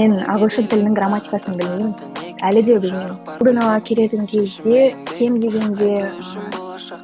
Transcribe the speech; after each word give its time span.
мен 0.00 0.14
ағылшын 0.26 0.64
тілінің 0.72 0.94
грамматикасын 0.96 1.54
білмеймін. 1.54 1.92
Әлі 2.48 2.62
де 2.66 2.78
білмеймін. 2.82 3.20
Брунова 3.38 3.76
келетін 3.86 4.24
кезде 4.26 4.80
кем 5.12 5.36
дегенде 5.38 5.90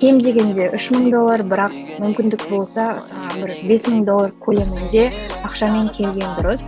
кем 0.01 0.19
дегенде 0.19 0.67
үш 0.75 0.89
мың 0.91 1.07
доллар 1.15 1.45
бірақ 1.53 1.77
мүмкіндік 2.03 2.49
болса 2.51 2.89
бір 3.37 3.55
бес 3.69 3.87
мың 3.87 4.03
доллар 4.11 4.35
көлемінде 4.43 5.05
ақшамен 5.47 5.93
келген 5.95 6.35
дұрыс. 6.41 6.67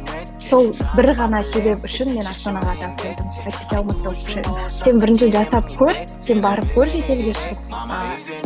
Сол 0.49 0.71
бір 0.97 1.13
ғана 1.19 1.43
себеп 1.53 1.85
үшін 1.87 2.13
мен 2.17 2.27
астанаға 2.27 2.75
тапсырдым 2.81 3.29
әйтпесе 3.47 3.77
алматыда 3.79 4.13
оқушы 4.13 4.39
едім 4.41 4.57
сен 4.75 5.01
бірінші 5.03 5.29
жасап 5.35 5.69
көр 5.79 5.95
сен 6.23 6.43
барып 6.45 6.75
көр 6.75 6.91
шетелге 6.93 7.35
шығып. 7.39 7.59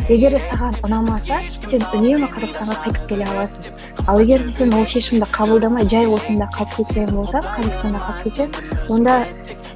Егер 0.09 0.37
де 0.37 0.41
саған 0.45 0.77
ұнамаса 0.87 1.39
сен 1.49 1.83
үнемі 1.97 2.29
қазақстанға 2.33 2.77
қайтып 2.85 3.09
келе 3.11 3.27
аласың. 3.33 3.73
Ал 4.07 4.21
егер 4.21 4.45
де 4.45 4.53
сен 4.53 4.73
ол 4.77 4.85
шешімді 4.85 5.27
қабылдамай 5.33 5.89
жай 5.89 6.07
осында 6.07 6.49
қалып 6.55 6.77
кеткен 6.77 7.11
болсаң 7.15 7.45
қазақстанда 7.57 8.03
қалып 8.05 8.23
кетсең 8.27 8.49
онда 8.93 9.17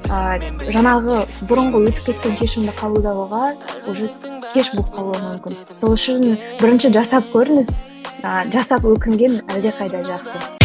ә, 0.08 0.40
жаңағы 0.72 1.20
бұрынғы 1.50 1.84
өтіп 1.90 2.10
кеткен 2.12 2.38
шешімді 2.40 2.76
қабылдауға 2.80 3.44
уже 3.92 4.10
кеш 4.54 4.72
болып 4.76 4.96
қалуы 4.96 5.22
мүмкін. 5.28 5.60
Сол 5.76 5.98
үшін 5.98 6.38
бірінші 6.62 6.94
жасап 6.96 7.30
көріңіз. 7.36 7.76
Ә, 8.22 8.46
жасап 8.54 8.86
өкінген 8.86 9.42
әлдеқайда 9.50 10.06
жақсы. 10.06 10.61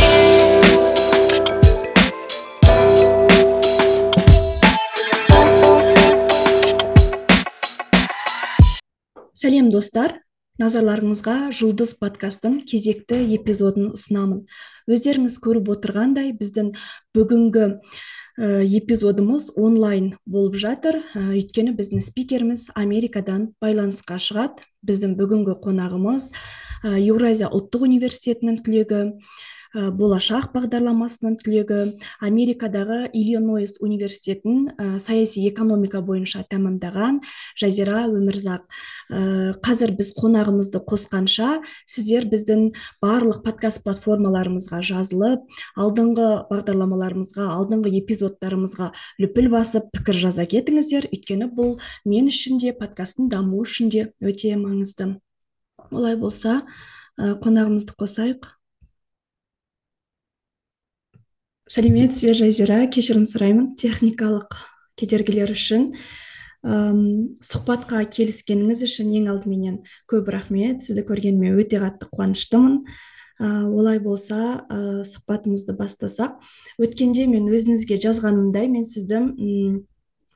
Сәлем 9.37 9.69
достар. 9.73 10.23
Назарларыңызға 10.57 11.51
жұлдыз 11.53 11.99
подкастын 12.01 12.63
кезекті 12.65 13.19
эпизодын 13.37 13.91
ұсынамын. 13.93 14.47
Өздеріңіз 14.89 15.37
көріп 15.45 15.69
отырғандай 15.75 16.31
біздің 16.39 16.71
бүгінгі 17.13 17.67
эпизодымыз 18.79 19.51
онлайн 19.61 20.15
болып 20.25 20.57
жатыр. 20.63 21.03
Өйткені 21.13 21.75
біздің 21.77 22.01
спикеріміз 22.07 22.71
америкадан 22.73 23.51
байланысқа 23.61 24.17
шығады. 24.17 24.65
Біздің 24.89 25.19
бүгінгі 25.21 25.59
қонағымыз 25.61 26.31
еуразия 26.97 27.53
ұлттық 27.53 27.85
университетінің 27.91 28.63
түлегі 28.65 29.03
Э, 29.05 29.56
болашақ 29.77 30.53
бағдарламасының 30.55 31.37
түлегі 31.43 31.79
америкадағы 32.25 33.11
иллинойс 33.13 33.77
университетін 33.85 34.71
ә, 34.73 34.97
саяси 35.03 35.43
экономика 35.51 36.01
бойынша 36.01 36.45
тәмамдаған 36.49 37.21
жазира 37.61 38.07
өмірзақ. 38.09 38.65
Ә, 39.11 39.21
қазір 39.65 39.93
біз 39.99 40.13
қонағымызды 40.17 40.81
қосқанша 40.89 41.61
сіздер 41.85 42.29
біздің 42.33 42.71
барлық 43.05 43.43
подкаст 43.45 43.85
платформаларымызға 43.85 44.81
жазылып 44.87 45.45
алдыңғы 45.77 46.31
бағдарламаларымызға 46.51 47.51
алдыңғы 47.59 47.95
эпизодтарымызға 48.01 48.91
лүпіл 49.21 49.53
басып 49.53 49.93
пікір 49.93 50.23
жаза 50.27 50.49
кетіңіздер. 50.49 51.11
Өйткені 51.13 51.53
бұл 51.53 51.77
мен 52.09 52.33
үшін 52.33 52.61
де 52.63 52.73
подкасттың 52.77 53.29
дамуы 53.33 53.67
үшін 53.69 53.93
де 53.93 54.11
өте 54.25 54.57
маңызды. 54.57 55.17
Олай 55.91 56.17
болса 56.17 56.63
қонағымызды 57.17 57.97
қосайық. 57.97 58.56
Сәлеметсіз 61.71 62.29
бе 62.29 62.35
жазира? 62.37 62.79
Кешірім 62.93 63.27
сұраймын. 63.29 63.75
Техникалық 63.81 64.59
кедергілер 64.99 65.53
үшін 65.55 65.91
әм, 66.67 67.01
сұхбатқа 67.45 68.05
келіскеніңіз 68.13 68.85
үшін 68.87 69.13
ең 69.21 69.29
алдыменен 69.35 69.81
көп 70.11 70.31
рахмет. 70.35 70.85
Сізді 70.87 71.07
көргеніме 71.09 71.55
өте 71.59 71.81
қатты 71.83 72.09
қуаныштымын. 72.13 72.81
Ә, 73.37 73.49
олай 73.69 74.01
болса 74.01 74.63
ә, 74.71 75.03
сұхбатымызды 75.05 75.77
бастасақ. 75.77 76.39
Өткенде 76.81 77.27
мен 77.31 77.51
өзіңізге 77.53 77.99
жазғанымдай 78.01 78.71
мен 78.73 78.87
сізді 78.89 79.27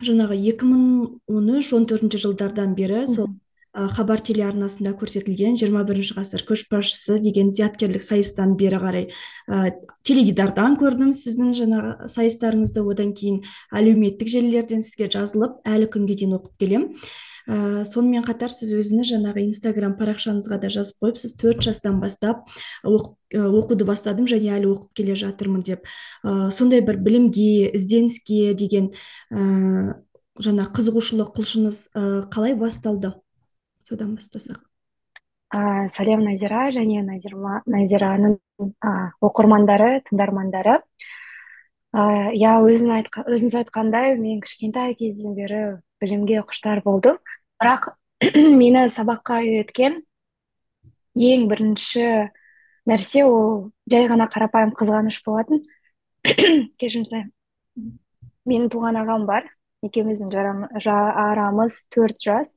жаңағы 0.00 0.36
2013-14 0.40 2.20
жылдардан 2.20 2.74
бері 2.76 3.06
сол 3.08 3.30
хабар 3.70 4.18
телеарнасында 4.26 4.92
көрсетілген 4.98 5.54
21 5.60 6.12
ғасыр 6.16 6.42
көшбасшысы 6.48 7.20
деген 7.22 7.52
зияткерлік 7.54 8.02
сайыстан 8.02 8.56
бері 8.58 8.80
қарай 8.82 9.06
ә, 9.46 9.70
теледидардан 10.02 10.74
көрдім 10.80 11.12
сіздің 11.14 11.52
жаңағы 11.54 12.08
сайыстарыңызды. 12.10 12.82
Одан 12.82 13.14
кейін 13.14 13.44
әлеуметтік 13.70 14.32
желілерден 14.32 14.82
сізге 14.82 15.06
жазылып 15.14 15.60
әлі 15.62 15.86
күнге 15.86 16.18
дейін 16.18 16.38
оқып 16.40 16.58
келем. 16.58 16.88
ә, 17.46 17.84
сонымен 17.86 18.26
қатар 18.26 18.50
сіз 18.50 18.74
өзіңіз 18.74 19.14
жаңағы 19.14 19.46
инстаграм 19.46 19.94
парақшаңызға 19.98 20.60
да 20.60 20.68
жазып 20.68 21.06
қойыпсыз 21.06 21.38
төрт 21.38 21.62
жастан 21.62 22.00
бастап 22.02 22.50
оқып, 22.84 23.14
оқуды 23.32 23.86
бастадым 23.86 24.26
және 24.26 24.50
әлі 24.58 24.74
оқып 24.74 24.92
келе 24.98 25.14
жатырмын 25.14 25.62
деп. 25.62 25.86
Ә, 26.26 26.50
сондай 26.50 26.82
бір 26.82 26.98
білімге 26.98 27.70
ізденіске 27.70 28.52
деген 28.54 28.92
ә, 29.30 29.94
жаңа 30.38 30.68
қызығушылық 30.74 31.34
құлшыныс 31.38 31.90
қалай 32.30 32.54
басталды? 32.58 33.14
Содан 33.90 34.14
бастасақ 34.16 34.60
ә, 35.50 35.88
сәлем 35.94 36.22
назира 36.24 36.68
және 36.74 37.02
назираның 37.04 38.36
ә, 38.62 38.92
оқырмандары 39.20 39.98
тыңдармандары 40.06 40.78
иә 41.90 42.52
өзің 42.62 42.92
айтқа, 43.00 43.24
өзіңіз 43.26 43.56
айтқандай 43.64 44.14
мен 44.18 44.40
кішкентай 44.44 44.94
кезден 44.94 45.34
бері 45.34 45.80
білімге 46.00 46.44
құштар 46.46 46.82
болдым. 46.84 47.18
Бірақ 47.58 47.90
мені 48.60 48.86
сабаққа 48.94 49.40
үйреткен 49.42 49.98
ең 51.18 51.48
бірінші 51.50 52.30
нәрсе 52.86 53.24
ол 53.26 53.72
жай 53.90 54.06
ғана 54.06 54.28
қарапайым 54.30 54.70
қызғаныш 54.78 55.18
болатын. 55.26 55.64
Кешірім 56.78 57.08
сұраймын. 57.10 57.34
Менің 58.46 58.70
туған 58.70 59.00
ағам 59.02 59.26
бар. 59.26 59.50
Екеуміздің 59.82 60.30
арамыз 60.78 61.84
төрт 61.90 62.22
жас. 62.22 62.54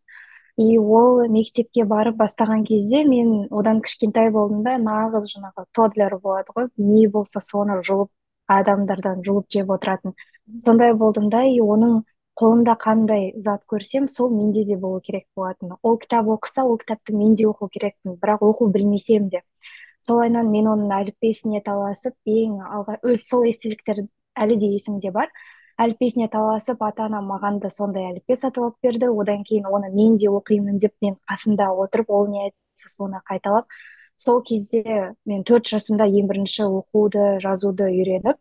И 0.57 0.77
ол 0.77 1.23
мектепке 1.29 1.83
барып 1.85 2.17
бастаған 2.17 2.63
кезде 2.63 3.03
мен 3.03 3.47
одан 3.49 3.81
кішкентай 3.81 4.29
болдым 4.31 4.63
да 4.63 4.77
нағыз 4.77 5.31
жаңағы 5.33 5.65
тодлер 5.73 6.17
болады 6.21 6.53
ғой. 6.55 6.67
Не 6.77 7.07
болса 7.07 7.41
соны 7.41 7.79
жұлып 7.81 8.11
адамдардан 8.47 9.23
жұлып 9.25 9.49
жеп 9.49 9.71
отыратын. 9.73 10.13
Сондай 10.59 10.93
болдым 10.93 11.29
да 11.29 11.43
и 11.43 11.59
оның 11.61 12.03
қолында 12.39 12.75
қандай 12.81 13.31
зат 13.45 13.63
көрсем 13.69 14.07
сол 14.07 14.29
менде 14.29 14.63
де 14.65 14.77
болу 14.77 15.01
керек 15.01 15.25
болатын. 15.35 15.73
Ол 15.81 15.97
кітап 15.97 16.27
оқыса 16.27 16.63
ол 16.63 16.77
кітапты 16.77 17.15
мен 17.15 17.35
де 17.35 17.45
оқу 17.49 17.69
керекпін 17.69 18.17
бірақ 18.21 18.45
оқу 18.45 18.69
білмесем 18.73 19.29
де. 19.29 19.41
Солайынан 20.05 20.49
мен 20.51 20.67
оның 20.67 20.91
әліппесіне 20.91 21.61
таласып 21.65 22.15
ең 22.25 22.59
алға 22.61 22.97
өз 23.03 23.25
сол 23.29 23.45
естеліктер 23.47 24.05
әлі 24.35 24.57
де 24.59 24.73
есімде 24.75 25.11
бар. 25.11 25.29
Әліппесіне 25.79 26.29
таласып 26.29 26.81
ата 26.83 27.07
анам 27.07 27.27
маған 27.31 27.59
да 27.63 27.69
сондай 27.69 28.11
әліппе 28.11 28.35
сатып 28.35 28.63
алып 28.63 28.77
берді. 28.83 29.09
Одан 29.09 29.43
кейін 29.43 29.67
оны 29.67 29.89
мен 29.93 30.17
де 30.17 30.29
оқимын 30.29 30.79
деп 30.79 30.93
мен 31.01 31.17
қасында 31.29 31.71
отырып 31.73 32.09
ол 32.09 32.27
не 32.27 32.43
айтса 32.45 32.89
соны 32.89 33.21
қайталап 33.29 33.65
сол 34.17 34.41
кезде 34.43 35.13
мен 35.25 35.43
төрт 35.43 35.67
жасымда 35.73 36.05
ең 36.05 36.27
бірінші 36.29 36.69
оқуды 36.69 37.39
жазуды 37.43 37.89
үйреніп 37.89 38.37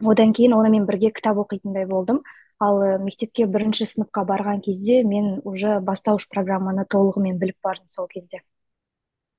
одан 0.00 0.32
кейін 0.32 0.54
онымен 0.56 0.86
бірге 0.88 1.10
кітап 1.12 1.38
оқитындай 1.42 1.86
болдым. 1.86 2.22
Ал 2.60 2.80
мектепке 3.00 3.46
бірінші 3.48 3.86
сыныпқа 3.88 4.24
барған 4.28 4.60
кезде 4.64 5.02
мен 5.04 5.40
уже 5.44 5.78
бастауыш 5.80 6.26
программаны 6.28 6.84
толығымен 6.84 7.38
біліп 7.40 7.56
бардым 7.64 7.88
сол 7.88 8.08
кезде. 8.08 8.42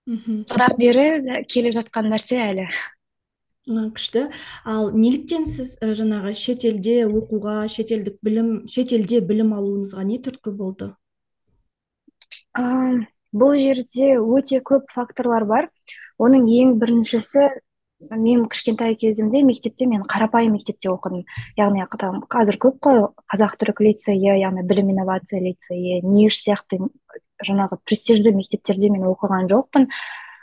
Мхм. 0.06 0.46
Содан 0.50 0.78
бері 0.78 1.46
келе 1.46 1.74
жатқан 1.76 2.10
нәрсе 2.10 2.40
әлі. 2.42 2.68
Күшті. 3.68 4.30
Ал 4.66 4.92
неліктен 4.92 5.46
сіз 5.46 5.78
ә, 5.82 5.94
жаңағы 5.98 6.34
шетелде 6.34 7.06
оқуға 7.06 7.68
шетелдік 7.70 8.18
білім 8.24 8.68
шетелде 8.68 9.22
білім 9.22 9.54
алуыңызға 9.54 10.04
не 10.04 10.18
түрткі 10.18 10.54
болды? 10.58 10.94
Ә, 12.58 13.06
бұл 13.32 13.58
жерде 13.62 14.18
өте 14.20 14.62
көп 14.66 14.90
факторлар 14.94 15.46
бар. 15.46 15.70
Оның 16.22 16.48
ең 16.50 16.80
біріншісі 16.82 17.50
мен 18.10 18.48
кішкентай 18.50 18.96
кезімде 18.96 19.44
мектепте 19.46 19.86
мен 19.86 20.02
қарапайым 20.10 20.58
мектепте 20.58 20.90
оқыдым. 20.90 21.26
Яғни 21.58 21.85
қазір 21.85 22.58
көп 22.58 22.80
қой 22.82 23.03
қазақ 23.30 23.58
түрік 23.62 23.84
лицейі 23.85 24.40
яғни 24.41 24.66
білім 24.66 24.90
инновация 24.90 25.41
лицейі 25.41 26.02
ниш 26.02 26.41
сияқты 26.41 26.82
жаңағы 27.46 27.78
престижді 27.85 28.34
мектептерде 28.34 28.90
мен 28.90 29.06
оқыған 29.06 29.50
жоқпын. 29.53 29.88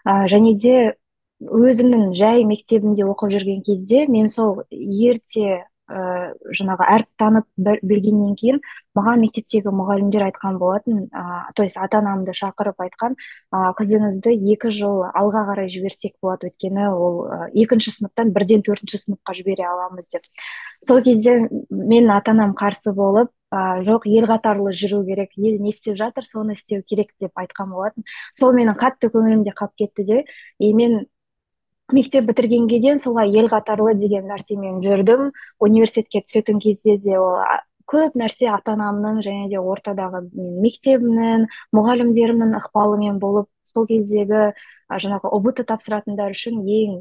Ә, 0.07 0.27
және 0.31 0.55
де 0.55 0.95
өзімнің 1.41 2.13
жай 2.19 2.45
мектебімде 2.49 3.07
оқып 3.07 3.35
жүрген 3.37 3.65
кезде 3.67 4.07
мен 4.11 4.29
сол 4.33 4.65
ерте 4.71 5.65
ә, 5.89 6.33
жаңағы 6.53 6.87
әріп 6.95 7.09
танып 7.21 7.47
білгеннен 7.57 8.35
кейін 8.39 8.61
маған 8.99 9.23
мектептегі 9.23 9.73
мұғалімдер 9.73 10.27
айтқан 10.27 10.59
болатын 10.61 11.07
ә, 11.09 11.49
то 11.57 11.65
есть 11.65 11.79
ата 11.81 12.01
анамды 12.03 12.35
шақырып 12.37 12.83
айтқан 12.85 13.17
ә, 13.17 13.73
қызыңызды 13.79 14.35
екі 14.53 14.71
жыл 14.75 15.07
алға 15.09 15.47
қарай 15.49 15.71
жіберсек 15.73 16.17
болады 16.23 16.51
өйткені 16.51 16.91
ол 16.93 17.25
ә, 17.25 17.41
екінші 17.55 17.95
сыныптан 17.97 18.33
бірден 18.37 18.65
төртінші 18.67 19.01
сыныпқа 19.05 19.37
жібере 19.39 19.69
аламыз 19.71 20.11
деп. 20.13 20.29
Сол 20.85 21.03
кезде 21.03 21.49
мен 21.71 22.11
ата 22.11 22.35
анам 22.37 22.55
қарсы 22.59 22.93
болып 22.93 23.33
ә, 23.55 23.81
жоқ 23.87 24.09
ел 24.11 24.29
қатарлы 24.29 24.75
жүру 24.77 25.05
керек 25.07 25.33
ел 25.37 25.61
не 25.63 25.73
істеп 25.73 25.97
жатыр 25.97 26.27
соны 26.29 26.59
істеу 26.59 26.83
керек 26.83 27.15
деп 27.21 27.33
айтқан 27.39 27.73
болатын. 27.73 28.05
Сол 28.37 28.53
менің 28.53 28.77
қатты 28.77 29.09
көңілімде 29.15 29.57
қалып 29.57 29.79
кетті 29.79 30.05
де. 30.05 30.25
И 30.59 30.75
мен 30.75 31.07
мектеп 31.93 32.29
бітіргенге 32.29 32.81
дейін 32.83 33.01
солай 33.01 33.33
ел 33.33 33.49
қатарлы 33.49 33.95
деген 33.99 34.29
нәрсемен 34.29 34.81
жүрдім. 34.85 35.31
Университетке 35.59 36.23
түсетін 36.27 36.61
кезде 36.61 36.99
де 37.01 37.19
ол 37.19 37.39
көп 37.89 38.17
нәрсе 38.21 38.51
ата 38.53 38.75
анамның 38.77 39.23
және 39.25 39.49
де 39.49 39.61
ортадағы 39.61 40.27
мектебімнің 40.37 41.47
мұғалімдерімнің 41.77 42.57
ықпалымен 42.61 43.21
болып 43.23 43.49
сол 43.65 43.87
кездегі 43.89 44.51
жаңағы 44.89 45.33
ұбт 45.39 45.63
тапсыратындар 45.69 46.37
үшін 46.37 46.61
ең 46.65 46.99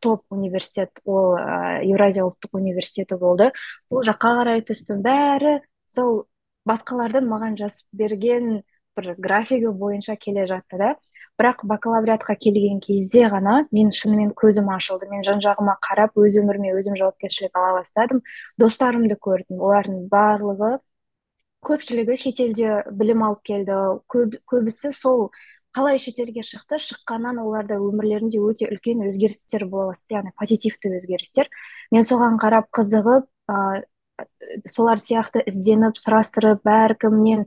топ 0.00 0.22
университет 0.30 1.02
ол 1.04 1.34
еуразия 1.82 2.22
ұлттық 2.26 2.54
университеті 2.60 3.18
болды. 3.18 3.50
Сол 3.90 4.06
жаққа 4.06 4.32
қарай 4.40 4.62
түстім. 4.66 5.02
Бәрі 5.02 5.58
сол 5.90 6.26
басқалардың 6.68 7.26
маған 7.30 7.58
жазып 7.58 7.88
берген 7.92 8.62
бір 8.96 9.14
графигі 9.18 9.74
бойынша 9.74 10.16
келе 10.16 10.46
жатты 10.46 10.78
да. 10.78 10.94
Бірақ 11.36 11.64
бакалавриатқа 11.68 12.36
келген 12.40 12.80
кезде 12.80 13.26
ғана 13.32 13.66
мен 13.74 13.90
шынымен 13.92 14.32
көзім 14.40 14.70
ашылды. 14.72 15.08
Мен 15.10 15.24
жан 15.26 15.42
жағыма 15.44 15.76
қарап 15.84 16.16
өз 16.16 16.38
өміріме 16.40 16.72
өзім 16.78 16.96
жауапкершілік 16.96 17.56
ала 17.56 17.80
бастадым. 17.80 18.22
Достарымды 18.60 19.18
көрдім. 19.20 19.60
Олардың 19.60 20.06
барлығы 20.12 20.78
көпшілігі 21.66 22.16
шетелде 22.22 22.80
білім 22.92 23.26
алып 23.28 23.42
келді. 23.50 23.76
Көп, 24.12 24.38
көбісі 24.48 24.92
сол 24.96 25.28
қалай 25.76 26.00
шетелге 26.00 26.40
шықты 26.46 26.78
шыққаннан 26.80 27.42
оларда 27.42 27.76
өмірлерінде 27.84 28.40
өте 28.40 28.70
үлкен 28.70 29.04
өзгерістер 29.10 29.66
бола 29.68 29.92
бастады. 29.92 30.16
Яғни 30.20 30.32
позитивті 30.40 30.94
өзгерістер. 30.96 31.52
Мен 31.92 32.06
соған 32.06 32.40
қарап 32.40 32.70
қызығып 32.72 33.28
ә, 33.52 33.84
солар 34.72 35.02
сияқты 35.02 35.42
ізденіп 35.50 35.98
сұрастырып 36.00 36.64
әркімнен 36.64 37.44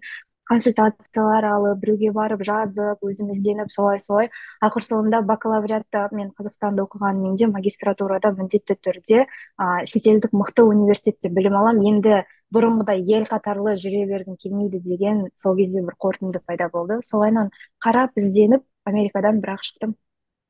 консультациялар 0.50 1.46
алып 1.46 1.84
біреуге 1.84 2.12
барып 2.16 2.42
жазып 2.48 3.06
өзім 3.06 3.30
ізденіп 3.36 3.72
солай. 3.74 4.00
Солай 4.01 4.31
ақыр 4.66 4.86
соңында 4.86 5.22
бакалавриатта 5.30 6.07
мен 6.12 6.31
қазақстанда 6.38 6.88
оқығанмен 6.88 7.38
де 7.38 7.48
магистратурада 7.51 8.34
міндетті 8.34 8.78
түрде 8.81 9.25
ә, 9.25 9.86
шетелдік 9.86 10.34
мықты 10.34 10.66
университетте 10.66 11.30
білім 11.30 11.60
аламын 11.62 11.88
енді 11.94 12.19
бұрынғыдай 12.54 13.06
ел 13.06 13.30
қатарлы 13.30 13.75
жүре 13.78 14.06
бергім 14.10 14.38
келмейді 14.42 14.81
деген 14.81 15.28
сол 15.38 15.57
кезде 15.57 15.86
бір 15.86 15.98
қорытынды 16.01 16.42
пайда 16.46 16.69
болды. 16.74 17.00
Солайынан 17.06 17.54
қарап 17.84 18.18
ізденіп 18.18 18.66
америкадан 18.90 19.42
бірақ 19.44 19.66
шықтым. 19.69 19.96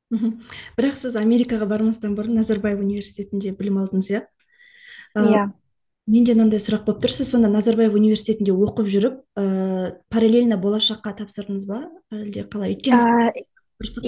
Мхм. 0.10 0.40
Бірақ 0.80 0.96
сіз 0.98 1.19
америкаға 1.19 1.68
бармастан 1.69 2.16
бұрын 2.18 2.40
назарбаев 2.40 2.80
университетінде 2.81 3.51
білім 3.57 3.84
алдыңыз 3.84 4.13
иә? 4.16 4.24
Иә. 5.19 5.50
Менде 6.10 6.36
мынандай 6.36 6.62
сұрақ 6.62 6.86
болып 6.88 7.04
тұр 7.04 7.14
сіз 7.14 7.32
сонда 7.34 7.50
назарбаев 7.54 7.96
университетінде 7.98 8.54
оқып 8.54 8.90
жүріп 8.92 9.20
ә, 9.40 9.46
параллельно 10.10 10.58
болашаққа 10.62 11.16
тапсырдыңыз 11.22 11.68
ба? 11.70 11.84
Әлде 12.14 12.46
қалай? 12.50 12.76
Өйткені 12.76 13.32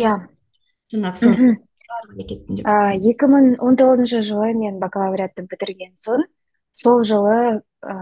иә. 0.01 0.15
жаңағы 0.93 1.33
екі 3.11 3.29
мың 3.31 3.55
он 3.61 3.77
тоғызыншы 3.79 4.21
жылы 4.25 4.53
мен 4.57 4.79
бакалавриатты 4.81 5.45
бітірген 5.47 5.93
соң 5.99 6.25
сол 6.71 7.03
жылы 7.03 7.61
ә, 7.83 7.93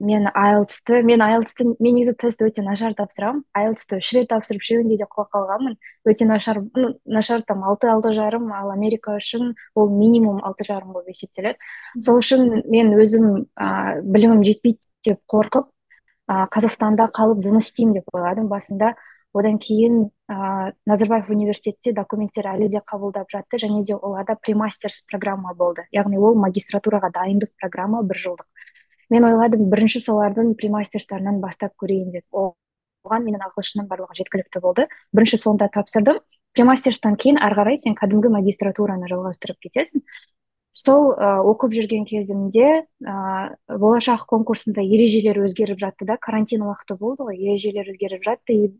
мен 0.00 0.28
айлтсты 0.34 1.02
мен 1.06 1.22
айлтсты 1.24 1.64
мен 1.68 1.96
негізі 1.96 2.14
тестті 2.18 2.48
өте 2.48 2.62
нашар 2.66 2.94
тапсырамын. 2.98 3.44
Айлтсты 3.56 4.00
үш 4.02 4.10
рет 4.16 4.28
тапсырып 4.32 4.62
үшеуінде 4.64 4.98
де 5.00 5.06
құлап 5.08 5.30
қалғанмын 5.34 5.78
өте 6.08 6.26
нашар 6.28 6.60
ну 6.74 6.92
нашар 7.04 7.42
там 7.46 7.64
алты 7.64 7.88
алты 7.88 8.12
жарым 8.16 8.52
ал 8.52 8.72
америка 8.74 9.16
үшін 9.16 9.54
ол 9.74 9.90
минимум 9.90 10.42
алты 10.44 10.66
жарым 10.68 10.92
болып 10.92 11.12
есептеледі. 11.14 11.58
Сол 12.00 12.20
үшін 12.20 12.64
мен 12.68 12.94
өзім 12.98 13.46
ә, 13.56 14.02
білімім 14.02 14.44
жетпейді 14.44 14.82
деп 15.06 15.22
қорқып 15.30 15.70
ә, 16.28 16.48
қазақстанда 16.52 17.08
қалып 17.14 17.44
жұмыс 17.46 17.70
істеймін 17.70 18.00
деп 18.00 18.12
ойладым. 18.12 18.50
Басында 18.52 18.94
одан 19.38 19.58
кейін 19.62 20.08
ә, 20.30 20.72
назарбаев 20.86 21.30
университетте 21.30 21.92
документтер 21.96 22.50
әлі 22.52 22.68
де 22.72 22.82
қабылдап 22.84 23.30
жатты 23.32 23.60
және 23.62 23.82
де 23.86 23.96
оларда 23.96 24.36
премастерс 24.36 25.04
программа 25.10 25.54
болды. 25.54 25.86
Яғни 25.94 26.18
ол 26.18 26.36
магистратураға 26.38 27.10
дайындық 27.14 27.54
программа 27.60 28.02
бір 28.02 28.20
жылдық. 28.24 28.66
Мен 29.10 29.24
ойладым 29.24 29.68
бірінші 29.72 30.02
солардың 30.04 30.54
премастерстарынан 30.60 31.40
бастап 31.40 31.72
көрейін 31.80 32.10
деп. 32.18 32.26
Оған 32.32 33.24
менің 33.24 33.46
ағылшыным 33.48 33.86
барлығы 33.88 34.18
жеткілікті 34.20 34.60
болды. 34.60 34.88
Бірінші 35.16 35.38
сонда 35.40 35.70
тапсырдым. 35.72 36.20
Премастерстан 36.52 37.16
кейін 37.16 37.38
ары 37.40 37.56
қарай 37.56 37.78
сен 37.80 37.96
кәдімгі 37.96 38.32
магистратураны 38.34 39.08
жалғастырып 39.08 39.60
кетесің. 39.64 40.04
Сол 40.78 41.12
ә, 41.12 41.28
оқып 41.52 41.74
жүрген 41.76 42.06
кезімде 42.08 42.68
ә, 42.78 43.14
болашақ 43.68 44.24
конкурсында 44.30 44.84
ережелер 44.84 45.42
өзгеріп 45.44 45.80
жатты 45.82 46.06
да 46.08 46.16
карантин 46.16 46.64
уақыты 46.66 46.96
болды 47.00 47.26
ғой 47.28 47.38
ережелер 47.38 47.90
өзгеріп 47.92 48.24
жатты 48.24 48.56
и 48.56 48.72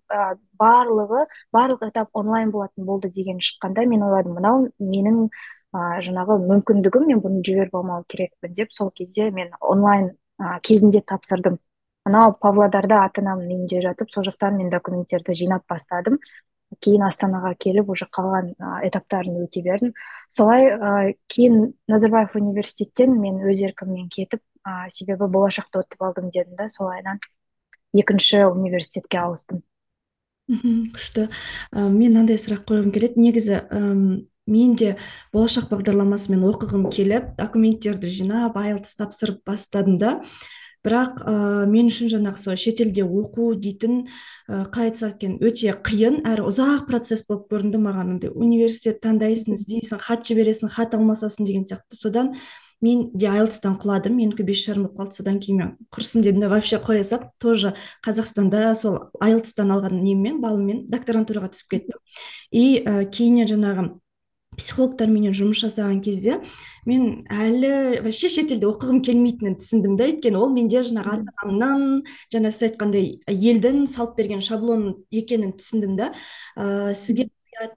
барлығы 0.61 1.27
барлық 1.55 1.87
этап 1.91 2.11
онлайн 2.13 2.51
болатын 2.55 2.87
болды 2.89 3.11
деген 3.11 3.39
шыққанда 3.39 3.87
мен 3.87 4.07
ойладым 4.07 4.39
мынау 4.39 4.69
менің 4.79 5.29
ә, 5.75 6.01
жаңағы 6.05 6.39
мүмкіндігім 6.49 7.09
мен 7.13 7.23
бұны 7.25 7.43
жіберіп 7.45 7.75
алмау 7.77 8.05
керекпін 8.09 8.55
деп 8.57 8.73
сол 8.73 8.91
кезде 8.95 9.31
мен 9.31 9.51
онлайн 9.61 10.13
ә, 10.41 10.59
кезінде 10.63 11.03
тапсырдым. 11.03 11.59
Анау 12.09 12.33
павлодарда 12.41 13.03
ата 13.05 13.21
анамның 13.21 13.51
үйінде 13.53 13.83
жатып 13.85 14.13
сол 14.15 14.25
жақтан 14.25 14.57
мен 14.57 14.71
документтерді 14.73 15.35
жинап 15.37 15.67
бастадым. 15.69 16.19
Кейін 16.85 17.07
астанаға 17.09 17.55
келіп 17.59 17.91
уже 17.95 18.07
қалған 18.13 18.53
этаптарын 18.87 19.41
өте 19.43 19.63
бердім. 19.65 19.95
Солай 20.29 20.69
ә, 20.75 21.15
кейін 21.33 21.73
назарбаев 21.89 22.37
университеттен 22.39 23.17
мен 23.21 23.41
өз 23.49 23.63
еркіммен 23.65 24.09
кетіп 24.13 24.43
ә, 24.67 24.91
себебі 24.93 25.31
болашақта 25.33 25.83
ұтып 25.83 26.05
алдым 26.05 26.31
дедім 26.35 26.59
да 26.59 26.69
солайынан 26.69 27.23
екінші 27.97 28.45
университетке 28.53 29.23
ауыстым. 29.25 29.63
Мхм 30.49 30.91
күшті. 30.97 31.29
Ә, 31.73 31.89
мен 31.89 32.13
мынандай 32.13 32.41
сұрақ 32.41 32.67
қойғым 32.69 32.93
келеді. 32.93 33.21
Негізі 33.21 33.63
мен 34.49 34.77
де 34.81 34.95
болашақ 35.35 35.69
бағдарламасымен 35.73 36.47
оқығым 36.49 36.87
келіп 36.93 37.35
документтерді 37.41 38.13
жинап 38.13 38.57
айлтс 38.57 38.97
тапсырып 38.97 39.43
бастадым 39.47 39.99
да. 40.01 40.15
Бірақ 40.89 41.23
ә, 41.23 41.33
мен 41.69 41.91
үшін 41.93 42.09
жаңағы 42.17 42.41
сол 42.41 42.57
шетелде 42.59 43.05
оқу 43.05 43.53
дейтін 43.61 44.07
ә, 44.49 44.65
қалай 44.73 44.91
айтсақ 44.91 45.19
екен 45.19 45.37
өте 45.45 45.75
қиын 45.85 46.23
әрі 46.27 46.47
ұзақ 46.49 46.87
процесс 46.89 47.27
болып 47.29 47.51
көрінді 47.53 47.83
маған 47.85 48.15
андай 48.17 48.33
университет 48.33 49.03
таңдайсың 49.05 49.59
іздейсің 49.59 50.01
хат 50.01 50.25
жібересің 50.25 50.73
хат 50.73 50.97
алмасасың 50.97 51.47
деген 51.47 51.69
сияқты. 51.69 52.01
Содан 52.01 52.33
мен 52.81 53.09
де 53.15 53.29
айлтстан 53.29 53.77
құладым 53.83 54.17
менікі 54.19 54.47
бес 54.47 54.65
жарым 54.65 54.89
болып 54.89 54.99
қалды. 55.03 55.19
Содан 55.19 55.39
кейін 55.43 55.59
мен 55.61 55.71
құрсын 55.95 56.23
дедім 56.23 56.45
де 56.45 56.51
вообще 56.51 56.79
қоя 56.81 57.05
салып 57.05 57.31
тоже 57.43 57.75
қазақстанда 58.07 58.75
сол 58.79 59.01
айлтстан 59.21 59.73
алған 59.75 59.99
неммен 60.03 60.41
балыммен 60.41 60.87
докторантураға 60.93 61.51
түсіп 61.55 61.75
кеттім. 61.75 61.99
И 62.53 62.79
ә, 62.85 63.03
кейіннен 63.11 63.51
жаңағы 63.51 63.89
психологтарменен 64.59 65.35
жұмыс 65.37 65.63
жасаған 65.65 66.03
кезде 66.05 66.41
мен 66.89 67.25
әлі 67.33 68.03
вообще 68.05 68.31
шетелде 68.33 68.69
оқығым 68.69 69.01
келмейтінін 69.07 69.57
түсіндім 69.63 69.97
да 69.99 70.11
өйткені 70.11 70.41
ол 70.41 70.53
менде 70.53 70.83
жаңағы 70.87 71.17
ата 71.17 71.35
анамнан 71.45 72.05
жаңа 72.35 72.53
сіз 72.53 72.69
айтқандай 72.71 73.11
елдің 73.29 73.87
салып 73.91 74.19
берген 74.19 74.45
шаблон 74.45 74.89
екенін 75.11 75.57
түсіндім 75.59 75.99
да 75.99 76.13
ә, 76.57 76.95
сізге 76.95 77.31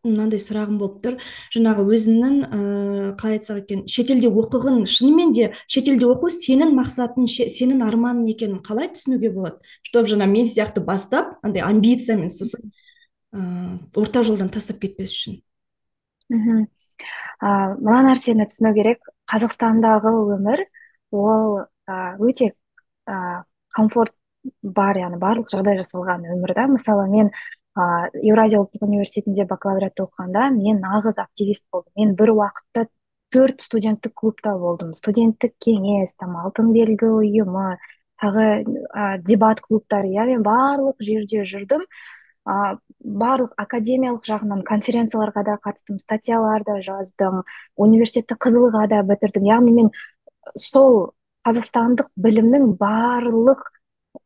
мынандай 0.05 0.39
сұрағым 0.41 0.77
болып 0.81 0.99
тұр. 1.03 1.17
Жаңағы 1.53 1.85
өзіңнің 1.95 2.35
ыыы 2.45 3.13
қалай 3.19 3.39
айтсақ 3.39 3.61
екен 3.63 3.83
шетелде 3.89 4.29
оқығың 4.29 4.83
шынымен 4.89 5.33
де 5.35 5.51
шетелде 5.65 6.07
оқу 6.09 6.29
сенің 6.33 6.73
мақсатың 6.77 7.27
сенің 7.27 7.81
арманың 7.87 8.29
екенін 8.33 8.61
қалай 8.65 8.91
түсінуге 8.93 9.31
болады? 9.33 9.73
Чтобы 9.87 10.11
жаңа 10.11 10.27
мен 10.29 10.49
сияқты 10.49 10.83
бастап 10.85 11.37
андай 11.41 11.65
амбициямен 11.65 12.29
сосын 12.29 12.71
ыыы 13.33 13.79
орта 13.95 14.23
жолдан 14.23 14.53
тастап 14.53 14.81
кетпес 14.81 15.15
үшін. 15.17 15.41
Мхм 16.31 16.65
ә, 17.41 17.49
мына 17.81 18.01
нәрсені 18.09 18.47
түсіну 18.49 18.73
керек. 18.77 19.03
Қазақстандағы 19.31 20.11
өмір 20.35 20.65
ол 21.11 21.61
ә, 21.87 22.17
өте 22.19 22.51
ә, 23.07 23.43
комфорт 23.75 24.13
бар 24.63 24.97
яғни 24.97 25.19
барлық 25.21 25.51
жағдай 25.53 25.79
жасалған 25.81 26.25
өмір 26.35 26.55
да. 26.57 26.67
Мысалы 26.71 27.07
мен 27.11 27.31
ә, 27.77 28.09
еуразия 28.21 28.61
ұлттық 28.61 28.85
университетінде 28.87 29.45
бакалавриатта 29.49 30.05
оқығанда 30.07 30.49
мен 30.57 30.81
нағыз 30.83 31.21
активист 31.21 31.67
болдым. 31.71 31.93
Мен 31.97 32.15
бір 32.19 32.33
уақытта 32.35 32.87
төрт 33.31 33.63
студенттік 33.65 34.15
клубта 34.15 34.55
болдым. 34.59 34.95
Студенттік 34.97 35.55
кеңес 35.63 36.15
там 36.19 36.37
алтын 36.41 36.73
белгі 36.75 37.11
ұйымы 37.21 37.77
тағы 38.21 38.47
ә, 38.61 39.17
дебат 39.23 39.61
клубтары. 39.65 40.11
Иә 40.11 40.27
мен 40.33 40.43
барлық 40.45 41.01
жерде 41.05 41.45
жүрдім. 41.47 41.85
Ә, 42.47 42.77
барлық 42.99 43.53
академиялық 43.61 44.25
жағынан 44.27 44.63
конференцияларға 44.67 45.43
да 45.47 45.57
қатыстым 45.63 45.99
статьялар 46.01 46.63
да 46.67 46.79
жаздым 46.81 47.43
университетті 47.75 48.37
қызылға 48.41 48.87
да 48.91 49.01
бітірдім. 49.03 49.45
Яғни 49.49 49.75
мен 49.75 49.91
сол 50.57 51.13
қазақстандық 51.47 52.09
білімнің 52.15 52.75
барлық 52.81 53.63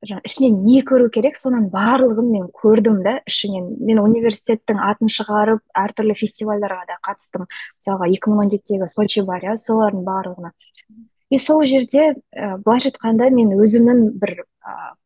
жаңа 0.05 0.25
ішінен 0.25 0.62
не 0.65 0.81
көру 0.86 1.10
керек 1.13 1.38
соның 1.39 1.69
барлығын 1.74 2.29
мен 2.31 2.45
көрдім 2.62 3.01
да 3.05 3.19
ішінен. 3.29 3.67
Мен 3.86 4.01
университеттің 4.01 4.81
атын 4.81 5.12
шығарып 5.12 5.62
әртүрлі 5.77 6.15
фестивальдарға 6.17 6.88
да 6.89 6.98
қатыстым. 7.05 7.45
Мысалға 7.79 8.10
екі 8.13 8.31
мың 8.31 8.45
он 8.45 8.53
жетідегі 8.53 8.89
сочи 8.91 9.25
бар 9.27 9.45
иә 9.45 9.57
солардың 9.62 10.05
барлығына. 10.07 10.53
И 11.36 11.39
сол 11.39 11.65
жерде 11.68 12.13
ә, 12.32 12.56
былайша 12.63 12.92
айтқанда 12.94 13.30
мен 13.36 13.51
өзімнің 13.60 14.06
бір 14.22 14.38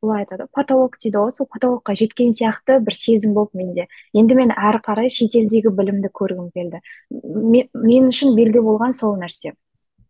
былай 0.02 0.24
айтады 0.24 0.48
потолок 0.56 0.98
дейді 1.02 1.18
ғой 1.18 1.34
сол 1.36 1.48
потолокқа 1.52 1.96
жеткен 1.98 2.32
сияқты 2.36 2.80
бір 2.84 2.96
сезім 2.96 3.34
болды 3.36 3.60
менде. 3.60 3.88
Енді 4.14 4.38
мен 4.40 4.54
әрі 4.56 4.80
қарай 4.86 5.12
шетелдегі 5.12 5.74
білімді 5.76 6.12
көргім 6.16 6.52
келді. 6.56 6.80
Мен 7.10 8.12
үшін 8.14 8.38
белгі 8.38 8.64
болған 8.64 8.96
сол 8.96 9.18
нәрсе. 9.20 9.56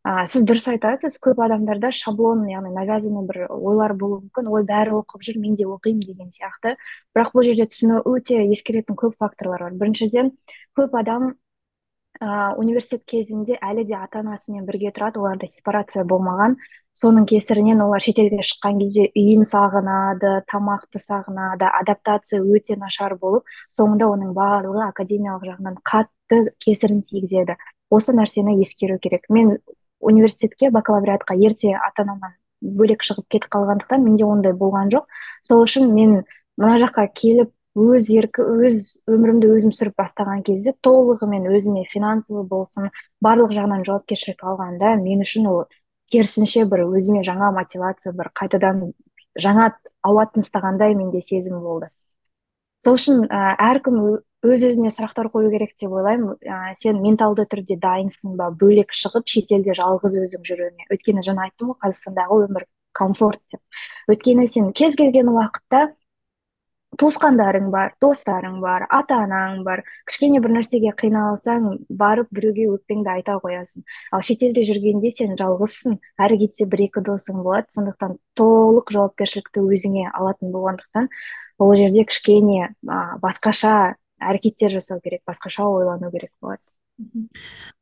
А, 0.03 0.23
сіз 0.29 0.45
дұрыс 0.47 0.67
айтасыз 0.71 1.17
көп 1.23 1.41
адамдарда 1.43 1.91
шаблон 1.91 2.45
яғни 2.47 2.71
навязанный 2.71 3.25
бір 3.27 3.41
ойлар 3.49 3.93
болуы 3.99 4.21
мүмкін 4.21 4.47
ой 4.47 4.63
бәрі 4.69 4.95
оқып 5.01 5.25
жүр 5.27 5.41
мен 5.41 5.57
де 5.59 5.67
оқимын 5.67 6.05
деген 6.05 6.31
сияқты. 6.31 6.77
Бірақ 7.15 7.33
бұл 7.35 7.45
жерде 7.49 7.67
түсіну 7.67 7.99
өте 8.07 8.39
ескеретін 8.45 8.95
көп 8.95 9.17
факторлар 9.19 9.65
бар. 9.67 9.75
Біріншіден 9.81 10.31
көп 10.77 10.95
адам 11.01 11.33
ә, 12.19 12.53
университет 12.59 13.05
кезінде 13.07 13.57
әлі 13.63 13.85
де 13.87 13.95
ата 13.95 14.19
анасымен 14.19 14.65
бірге 14.67 14.91
тұрады 14.95 15.21
оларда 15.21 15.47
сепарация 15.47 16.03
болмаған. 16.03 16.57
Соның 16.99 17.25
кесірінен 17.29 17.79
олар 17.85 18.03
шетелге 18.03 18.43
шыққан 18.43 18.79
кезде 18.81 19.05
үйін 19.15 19.45
сағынады 19.47 20.41
тамақты 20.51 20.99
сағынады 20.99 21.69
адаптация 21.79 22.41
өте 22.43 22.75
нашар 22.79 23.15
болып 23.21 23.47
соңында 23.71 24.09
оның 24.11 24.33
барлығы 24.35 24.83
академиялық 24.89 25.45
жағынан 25.47 25.77
қатты 25.87 26.41
кесірін 26.59 27.03
тигізеді. 27.07 27.55
Осы 27.89 28.13
нәрсені 28.13 28.59
ескеру 28.59 28.99
керек. 28.99 29.29
Мен 29.29 29.59
университетке 29.99 30.69
бакалавриатқа 30.75 31.37
ерте 31.39 31.71
ата 31.77 32.03
анамнан 32.03 32.35
бөлек 32.61 33.05
шығып 33.07 33.29
кетіп 33.31 33.53
қалғандықтан 33.55 34.03
менде 34.03 34.27
ондай 34.27 34.53
болған 34.53 34.91
жоқ. 34.91 35.07
Сол 35.47 35.63
үшін 35.63 35.93
мен 35.95 36.23
мына 36.59 36.75
жаққа 36.83 37.07
келіп 37.15 37.53
өз 37.77 38.09
еркі 38.09 38.45
өз 38.65 38.79
өмірімді 39.09 39.51
өзім 39.53 39.73
сүріп 39.75 39.99
бастаған 40.01 40.41
кезде 40.47 40.73
толығымен 40.85 41.45
өзіме 41.53 41.83
финансовый 41.89 42.47
болсын 42.49 42.89
барлық 43.21 43.53
жағынан 43.53 43.85
жауапкершілік 43.85 44.41
алғанда 44.43 44.95
мен 45.01 45.21
үшін 45.25 45.47
ол 45.51 45.61
керісінше 46.11 46.65
бір 46.71 46.87
өзіме 46.87 47.21
жаңа 47.23 47.51
мотивация 47.53 48.13
бір 48.17 48.31
қайтадан 48.33 48.91
жаңа 49.37 49.69
ауа 50.01 50.25
тыныстағандай 50.33 50.95
менде 50.97 51.21
сезім 51.21 51.61
болды. 51.61 51.89
Сол 52.83 52.95
үшін 52.95 53.25
ә, 53.27 53.55
әркім 53.59 53.99
өз 54.47 54.63
өзіне 54.63 54.89
сұрақтар 54.95 55.27
қою 55.33 55.51
керек 55.51 55.73
деп 55.75 55.91
ойлаймын. 55.91 56.37
Ә, 56.47 56.73
сен 56.79 57.01
менталды 57.03 57.43
түрде 57.51 57.75
дайынсың 57.79 58.37
ба? 58.39 58.49
Бөлек 58.55 58.95
шығып 58.95 59.27
шетелде 59.27 59.75
жалғыз 59.75 60.15
өзің 60.23 60.45
жүруіне 60.47 60.87
өйткені 60.89 61.23
жаңа 61.27 61.49
айттым 61.49 61.73
ғой 61.73 61.79
қазақстандағы 61.83 62.39
өмір 62.47 62.65
комфорт 62.95 63.41
деп. 63.51 63.61
Өйткені 64.09 64.47
сен 64.47 64.71
кез 64.71 64.95
келген 64.95 65.29
уақытта 65.33 65.89
туысқандарың 66.97 67.69
бар 67.71 67.93
достарың 68.01 68.59
бар 68.63 68.85
ата 68.89 69.19
анаң 69.25 69.61
бар. 69.63 69.83
Кішкене 70.09 70.41
бір 70.41 70.55
нәрсеге 70.57 70.93
қиналсаң 70.97 71.67
барып 71.89 72.31
біреуге 72.33 72.65
өкпеңді 72.73 73.11
айта 73.13 73.37
қоясың. 73.43 73.85
Ал 74.11 74.25
шетелде 74.25 74.65
жүргенде 74.67 75.11
сен 75.15 75.37
жалғызсың 75.39 75.99
әрі 76.25 76.39
кетсе 76.45 76.65
бір 76.65 76.87
екі 76.87 77.03
досың 77.05 77.43
болады. 77.45 77.69
Сондықтан 77.75 78.17
толық 78.39 78.91
жауапкершілікті 78.95 79.63
өзіңе 79.69 80.09
алатын 80.09 80.51
болғандықтан 80.55 81.09
ол 81.59 81.75
жерде 81.75 82.05
кішкене 82.09 82.73
ә, 82.87 82.97
басқаша 83.21 83.95
әрекеттер 84.19 84.73
жасау 84.73 84.99
керек 85.03 85.21
басқаша 85.27 85.67
ойлану 85.69 86.11
керек 86.11 86.31
болады. 86.41 86.63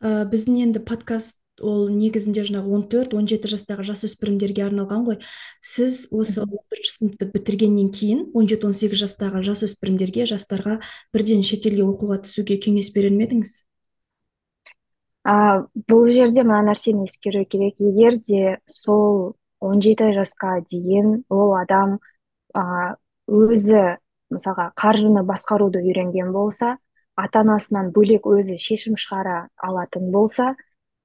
Ә, 0.01 0.25
біздің 0.29 0.61
енді 0.67 0.83
подкаст 0.85 1.39
ол 1.61 1.87
негізінде 1.89 2.43
жаңағы 2.47 2.73
он 2.77 2.83
төрт 2.91 3.13
он 3.17 3.27
жеті 3.29 3.49
жастағы 3.51 3.85
жасөспірімдерге 3.87 4.65
арналған 4.67 5.05
ғой. 5.07 5.17
Сіз 5.61 6.07
осы 6.11 6.43
он 6.43 6.57
бірінші 6.71 6.93
сыныпты 6.93 7.29
бітіргеннен 7.33 7.89
кейін 7.91 8.25
он 8.33 8.49
жеті 8.49 8.69
он 8.69 8.75
сегіз 8.77 9.01
жастағы 9.05 9.43
жасөспірімдерге 9.47 10.27
жастарға 10.29 10.79
бірден 11.15 11.43
шетелге 11.47 11.85
оқуға 11.87 12.21
түсуге 12.25 12.59
кеңес 12.61 12.91
берер 12.95 13.15
ме 13.15 13.27
едіңіз? 13.27 13.53
А, 15.27 15.67
бұл 15.89 16.07
жерде 16.13 16.45
мына 16.47 16.61
нәрсені 16.69 17.07
ескеру 17.09 17.43
керек. 17.45 17.81
Егер 17.83 18.17
де 18.21 18.57
сол 18.65 19.35
он 19.59 19.81
жеті 19.81 20.13
жасқа 20.15 20.61
дейін 20.63 21.23
ол 21.29 21.55
адам 21.57 21.99
а, 22.53 22.95
өзі 23.27 23.97
мысалға 24.33 24.71
қаржыны 24.77 25.23
басқаруды 25.27 25.81
үйренген 25.83 26.31
болса 26.35 26.77
ата 27.17 27.41
анасынан 27.43 27.91
бөлек 27.95 28.27
өзі 28.29 28.57
шешім 28.61 28.97
шығара 28.99 29.47
алатын 29.57 30.11
болса 30.13 30.53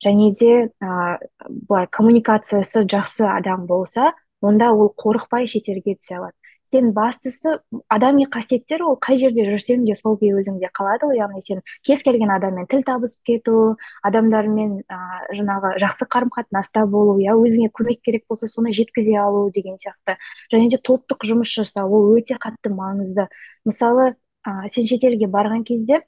және 0.05 0.33
де 0.39 0.53
ә, 0.83 1.19
былай 1.49 1.87
коммуникациясы 1.91 2.85
жақсы 2.91 3.27
адам 3.31 3.67
болса 3.67 4.13
онда 4.43 4.73
ол 4.73 4.93
қорықпай 4.99 5.47
шетелге 5.47 5.97
түсе 6.01 6.19
алады. 6.19 6.37
Сен 6.73 6.93
бастысы 6.97 7.59
адами 7.93 8.25
қасиеттер 8.25 8.81
ол 8.87 8.97
қай 8.97 9.19
жерде 9.21 9.45
жүрсең 9.45 9.83
де 9.85 9.93
сол 9.99 10.17
күйі 10.17 10.39
өзіңде 10.41 10.71
қалады 10.73 11.11
ғой. 11.11 11.19
Яғни 11.21 11.43
сен 11.45 11.61
кез 11.85 12.03
келген 12.03 12.33
адаммен 12.33 12.67
тіл 12.71 12.81
табысып 12.87 13.21
кету 13.29 13.77
адамдармен 14.03 14.79
ә, 14.89 15.01
жаңағы 15.37 15.75
жақсы 15.83 16.09
қарым 16.09 16.33
қатынаста 16.33 16.87
болу 16.87 17.19
иә 17.21 17.37
өзіңе 17.37 17.69
көмек 17.77 18.01
керек 18.01 18.25
болса 18.29 18.49
соны 18.49 18.73
жеткізе 18.73 19.19
алу 19.21 19.51
деген 19.53 19.77
сияқты. 19.77 20.17
Және 20.55 20.71
де 20.73 20.81
топтық 20.81 21.29
жұмыс 21.29 21.53
жасау 21.53 21.93
ол 21.93 22.17
өте 22.17 22.41
қатты 22.41 22.73
маңызды. 22.73 23.29
Мысалы 23.69 24.15
ә, 24.49 24.69
сен 24.73 24.89
шетелге 24.89 25.29
барған 25.29 25.69
кезде 25.69 26.01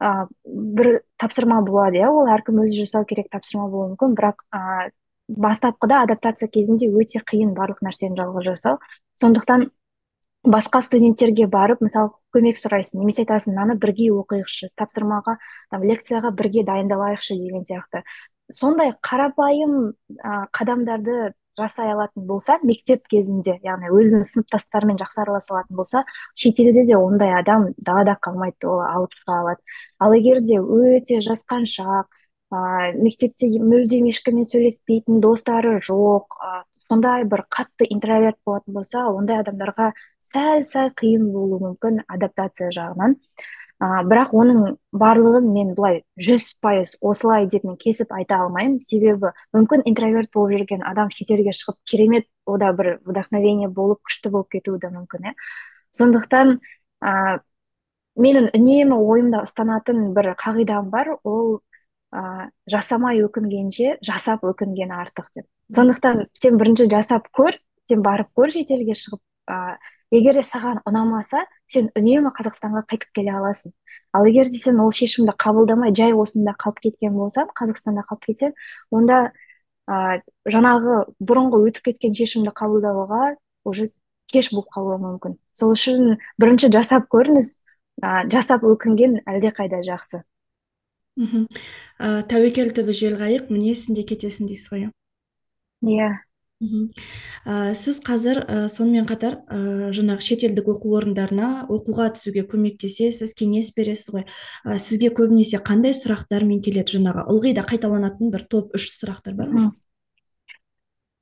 ә, 0.00 0.26
бір 0.44 1.00
тапсырма 1.20 1.60
болады 1.66 2.00
иә? 2.00 2.08
Ол 2.10 2.30
әркім 2.32 2.62
өзі 2.64 2.84
жасау 2.84 3.04
керек 3.08 3.28
тапсырма 3.32 3.68
болуы 3.68 3.92
мүмкін 3.92 4.16
бірақ 4.18 4.44
ә, 4.54 4.90
бастапқыда 5.28 6.02
адаптация 6.06 6.48
кезінде 6.48 6.88
өте 6.90 7.22
қиын 7.22 7.52
барлық 7.54 7.84
нәрсені 7.86 8.18
жалғыз 8.18 8.48
жасау. 8.50 8.80
Сондықтан 9.20 9.68
басқа 10.44 10.80
студенттерге 10.82 11.46
барып 11.52 11.82
мысалы 11.84 12.14
көмек 12.34 12.58
сұрайсың 12.58 13.02
немесе 13.02 13.26
айтасың 13.26 13.54
мынаны 13.54 13.76
бірге 13.80 14.08
оқиықшы 14.14 14.70
тапсырмаға 14.80 15.36
там 15.70 15.84
лекцияға 15.84 16.32
бірге 16.32 16.64
дайындалайықшы 16.64 17.36
деген 17.36 17.66
сияқты. 17.68 18.02
Сондай 18.52 18.94
қарапайым 19.04 19.92
ә, 20.16 20.46
қадамдарды 20.56 21.34
жасай 21.58 21.92
алатын 21.92 22.26
болса 22.26 22.58
мектеп 22.62 23.06
кезінде 23.10 23.58
яғни 23.64 23.90
өзінің 23.90 24.24
сыныптастарымен 24.28 25.00
жақсы 25.00 25.20
араласа 25.24 25.54
алатын 25.54 25.76
болса 25.76 26.04
шетелде 26.34 26.84
де 26.86 26.96
ондай 26.96 27.34
адам 27.38 27.68
далада 27.76 28.16
қалмайды 28.22 28.68
ол 28.70 28.82
алып 28.86 29.14
шыға 29.18 29.40
алады. 29.42 29.60
Ал 29.98 30.14
егер 30.16 30.40
де 30.40 30.60
өте 30.60 31.20
жасқаншақ 31.24 32.08
ә, 32.52 32.92
мектепте 32.96 33.50
мүлдем 33.58 34.08
ешкіммен 34.10 34.48
сөйлеспейтін 34.48 35.20
достары 35.20 35.78
жоқ 35.84 36.38
ә, 36.38 36.62
сондай 36.88 37.24
бір 37.24 37.44
қатты 37.56 37.86
интроверт 37.94 38.38
болатын 38.46 38.74
болса 38.74 39.06
ондай 39.10 39.42
адамдарға 39.44 39.92
сәл 40.18 40.64
сәл 40.66 40.90
қиын 40.98 41.30
болуы 41.34 41.60
мүмкін 41.68 42.02
адаптация 42.08 42.70
жағынан. 42.74 43.16
Ә, 43.80 44.02
бірақ 44.06 44.32
оның 44.36 44.74
барлығын 44.92 45.46
мен 45.54 45.72
былай 45.76 46.02
жүз 46.20 46.46
пайыз 46.62 46.94
осылай 47.00 47.46
деп 47.50 47.64
мен 47.64 47.78
кесіп 47.80 48.12
айта 48.12 48.42
алмаймын. 48.44 48.80
Себебі 48.84 49.32
мүмкін 49.56 49.84
интроверт 49.88 50.30
болып 50.34 50.58
жүрген 50.58 50.84
адам 50.86 51.10
шетелге 51.14 51.54
шығып 51.56 51.78
керемет 51.88 52.28
ода 52.46 52.72
бір 52.76 52.98
вдохновение 53.08 53.68
болып 53.68 54.02
күшті 54.06 54.32
болып 54.34 54.50
кетуі 54.52 54.80
де 54.82 54.92
мүмкін 54.92 55.30
иә. 55.30 55.34
Сондықтан 55.96 56.58
ә, 57.00 57.40
менің 58.20 58.50
үнемі 58.56 59.00
ойымда 59.00 59.44
ұстанатын 59.48 60.10
бір 60.16 60.34
қағидам 60.40 60.90
бар. 60.92 61.16
Ол 61.24 61.60
ә, 62.12 62.50
жасамай 62.70 63.22
өкінгенше 63.24 63.96
жасап 64.04 64.44
өкінген 64.44 64.92
артық 64.92 65.32
деп. 65.34 65.48
Сондықтан 65.74 66.26
сен 66.34 66.60
бірінші 66.60 66.90
жасап 66.92 67.32
көр 67.32 67.56
сен 67.88 68.04
барып 68.04 68.28
көр 68.36 68.52
шетелге 68.52 68.94
шығып 68.98 69.22
егер 70.10 70.34
де 70.38 70.42
саған 70.46 70.80
ұнамаса 70.88 71.44
сен 71.70 71.90
үнемі 71.98 72.32
қазақстанға 72.36 72.84
қайтып 72.90 73.12
келе 73.14 73.34
аласың. 73.38 73.72
Ал 74.12 74.26
егер 74.26 74.50
де 74.50 74.58
сен 74.58 74.80
ол 74.82 74.90
шешімді 74.92 75.34
қабылдамай 75.38 75.94
жай 75.94 76.12
осында 76.12 76.54
қалып 76.58 76.80
кеткен 76.86 77.14
болсаң 77.14 77.50
қазақстанда 77.54 78.04
қалып 78.08 78.26
кетсең 78.26 78.54
онда 78.90 79.30
ә, 79.86 80.20
жаңағы 80.50 81.04
бұрынғы 81.22 81.62
өтіп 81.70 81.90
кеткен 81.90 82.14
шешімді 82.18 82.54
қабылдауға 82.54 83.36
уже 83.64 83.90
кеш 84.32 84.50
болып 84.54 84.70
қалуы 84.74 84.98
мүмкін. 85.02 85.36
Сол 85.52 85.74
үшін 85.74 86.16
бірінші 86.40 86.70
жасап 86.74 87.06
көріңіз 87.12 87.52
ә, 88.02 88.26
жасап 88.30 88.66
өкінген 88.66 89.20
әлдеқайда 89.26 89.82
жақсы. 89.86 90.22
Мхм. 91.20 91.46
Ә, 91.98 92.22
тәуекел 92.30 92.70
түбі 92.74 92.94
жел 92.96 93.18
қайық 93.20 93.50
мінесің 93.52 93.98
де 93.98 94.06
кетесің 94.08 94.50
дейсіз 94.50 94.70
ғой. 94.72 94.86
Иә. 95.84 96.10
Ә, 96.60 97.72
сіз 97.72 98.00
қазір 98.04 98.42
ә, 98.44 98.56
сонымен 98.68 99.06
қатар 99.08 99.38
ә, 99.48 99.90
жаңағы 99.96 100.24
шетелдік 100.26 100.66
оқу 100.74 100.92
орындарына 100.98 101.66
оқуға 101.72 102.10
түсуге 102.16 102.44
көмектесесіз 102.48 103.32
кеңес 103.38 103.72
бересіз 103.76 104.12
ғой. 104.12 104.26
Ә, 104.68 104.76
сізге 104.76 105.08
көбінесе 105.16 105.62
қандай 105.64 105.96
сұрақтармен 105.96 106.60
келеді? 106.60 106.98
Жаңағы 106.98 107.24
ылғи 107.32 107.54
да 107.56 107.64
қайталанатын 107.64 108.32
бір 108.34 108.44
топ 108.52 108.76
үш 108.76 108.90
сұрақтар 108.98 109.38
бар 109.38 109.54
ма? 109.54 109.70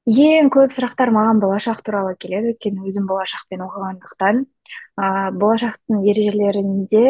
Ең 0.09 0.49
көп 0.51 0.73
сұрақтар 0.73 1.13
маған 1.13 1.43
болашақ 1.43 1.85
туралы 1.85 2.17
келеді 2.19 2.55
өйткені 2.55 2.87
өзім 2.89 3.07
болашақпен 3.07 3.63
оқығандықтан. 3.67 4.41
Ә, 4.99 5.07
болашақтың 5.39 6.03
ережелерінде 6.09 7.05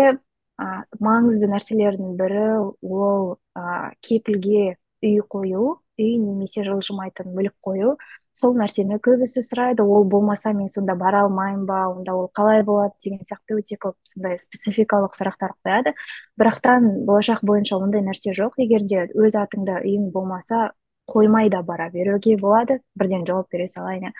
ә, 0.59 0.69
маңызды 1.01 1.49
нәрселердің 1.49 2.13
бірі 2.19 2.45
ол 2.83 3.39
ә, 3.57 3.95
кепілге 4.05 4.77
үй 5.03 5.21
қою 5.31 5.79
үй 5.99 6.15
немесе 6.23 6.63
жылжымайтын 6.67 7.31
мүлік 7.35 7.55
қою 7.65 7.97
сол 8.39 8.55
нәрсені 8.59 9.01
көбісі 9.03 9.43
сұрайды. 9.43 9.83
Ол 9.83 10.05
болмаса 10.07 10.53
мен 10.55 10.69
сонда 10.71 10.95
бара 10.95 11.25
алмаймын 11.27 11.65
ба 11.67 11.81
онда 11.91 12.15
ол 12.15 12.29
қалай 12.35 12.63
болады 12.63 12.95
деген 13.03 13.25
сияқты 13.27 13.59
өте 13.59 13.79
көп 13.83 13.97
сондай 14.13 14.39
спецификалық 14.39 15.17
сұрақтар 15.19 15.57
қояды. 15.67 15.95
Бірақтан 16.39 16.87
болашақ 17.09 17.43
бойынша 17.43 17.81
ондай 17.83 18.05
нәрсе 18.07 18.35
жоқ. 18.39 18.61
Егер 18.63 18.87
де 18.87 19.09
өз 19.15 19.35
атыңда 19.43 19.83
үйің 19.83 20.13
болмаса 20.15 20.71
қоймай 21.11 21.51
да 21.51 21.63
бара 21.63 21.91
беруге 21.91 22.37
болады. 22.39 22.81
Бірден 22.95 23.27
жауап 23.27 23.51
бере 23.51 23.67
салайын 23.69 24.13
иә. 24.13 24.15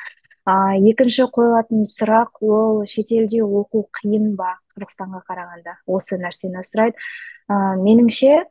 Екінші 0.91 1.29
қойылатын 1.31 1.87
сұрақ 1.87 2.43
ол 2.43 2.85
шетелде 2.89 3.45
оқу 3.45 3.87
қиын 4.01 4.33
ба? 4.35 4.57
Қазақстанға 4.75 5.23
қарағанда 5.29 5.79
осы 5.87 6.19
нәрсені 6.19 6.65
сұрайды. 6.65 6.97
Ә, 7.49 7.77
меніңше 7.77 8.47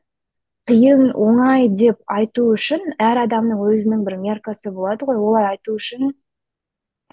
қиын 0.68 1.12
оңай 1.16 1.70
деп 1.82 2.00
айту 2.12 2.48
үшін 2.54 2.82
әр 3.00 3.22
адамның 3.24 3.62
өзінің 3.72 4.04
бір 4.08 4.18
меркасы 4.24 4.72
болады 4.76 5.08
ғой. 5.08 5.20
Олай 5.28 5.46
айту 5.54 5.78
үшін 5.80 6.12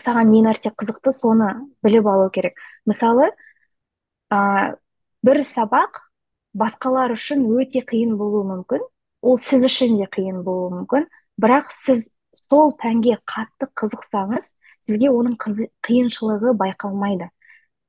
саған 0.02 0.32
не 0.34 0.40
нәрсе 0.46 0.72
қызықты 0.74 1.12
соны 1.14 1.50
біліп 1.86 2.08
алу 2.10 2.30
керек. 2.34 2.58
Мысалы 2.90 3.30
ә, 4.34 4.74
бір 5.22 5.42
сабақ 5.46 6.02
басқалар 6.58 7.14
үшін 7.14 7.46
өте 7.54 7.84
қиын 7.86 8.16
болуы 8.18 8.42
мүмкін 8.50 8.82
ол 9.22 9.38
сіз 9.38 9.68
үшін 9.70 9.98
де 10.00 10.10
қиын 10.10 10.42
болуы 10.46 10.72
мүмкін. 10.80 11.06
Бірақ 11.40 11.70
сіз 11.74 12.10
сол 12.34 12.74
пәнге 12.80 13.20
қатты 13.30 13.70
қызықсаңыз 13.78 14.50
сізге 14.84 15.10
оның 15.14 15.38
қиыншылығы 15.86 16.54
байқалмайды. 16.58 17.30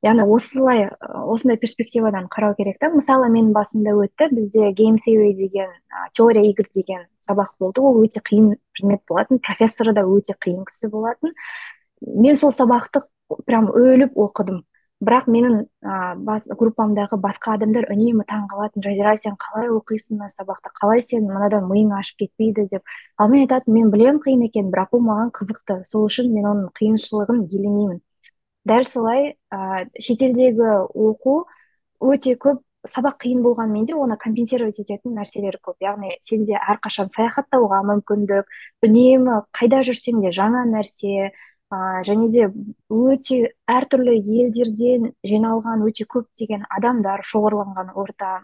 Яғни 0.06 0.26
осылай 0.30 0.86
осындай 1.02 1.58
перспективадан 1.58 2.28
қарау 2.32 2.56
керек 2.58 2.78
та. 2.80 2.92
Мысалы 2.94 3.30
менің 3.34 3.54
басымда 3.56 3.96
өтті 3.98 4.30
бізде 4.36 4.70
game 4.78 5.00
theory 5.02 5.34
деген 5.34 5.72
ә, 5.90 6.06
теория 6.14 6.46
игр 6.46 6.68
деген 6.74 7.08
сабақ 7.20 7.56
болды. 7.60 7.82
Ол 7.82 8.04
өте 8.04 8.22
қиын 8.22 8.56
предмет 8.74 9.02
болатын 9.10 9.40
профессоры 9.40 9.94
да 9.94 10.06
өте 10.06 10.38
қиын 10.38 10.64
кісі 10.70 10.92
болатын. 10.94 11.34
Мен 12.02 12.38
сол 12.38 12.54
сабақты 12.54 13.04
прям 13.46 13.72
өліп 13.74 14.14
оқыдым. 14.14 14.64
Бірақ 15.04 15.26
менің 15.28 15.66
ә, 15.84 16.16
бас, 16.16 16.46
группамдағы 16.48 17.18
басқа 17.20 17.58
адамдар 17.58 17.90
үнемі 17.92 18.24
таң 18.30 18.46
қалатын 18.48 18.86
жазира 18.86 19.18
сен 19.20 19.36
қалай 19.42 19.68
оқисың 19.74 20.22
мына 20.22 20.30
сабақты? 20.32 20.72
Қалай 20.80 21.04
сен 21.04 21.26
мынадан 21.28 21.68
миың 21.68 21.92
ашып 21.98 22.24
кетпейді? 22.24 22.70
деп. 22.72 22.84
Ал 23.18 23.28
мен 23.28 23.44
айтатын 23.44 23.74
мен 23.74 23.92
білемін 23.92 24.22
қиын 24.24 24.46
екенін 24.48 24.72
бірақ 24.72 24.96
ол 24.96 25.04
маған 25.04 25.34
қызықты. 25.36 25.82
Сол 25.84 26.08
үшін 26.08 26.32
мен 26.32 26.48
оның 26.48 26.72
қиыншылығын 26.80 27.44
елемеймін 27.52 28.00
дәл 28.65 28.86
солай 28.89 29.36
ә, 29.53 29.86
шетелдегі 30.01 30.69
оқу 30.89 31.43
өте 32.01 32.36
көп 32.41 32.62
сабақ 32.86 33.17
қиын 33.24 33.41
болғанмен 33.45 33.86
де 33.89 33.95
оны 33.98 34.17
компенсировать 34.22 34.79
ететін 34.79 35.15
нәрселер 35.17 35.57
көп. 35.62 35.77
Яғни 35.81 36.17
сенде 36.25 36.57
әрқашан 36.57 37.10
саяхаттауға 37.13 37.81
мүмкіндік 37.89 38.50
үнемі 38.86 39.41
қайда 39.57 39.81
жүрсең 39.88 40.22
де 40.25 40.31
жаңа 40.36 40.65
нәрсе 40.69 41.31
ә, 41.74 41.77
және 42.05 42.29
де 42.34 42.50
өте 42.89 43.39
әртүрлі 43.69 44.17
елдерден 44.19 45.12
жиналған 45.25 45.86
өте 45.88 46.05
көптеген 46.10 46.67
адамдар 46.69 47.25
шоғырланған 47.25 47.93
орта 47.95 48.38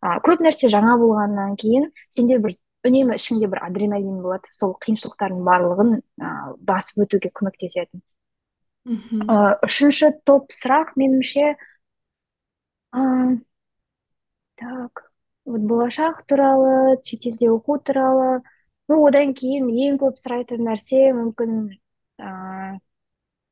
ә, 0.00 0.20
көп 0.24 0.44
нәрсе 0.44 0.72
жаңа 0.72 0.96
болғаннан 1.00 1.56
кейін 1.60 1.90
сенде 2.08 2.38
бір 2.38 2.56
үнемі 2.84 3.16
ішіңде 3.16 3.48
бір 3.52 3.62
адреналин 3.68 4.20
болады 4.24 4.50
сол 4.52 4.74
қиыншылықтардың 4.84 5.44
барлығын 5.44 5.94
ә, 6.20 6.32
басып 6.60 7.06
өтуге 7.06 7.32
көмектесетін. 7.32 8.04
Ә, 8.86 9.36
үшінші 9.66 10.10
топ 10.28 10.52
сұрақ 10.52 10.94
меніңше 11.00 11.54
ә, 12.94 13.00
так 14.60 15.04
вот 15.44 15.60
болашақ 15.70 16.24
туралы 16.28 16.96
шетелде 17.04 17.50
оқу 17.52 17.78
туралы 17.84 18.42
ну 18.88 19.00
одан 19.08 19.34
кейін 19.40 19.68
ең 19.88 20.00
көп 20.04 20.20
сұрайтын 20.20 20.64
нәрсе 20.68 21.12
мүмкін 21.16 21.54
ыыы 22.20 22.80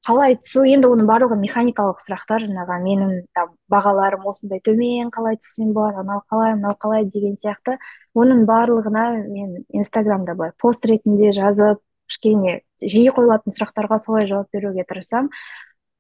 қалай 0.07 0.35
түсу 0.41 0.65
енді 0.67 0.89
оның 0.91 1.07
барлығы 1.07 1.37
механикалық 1.39 2.01
сұрақтар 2.03 2.43
жаңағы 2.43 2.79
менің 2.83 3.13
там 3.39 3.53
бағаларым 3.71 4.25
осындай 4.27 4.59
төмен 4.67 5.13
қалай 5.15 5.39
түссем 5.39 5.71
болады 5.77 6.03
анау 6.03 6.25
қалай 6.33 6.57
мынау 6.57 6.75
қалай 6.85 7.07
деген 7.07 7.37
сияқты. 7.39 7.77
Оның 8.19 8.43
барлығына 8.49 9.05
мен 9.29 9.61
инстаграмда 9.71 10.35
былай 10.35 10.51
пост 10.59 10.89
ретінде 10.91 11.31
жазып 11.39 11.79
кішкене 12.11 12.61
жиі 12.83 13.13
қойылатын 13.17 13.55
сұрақтарға 13.55 13.99
солай 14.03 14.27
жауап 14.31 14.51
беруге 14.53 14.87
тырысамын 14.89 15.31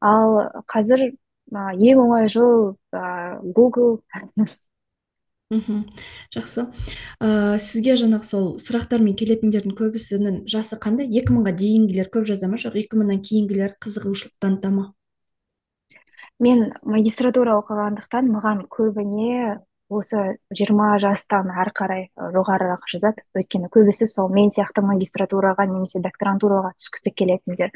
ал 0.03 0.39
қазір 0.71 1.13
ең 1.53 2.03
оңай 2.03 2.29
жол 2.33 2.77
ыыы 2.93 3.53
гугл 3.55 4.01
мхм. 5.53 5.85
Жақсы. 6.33 6.65
Ә, 7.21 7.59
сізге 7.61 7.97
жаңағы 8.01 8.25
сол 8.25 8.47
сұрақтармен 8.63 9.17
келетіндердің 9.21 9.77
көбісінің 9.77 10.39
жасы 10.49 10.79
қандай? 10.81 11.11
Екі 11.13 11.35
мыңға 11.35 11.53
дейінгілер 11.59 12.09
көп 12.15 12.25
жаза 12.31 12.49
ма? 12.49 12.61
Жоқ 12.63 12.79
екі 12.81 13.01
мыңнан 13.01 13.21
кейінгілер 13.21 13.77
қызығушылық 13.83 14.39
таныта 14.41 14.73
ма? 14.73 14.87
Мен 16.43 16.73
магистратура 16.83 17.59
оқығандықтан 17.61 18.33
маған 18.33 18.65
көбіне 18.73 19.61
осы 19.98 20.22
жиырма 20.55 20.96
жастан 21.02 21.50
ары 21.50 21.72
қарай 21.76 22.09
жоғарырақ 22.16 22.88
жазады. 22.90 23.24
Өйткені 23.37 23.70
көбісі 23.72 24.09
сол 24.11 24.33
мен 24.33 24.50
сияқты 24.55 24.85
магистратураға 24.87 25.66
немесе 25.70 26.00
докторантураға 26.05 26.72
түскісі 26.78 27.12
келетіндер. 27.14 27.72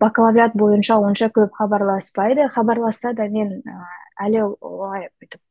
Бакалавриат 0.00 0.54
бойынша 0.54 0.98
онша 1.02 1.28
көп 1.34 1.58
хабарласпайды. 1.58 2.48
Хабарласса 2.54 3.12
да 3.18 3.28
мен 3.28 3.62
әлі 4.22 4.44
олай 4.60 5.08
бүйтіп 5.18 5.42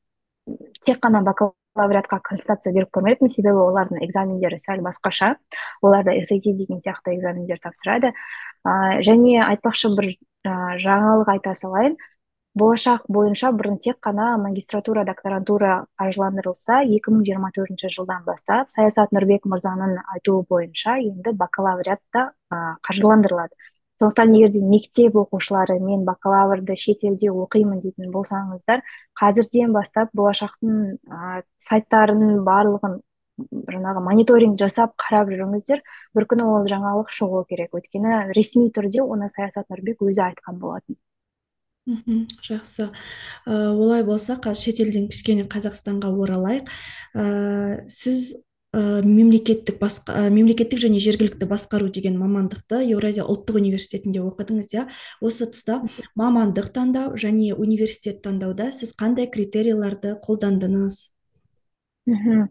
тек 0.85 1.01
қана 1.03 1.21
бакалавриатқа 1.27 2.21
консультация 2.23 2.73
беріп 2.73 2.93
көрмеппін. 2.95 3.31
Себебі 3.31 3.63
олардың 3.67 4.03
экзамендері 4.07 4.59
сәл 4.63 4.83
басқаша. 4.85 5.35
Оларда 5.81 6.15
SAT 6.21 6.53
деген 6.55 6.79
сияқты 6.79 7.17
экзамендер 7.17 7.59
тапсырады. 7.63 8.13
Ә, 8.63 9.01
және 9.03 9.41
айтпақшы 9.43 9.91
бір 9.97 10.13
жаңалық 10.47 11.33
айта 11.35 11.53
салайын. 11.55 11.97
Болашақ 12.57 13.05
бойынша 13.13 13.51
бұрын 13.53 13.77
тек 13.83 13.97
қана 14.05 14.27
магистратура 14.41 15.03
докторантура 15.05 15.85
қаржыландырылса 16.01 16.81
2024 16.89 17.89
жылдан 17.95 18.23
бастап 18.25 18.71
саясат 18.73 19.13
нұрбек 19.15 19.45
мырзаның 19.51 19.97
айтуы 20.15 20.43
бойынша 20.49 20.97
енді 21.03 21.33
бакалавриат 21.37 22.01
та 22.13 22.31
қаржыландырылады. 22.87 23.53
Сондықтан 23.99 24.33
егер 24.37 24.51
де 24.53 24.61
мектеп 24.61 25.15
оқушылары 25.17 25.79
мен 25.81 26.05
бакалаврды 26.05 26.75
шетелде 26.77 27.31
оқимын 27.33 27.81
дейтін 27.81 28.11
болсаңыздар 28.13 28.83
қазірден 29.21 29.73
бастап 29.73 30.13
болашақтың 30.13 30.97
ә, 31.09 31.41
сайттарының 31.57 32.43
барлығын 32.45 32.99
жаңағы 33.73 34.05
мониторинг 34.05 34.61
жасап 34.61 34.93
қарап 35.01 35.33
жүріңіздер 35.33 35.81
бір 36.17 36.29
күні 36.29 36.45
ол 36.45 36.69
жаңалық 36.69 37.09
шығуы 37.17 37.43
керек. 37.49 37.73
Өйткені 37.73 38.37
ресми 38.37 38.69
түрде 38.73 39.01
оны 39.01 39.29
саясат 39.33 39.69
нұрбек 39.73 40.05
өзі 40.05 40.27
айтқан 40.29 40.61
болатын. 40.61 41.01
Мхм 41.87 42.25
жақсы. 42.43 42.91
Ә, 43.47 43.71
олай 43.71 44.03
болса 44.03 44.35
шетелден 44.37 45.07
кішкене 45.09 45.47
қазақстанға 45.47 46.11
оралайық. 46.11 46.67
Ә, 47.15 47.87
сіз 47.87 48.35
ә, 48.75 49.01
мемлекеттік 49.07 49.79
басқа 49.79 50.27
ә, 50.27 50.29
мемлекеттік 50.33 50.81
және 50.83 50.99
жергілікті 50.99 51.47
басқару 51.47 51.89
деген 51.89 52.19
мамандықты 52.19 52.83
еуразия 52.91 53.23
ұлттық 53.23 53.61
университетінде 53.61 54.19
оқыдыңыз 54.19 54.73
иә? 54.75 54.87
Осы 55.21 55.47
тұста 55.47 55.79
мамандық 56.19 56.69
таңдау 56.75 57.15
және 57.15 57.55
университет 57.55 58.21
таңдауда 58.25 58.71
сіз 58.75 58.93
қандай 58.99 59.31
критерийларды 59.31 60.17
қолдандыңыз? 60.27 60.99
Мхм 62.11 62.47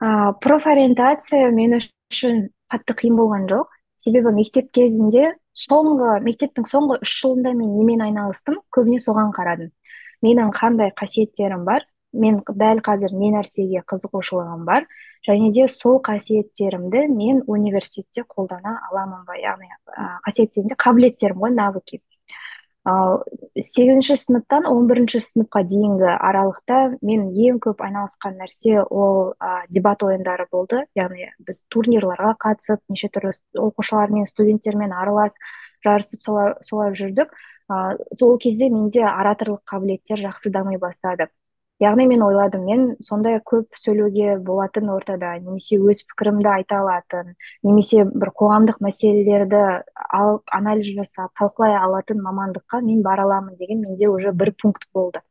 ә, 0.00 0.32
профориентация 0.40 1.52
мен 1.52 1.76
үшін 1.78 2.48
қатты 2.72 2.96
қиын 2.96 3.20
болған 3.20 3.48
жоқ. 3.52 3.68
Себебі 4.02 4.32
мектеп 4.34 4.70
кезінде 4.74 5.32
соңғы 5.54 6.18
мектептің 6.26 6.66
соңғы 6.68 6.98
үш 7.04 7.14
жылында 7.22 7.52
мен 7.54 7.72
немен 7.76 8.02
айналыстым? 8.08 8.58
Көбіне 8.74 8.98
соған 9.04 9.32
қарадым. 9.36 9.70
Менің 10.26 10.52
қандай 10.56 10.92
қасиеттерім 10.98 11.64
бар? 11.68 11.86
Мен 12.12 12.42
дәл 12.44 12.82
қазір 12.84 13.14
не 13.16 13.30
нәрсеге 13.32 13.84
қызығушылығым 13.88 14.66
бар? 14.68 14.86
Және 15.26 15.52
де 15.54 15.68
сол 15.68 16.00
қасиеттерімді 16.04 17.06
мен 17.08 17.42
университетте 17.46 18.24
қолдана 18.28 18.78
аламын 18.90 19.22
ба? 19.28 19.38
Яғни 19.38 19.70
қасиеттерімде 20.26 20.76
қабілеттерім 20.76 21.44
ғой 21.46 21.54
навыки. 21.54 22.02
Ал 22.84 23.22
сегізінші 23.54 24.16
сыныптан 24.18 24.66
он 24.66 24.88
бірінші 24.90 25.20
сыныпқа 25.22 25.62
дейінгі 25.70 26.08
аралықта 26.18 26.78
мен 26.98 27.28
ең 27.30 27.60
көп 27.62 27.82
айналысқан 27.86 28.40
нәрсе 28.40 28.82
ол 28.82 29.34
ә, 29.38 29.62
дебат 29.70 30.02
ойындары 30.02 30.48
болды. 30.50 30.82
Яғни 30.98 31.30
біз 31.46 31.62
турнирларға 31.70 32.34
қатысып 32.42 32.82
неше 32.90 33.12
түрлі 33.14 33.36
оқушылармен 33.68 34.26
студенттермен 34.26 34.92
аралас 34.92 35.38
жарысып 35.86 36.26
солай, 36.26 36.94
жүрдік. 36.98 37.30
Ә, 37.70 37.96
сол 38.18 38.34
кезде 38.42 38.68
менде 38.70 39.06
ораторлық 39.06 39.62
қабілеттер 39.62 40.18
жақсы 40.26 40.50
дами 40.50 40.76
бастады. 40.76 41.30
Яғни 41.82 42.06
мен 42.06 42.22
ойладым 42.22 42.64
мен 42.68 42.82
сондай 43.02 43.40
көп 43.50 43.78
сөйлеуге 43.80 44.36
болатын 44.46 44.90
ортада 44.94 45.32
немесе 45.42 45.78
өз 45.82 46.02
пікірімді 46.10 46.50
айта 46.52 46.78
алатын 46.82 47.32
немесе 47.66 48.04
бір 48.06 48.30
қоғамдық 48.38 48.78
мәселелерді 48.86 49.62
алып 50.20 50.54
анализ 50.58 50.92
жасап 50.98 51.32
талқылай 51.40 51.74
алатын 51.80 52.22
мамандыққа 52.22 52.82
мен 52.86 53.02
бара 53.02 53.26
аламын 53.26 53.56
деген 53.58 53.82
менде 53.86 54.08
уже 54.08 54.32
бір 54.32 54.54
пункт 54.62 54.86
болды. 54.94 55.24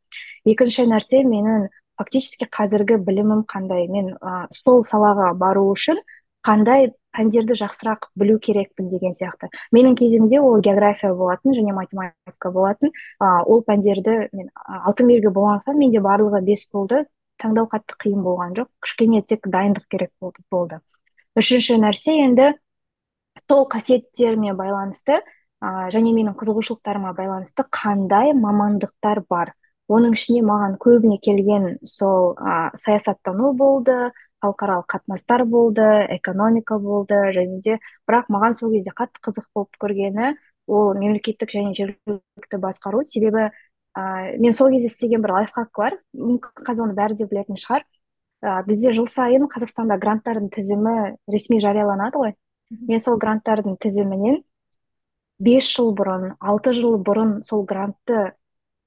Екінші 0.44 0.88
нәрсе 0.92 1.22
менің 1.24 1.68
фактически 1.96 2.48
қазіргі 2.52 2.98
білімім 3.06 3.46
қандай? 3.48 3.88
Мен 3.88 4.12
ә, 4.20 4.46
сол 4.52 4.84
салаға 4.84 5.32
бару 5.38 5.68
үшін 5.72 6.02
қандай 6.44 6.92
пәндерді 7.16 7.56
жақсырақ 7.60 8.08
білу 8.18 8.38
керекпін 8.42 8.88
деген 8.92 9.14
сияқты. 9.16 9.50
Менің 9.74 9.96
кезімде 9.98 10.40
ол 10.40 10.60
география 10.60 11.12
болатын 11.14 11.54
және 11.56 11.74
математика 11.76 12.50
болатын. 12.50 12.92
А, 13.18 13.42
ол 13.44 13.62
пәндерді 13.66 14.28
мен 14.32 14.50
алтын 14.54 15.12
белгі 15.12 15.32
болғандықтан 15.34 15.78
менде 15.78 16.00
барлығы 16.00 16.42
бес 16.46 16.66
болды. 16.72 17.04
Таңдау 17.42 17.68
қатты 17.68 17.98
қиын 18.04 18.22
болған 18.24 18.56
жоқ. 18.56 18.68
Кішкене 18.84 19.22
тек 19.22 19.46
дайындық 19.48 19.88
керек 19.90 20.12
болды 20.20 20.44
болды. 20.50 20.80
Үшінші 21.36 21.78
нәрсе 21.82 22.18
енді 22.24 22.52
сол 23.48 23.66
қасиеттеріме 23.68 24.54
байланысты 24.56 25.20
және 25.62 26.12
менің 26.16 26.36
қызығушылықтарыма 26.38 27.12
байланысты 27.16 27.64
қандай 27.70 28.32
мамандықтар 28.36 29.22
бар? 29.30 29.52
Оның 29.92 30.14
ішіне 30.16 30.42
маған 30.46 30.76
көбіне 30.80 31.18
келген 31.20 31.78
сол 31.84 32.34
ә, 32.38 32.70
саясаттану 32.78 33.52
болды 33.52 34.12
халықаралық 34.42 34.86
қатынастар 34.90 35.44
болды 35.48 35.86
экономика 36.18 36.78
болды 36.78 37.18
және 37.36 37.60
де 37.64 37.78
бірақ 38.08 38.30
маған 38.34 38.58
сол 38.58 38.72
кезде 38.74 38.94
қатты 38.98 39.22
қызық 39.22 39.48
болып 39.54 39.78
көргені 39.82 40.34
ол 40.66 40.94
мемлекеттік 40.98 41.50
және 41.50 41.74
жергілікті 41.78 42.60
басқару 42.62 43.04
себебі 43.06 43.50
ә, 43.96 44.36
мен 44.38 44.54
сол 44.54 44.70
кезде 44.72 44.88
істеген 44.88 45.22
бір 45.22 45.36
лайфхак 45.38 45.70
бар. 45.76 45.98
Мүмкін 46.16 46.64
қазір 46.66 46.86
оны 46.86 46.96
бәрі 46.96 47.18
де 47.18 47.26
білетін 47.28 47.58
шығар. 47.60 47.84
Ә, 48.42 48.62
бізде 48.66 48.92
жыл 48.96 49.06
сайын 49.06 49.48
қазақстанда 49.50 49.98
гранттардың 50.02 50.48
тізімі 50.54 50.94
ресми 51.30 51.60
жарияланады 51.62 52.22
ғой. 52.22 52.34
Мен 52.88 53.00
сол 53.04 53.18
гранттардың 53.20 53.76
тізімінен 53.82 54.40
бес 55.42 55.68
жыл 55.68 55.92
бұрын 55.98 56.36
алты 56.40 56.72
жыл 56.76 56.96
бұрын 57.04 57.42
сол 57.46 57.66
грантты 57.68 58.32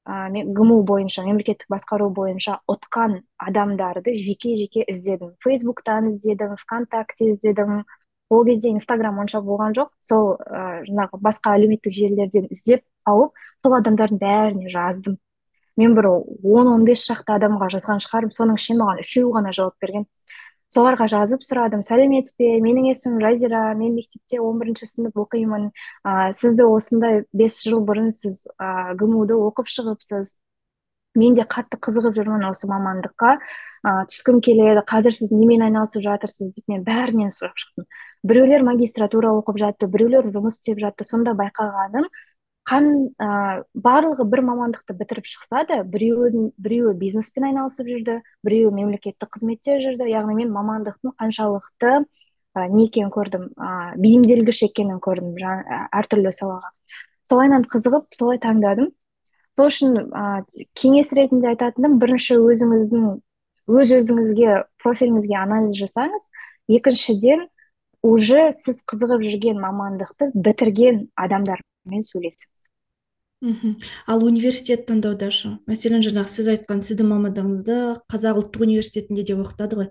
ә, 0.05 0.29
гму 0.29 0.81
бойынша 0.85 1.25
мемлекеттік 1.25 1.67
басқару 1.69 2.09
бойынша 2.13 2.59
ұтқан 2.69 3.21
адамдарды 3.41 4.13
жеке 4.13 4.55
жеке 4.59 4.85
іздедім. 4.85 5.33
Фейсбуктан 5.43 6.09
іздедім 6.11 6.55
вконтакте 6.61 7.31
іздедім. 7.33 7.83
Ол 8.29 8.45
кезде 8.45 8.69
инстаграм 8.69 9.19
онша 9.19 9.41
болған 9.41 9.75
жоқ. 9.77 9.91
Сол 10.01 10.37
ә, 10.37 10.85
жаңағы 10.87 11.21
басқа 11.21 11.57
әлеуметтік 11.57 11.93
желілерден 11.93 12.49
іздеп 12.49 12.85
тауып 13.05 13.33
сол 13.61 13.77
адамдардың 13.77 14.21
бәріне 14.21 14.69
жаздым. 14.69 15.17
Мен 15.77 15.95
бір 15.95 16.07
он 16.07 16.67
он 16.71 16.85
бес 16.85 17.03
шақты 17.03 17.35
адамға 17.35 17.67
жазған 17.73 17.99
шығармын. 18.05 18.31
Соның 18.31 18.59
ішінен 18.61 18.81
маған 18.81 19.01
үшеуі 19.03 19.33
ғана 19.35 19.51
жауап 19.53 19.75
берген. 19.81 20.05
Соларға 20.75 21.07
жазып 21.11 21.43
сұрадым. 21.45 21.83
Сәлеметсіз 21.87 22.35
бе 22.39 22.55
менің 22.63 22.89
есімім 22.91 23.21
жазира 23.23 23.61
мен 23.79 23.95
мектепте 23.95 24.41
он 24.43 24.59
бірінші 24.59 24.89
сынып 24.89 25.19
оқимын. 25.23 25.69
Ә, 26.03 26.33
сізді 26.35 26.67
осындай 26.67 27.23
бес 27.33 27.61
жыл 27.63 27.79
бұрын 27.87 28.11
сіз 28.15 28.43
ә, 28.59 28.95
гму 28.99 29.23
ды 29.29 29.37
оқып 29.39 29.71
шығыпсыз. 29.71 30.35
Мен 31.15 31.35
де 31.37 31.45
қатты 31.47 31.79
қызығып 31.79 32.17
жүрмін 32.17 32.49
осы 32.49 32.67
мамандыққа. 32.67 33.37
Ә, 33.87 33.95
түскім 34.11 34.41
келеді 34.43 34.83
қазір 34.83 35.15
сіз 35.15 35.31
немен 35.31 35.63
айналысып 35.69 36.03
жатырсыз? 36.03 36.51
деп 36.57 36.67
мен 36.67 36.83
бәрінен 36.83 37.31
сұрап 37.31 37.55
шықтым. 37.55 37.87
Біреулер 38.25 38.65
магистратура 38.67 39.31
оқып 39.37 39.61
жатты 39.61 39.87
біреулер 39.87 40.27
жұмыс 40.33 40.59
істеп 40.59 40.81
жатты 40.81 41.07
сонда 41.07 41.37
байқағаным 41.39 42.09
қан 42.65 42.87
ә, 43.21 43.63
барлығы 43.77 44.25
бір 44.29 44.41
мамандықты 44.47 44.95
бітіріп 44.97 45.27
шықса 45.29 45.63
да 45.69 45.83
біреуі 45.85 46.49
біреуі 46.57 46.95
бизнеспен 46.97 47.45
айналысып 47.51 47.89
жүрді 47.91 48.19
біреуі 48.45 48.73
мемлекеттік 48.73 49.29
қызметте 49.29 49.77
жүрді. 49.83 50.07
Яғни 50.09 50.39
мен 50.39 50.53
мамандықтың 50.55 51.13
қаншалықты 51.21 51.91
ә, 52.01 52.67
не 52.73 52.87
екенін 52.87 53.11
көрдім 53.13 53.51
ә, 53.53 53.93
бейімделгіш 54.01 54.63
екенін 54.69 54.97
көрдім 54.97 55.35
әртүрлі 55.93 56.33
салаға. 56.33 56.73
Солайынан 57.29 57.67
қызығып 57.69 58.17
солай 58.17 58.41
таңдадым. 58.41 58.89
Сол 59.55 59.69
үшін 59.69 59.99
ә, 60.09 60.25
кеңес 60.73 61.13
ретінде 61.13 61.53
айтатыным 61.53 61.99
бірінші 62.01 62.39
өзіңіздің 62.41 63.05
өз 63.65 63.93
өзіңізге 63.99 64.57
профиліңізге 64.81 65.37
анализ 65.41 65.77
жасаңыз 65.77 66.31
екіншіден 66.79 67.47
уже 68.05 68.51
сіз 68.57 68.83
қызығып 68.89 69.23
жүрген 69.25 69.61
мамандықты 69.61 70.29
бітірген 70.33 71.07
адамдар. 71.15 71.61
Мен 71.89 72.05
сөйлесіңіз 72.05 72.69
мхм. 73.45 73.75
Ал 74.07 74.23
университет 74.25 74.85
таңдауда 74.89 75.29
шы 75.33 75.51
мәселен 75.69 76.03
жаңағы 76.05 76.31
сіз 76.31 76.49
айтқан 76.53 76.81
сіздің 76.85 77.09
мамандығыңызды 77.11 77.77
қазақ 78.11 78.39
ұлттық 78.41 78.65
университетінде 78.65 79.25
де 79.27 79.35
оқытады 79.37 79.79
ғой. 79.79 79.89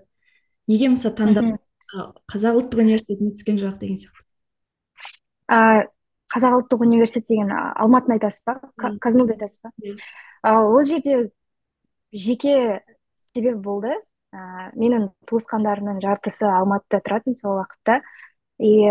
Неге 0.71 0.89
мысалы 0.91 1.15
таңдап 1.15 1.51
қазақ 2.31 2.59
ұлттық 2.61 2.83
университетіне 2.83 3.35
түскен 3.35 3.61
жоқ 3.61 3.77
деген 3.81 3.99
сияқты? 4.01 4.25
Ә, 5.47 5.87
қазақ 6.33 6.57
ұлттық 6.59 6.83
университет 6.87 7.29
деген 7.29 7.53
алматыны 7.53 8.17
айтасыз 8.17 8.43
ба? 8.47 8.59
Казмуды 8.99 9.37
айтасыз 9.37 9.61
ба? 9.63 9.71
Ә, 10.43 10.57
ол 10.65 10.83
жерде 10.83 11.29
жеке 12.11 12.81
себеп 13.33 13.61
болды. 13.63 13.93
Ә, 14.35 14.71
менің 14.75 15.11
туысқандарымның 15.29 16.01
жартысы 16.03 16.49
алматыда 16.49 16.99
тұратын 17.05 17.37
сол 17.39 17.61
уақытта. 17.61 18.01
И 18.59 18.87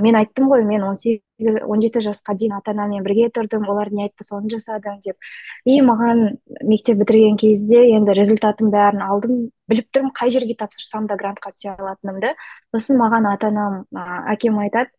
мен 0.00 0.16
айттым 0.16 0.48
ғой 0.48 0.64
мен 0.64 0.84
он 0.86 0.96
сегіз 0.96 1.62
он 1.66 1.82
жеті 1.82 2.02
жасқа 2.04 2.34
дейін 2.38 2.56
ата 2.58 2.70
анаммен 2.70 3.02
бірге 3.02 3.28
тұрдым 3.34 3.66
олар 3.68 3.90
не 3.92 4.04
айтты 4.06 4.24
соны 4.24 4.50
жасадым 4.52 5.00
деп. 5.02 5.16
И 5.64 5.80
маған 5.82 6.38
мектеп 6.62 7.00
бітірген 7.02 7.36
кезде 7.36 7.82
енді 7.96 8.14
результатым 8.14 8.70
бәрін 8.70 9.02
алдым. 9.02 9.48
Біліп 9.68 9.88
тұрмын 9.90 10.14
қай 10.14 10.30
жерге 10.30 10.54
тапсырсам 10.58 11.08
да 11.10 11.16
грантқа 11.18 11.50
түсе 11.56 11.74
алатынымды 11.74 12.34
сосын 12.74 13.00
маған 13.02 13.26
ата 13.32 13.50
анам 13.50 13.82
әкем 14.30 14.60
айтады 14.62 14.94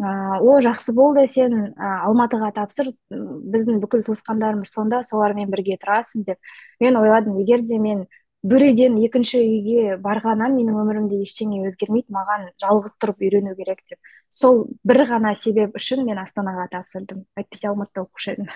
о 0.00 0.60
жақсы 0.64 0.94
болды 0.96 1.26
сен 1.28 1.74
алматыға 1.76 2.52
тапсыр 2.56 2.94
біздің 3.10 3.82
бүкіл 3.82 4.06
туысқандарымыз 4.06 4.72
сонда 4.72 5.02
солармен 5.04 5.50
бірге 5.50 5.76
тұрасың 5.82 6.24
деп. 6.24 6.38
Мен 6.80 6.96
ойладым 6.96 7.36
егер 7.42 7.60
де 7.60 7.78
мен 7.78 8.06
бір 8.42 8.64
үйден 8.70 8.96
екінші 9.04 9.40
үйге 9.42 9.96
барғаннан 10.00 10.54
менің 10.56 10.80
өмірімде 10.80 11.20
ештеңе 11.24 11.60
өзгермейді 11.68 12.14
маған 12.14 12.48
жалғыз 12.62 12.94
тұрып 13.02 13.20
үйрену 13.26 13.54
керек 13.58 13.82
деп. 13.88 13.98
Сол 14.32 14.66
бір 14.86 15.04
ғана 15.10 15.34
себеп 15.36 15.76
үшін 15.76 16.06
мен 16.06 16.20
астанаға 16.22 16.68
тапсырдым 16.72 17.26
әйтпесе 17.36 17.68
алматыда 17.70 18.06
оқушы 18.06 18.36
едім. 18.36 18.50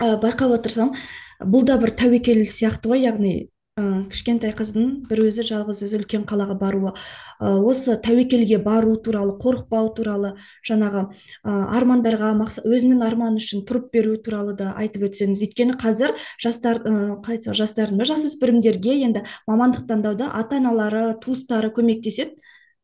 Байқап 0.00 0.56
отырсам 0.56 0.94
бұл 1.40 1.64
да 1.68 1.76
бір 1.80 1.92
тәуекел 2.00 2.42
сияқты 2.48 2.94
ғой 2.94 3.04
яғни 3.06 3.34
ә, 3.78 3.82
кішкентай 4.10 4.52
қыздың 4.56 4.88
бір 5.08 5.22
өзі 5.26 5.44
жалғыз 5.46 5.82
өзі 5.86 6.00
үлкен 6.00 6.24
қалаға 6.28 6.56
баруы. 6.58 6.92
Ә, 7.38 7.52
осы 7.58 7.96
тәуекелге 8.02 8.58
бару 8.62 8.96
туралы 8.96 9.36
қорықпау 9.40 9.90
туралы 9.96 10.34
жаңағы 10.66 11.04
ә, 11.06 11.56
армандарға 11.78 12.32
мақсат 12.38 12.66
өзінің 12.68 13.04
арманы 13.06 13.42
үшін 13.42 13.64
тұрып 13.68 13.90
беру 13.94 14.16
туралы 14.18 14.56
да 14.58 14.72
айтып 14.80 15.08
өтсеңіз. 15.10 15.42
Өйткені 15.46 15.76
қазір 15.80 16.14
жастар 16.42 16.80
ә, 16.82 16.94
қалай 17.24 17.38
айтсақ 17.38 17.58
жастардың 17.60 18.00
ба 18.00 18.08
жасөспірімдерге 18.10 18.96
енді 19.06 19.24
мамандық 19.50 19.86
таңдауда 19.90 20.32
ата 20.40 20.58
аналары 20.60 21.04
туыстары 21.22 21.72
көмектеседі. 21.74 22.34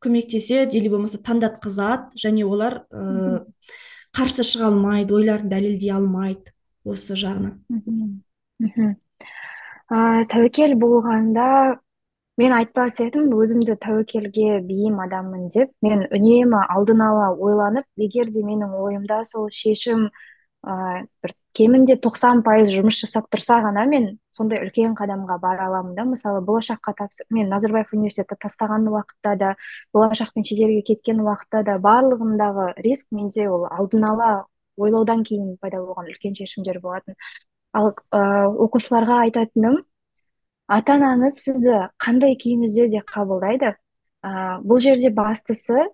Көмектеседі 0.04 0.76
или 0.76 0.90
болмаса 0.92 1.18
таңдатқызады 1.24 2.20
және 2.20 2.44
олар 2.44 2.84
ә, 2.92 3.42
қарсы 4.16 4.44
шыға 4.46 4.70
алмайды 4.70 5.16
ойларын 5.16 5.50
дәлелдей 5.50 5.90
алмайды 5.96 6.52
осы 6.84 7.16
жағынан. 7.18 7.58
Мхм 8.60 8.94
ә, 9.90 10.26
тәуекел 10.30 10.74
болғанда 10.80 11.48
мен 12.40 12.52
айтпас 12.52 13.00
едім 13.00 13.30
өзімді 13.32 13.76
тәуекелге 13.80 14.60
бейім 14.66 15.00
адаммын 15.06 15.48
деп. 15.54 15.72
Мен 15.82 16.06
үнемі 16.10 16.62
алдын 16.68 17.02
ала 17.06 17.30
ойланып 17.34 17.86
егер 17.96 18.30
де 18.32 18.42
менің 18.44 18.74
ойымда 18.76 19.22
сол 19.28 19.48
шешім 19.52 20.08
ә, 20.66 21.06
бір 21.22 21.34
кемінде 21.56 21.96
тоқсан 22.02 22.42
пайыз 22.44 22.68
жұмыс 22.74 22.98
жасап 23.00 23.30
тұрса 23.32 23.62
ғана 23.64 23.86
мен 23.88 24.10
сондай 24.36 24.60
үлкен 24.66 24.96
қадамға 24.98 25.38
бара 25.40 25.70
аламын 25.70 25.94
да. 25.96 26.04
Мысалы 26.04 26.42
болашаққа 26.44 26.96
тапсыр 26.98 27.26
мен 27.30 27.48
назарбаев 27.48 27.94
университетті 27.96 28.36
тастаған 28.44 28.90
уақытта 28.92 29.36
да 29.40 29.54
болашақпен 29.96 30.44
шетелге 30.44 30.82
кеткен 30.90 31.22
уақытта 31.24 31.64
да 31.64 31.78
барлығындағы 31.80 32.72
риск 32.84 33.08
менде 33.12 33.48
ол 33.48 33.64
алдын 33.70 34.10
ала 34.10 34.30
ойлаудан 34.76 35.24
кейін 35.24 35.56
пайда 35.60 35.80
болған 35.80 36.10
үлкен 36.12 36.36
шешімдер 36.36 36.82
болатын. 36.84 37.16
Ал 37.76 37.92
ә, 37.92 38.20
оқушыларға 38.66 39.20
айтатыным 39.26 39.80
ата 40.66 40.96
анаңыз 40.96 41.42
сізді 41.44 41.76
қандай 42.02 42.36
күйіңізде 42.40 42.88
де 42.94 43.02
қабылдайды. 43.06 43.74
Ә, 44.24 44.30
бұл 44.64 44.80
жерде 44.82 45.12
бастысы 45.14 45.86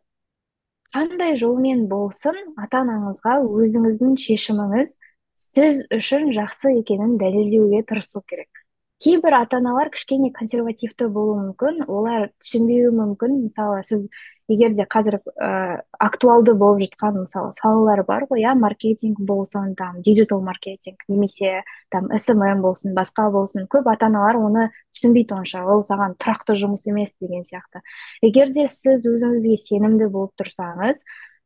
қандай 0.94 1.36
жолмен 1.40 1.86
болсын 1.90 2.38
ата 2.60 2.82
анаңызға 2.84 3.38
өзіңіздің 3.44 4.16
шешіміңіз 4.22 4.96
сіз 5.42 5.84
үшін 5.96 6.30
жақсы 6.36 6.76
екенін 6.80 7.16
дәлелдеуге 7.20 7.82
тырысу 7.88 8.22
керек. 8.28 8.61
Кейбір 9.02 9.34
ата 9.42 9.58
аналар 9.58 9.90
кішкене 9.90 10.30
консервативті 10.32 11.08
болуы 11.10 11.40
мүмкін. 11.48 11.84
Олар 11.90 12.30
түсінбеуі 12.42 12.92
мүмкін. 12.94 13.42
Мысалы 13.48 13.82
сіз 13.86 14.06
егер 14.50 14.74
де 14.76 14.84
қазір 14.88 15.18
ә, 15.38 15.82
актуалды 16.02 16.54
болып 16.58 16.82
жатқан 16.84 17.20
мысалы 17.22 17.52
салалар 17.56 18.02
бар 18.06 18.26
ғой 18.30 18.42
иә 18.42 18.54
маркетинг 18.58 19.20
болсын 19.20 19.74
там 19.78 20.00
диджитал 20.02 20.42
маркетинг 20.42 21.02
немесе 21.08 21.62
там 21.90 22.10
смм 22.18 22.62
болсын 22.64 22.94
басқа 22.96 23.30
болсын 23.32 23.68
көп 23.70 23.90
ата 23.92 24.08
аналар 24.10 24.40
оны 24.40 24.68
түсінбейді 24.94 25.38
онша 25.38 25.64
ол 25.64 25.84
саған 25.86 26.16
тұрақты 26.18 26.56
жұмыс 26.58 26.86
емес 26.90 27.14
деген 27.20 27.44
сияқты. 27.48 27.82
Егер 28.22 28.50
де 28.50 28.66
сіз 28.68 29.06
өзіңізге 29.06 29.58
сенімді 29.62 30.10
болып 30.12 30.34
тұрсаңыз 30.40 31.04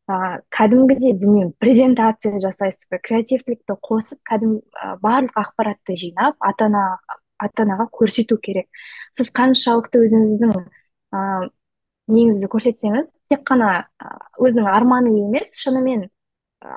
ә, 0.08 0.40
кәдімгідей 0.54 1.14
білмеймін 1.20 1.52
презентация 1.60 2.40
жасайсыз 2.42 2.88
ба 2.90 3.00
креативтілікті 3.02 3.78
қосып 3.82 4.22
кәдімгі 4.26 4.64
ә, 4.72 4.96
барлық 5.04 5.38
ақпаратты 5.44 5.98
жинап 6.00 6.36
ата 6.40 6.70
ана 6.70 6.88
ата 7.38 7.64
анаға 7.66 7.88
көрсету 7.92 8.38
керек. 8.42 8.68
Сіз 9.16 9.30
қаншалықты 9.36 10.02
өзіңіздің 10.06 10.52
неңізді 12.16 12.50
көрсетсеңіз 12.52 13.10
тек 13.30 13.42
қана 13.48 13.86
өзінің 14.38 14.68
арманы 14.70 15.14
емес 15.24 15.56
шынымен 15.60 16.06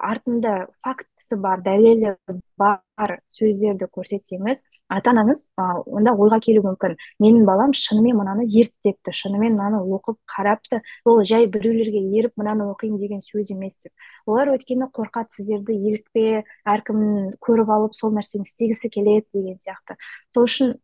артында 0.04 0.68
фактісі 0.84 1.38
бар 1.44 1.62
дәлелі 1.66 2.16
бар 2.60 3.14
сөздерді 3.34 3.88
көрсетсеңіз 3.96 4.62
ата 4.90 5.12
анаңыз 5.14 5.46
онда 5.60 6.16
ойға 6.18 6.40
келуі 6.44 6.66
мүмкін. 6.66 6.96
Менің 7.22 7.46
балам 7.48 7.74
шынымен 7.78 8.18
мынаны 8.20 8.48
зерттепті 8.50 9.14
шынымен 9.14 9.56
мынаны 9.56 9.82
оқып 9.86 10.18
қарапты. 10.34 10.82
Ол 11.06 11.24
жай 11.24 11.48
біреулерге 11.48 12.02
еріп 12.20 12.36
мынаны 12.42 12.68
оқимын 12.74 12.98
деген 13.02 13.22
сөз 13.26 13.54
емес 13.54 13.78
деп. 13.78 13.94
Олар 14.26 14.54
өйткені 14.56 14.90
қорқады 14.90 15.38
сіздерді 15.38 15.78
елікпе 15.78 16.44
әркім 16.66 17.02
көріп 17.46 17.74
алып 17.78 17.98
сол 17.98 18.14
нәрсені 18.18 18.48
істегісі 18.50 18.90
келеді 18.90 19.28
деген 19.34 19.60
сияқты. 19.62 20.00
Сол 20.34 20.50
үшін 20.50 20.78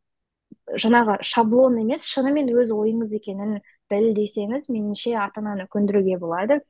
жаңағы 0.82 1.20
шаблон 1.26 1.80
емес 1.82 2.06
шынымен 2.10 2.50
өз 2.54 2.72
ойыңыз 2.74 3.13
екенін 3.18 3.60
дәлелдесеңіз 3.91 4.70
меніңше 4.70 5.18
ата 5.22 5.41
ананы 5.41 5.68
көндіруге 5.72 6.18
болады. 6.22 6.62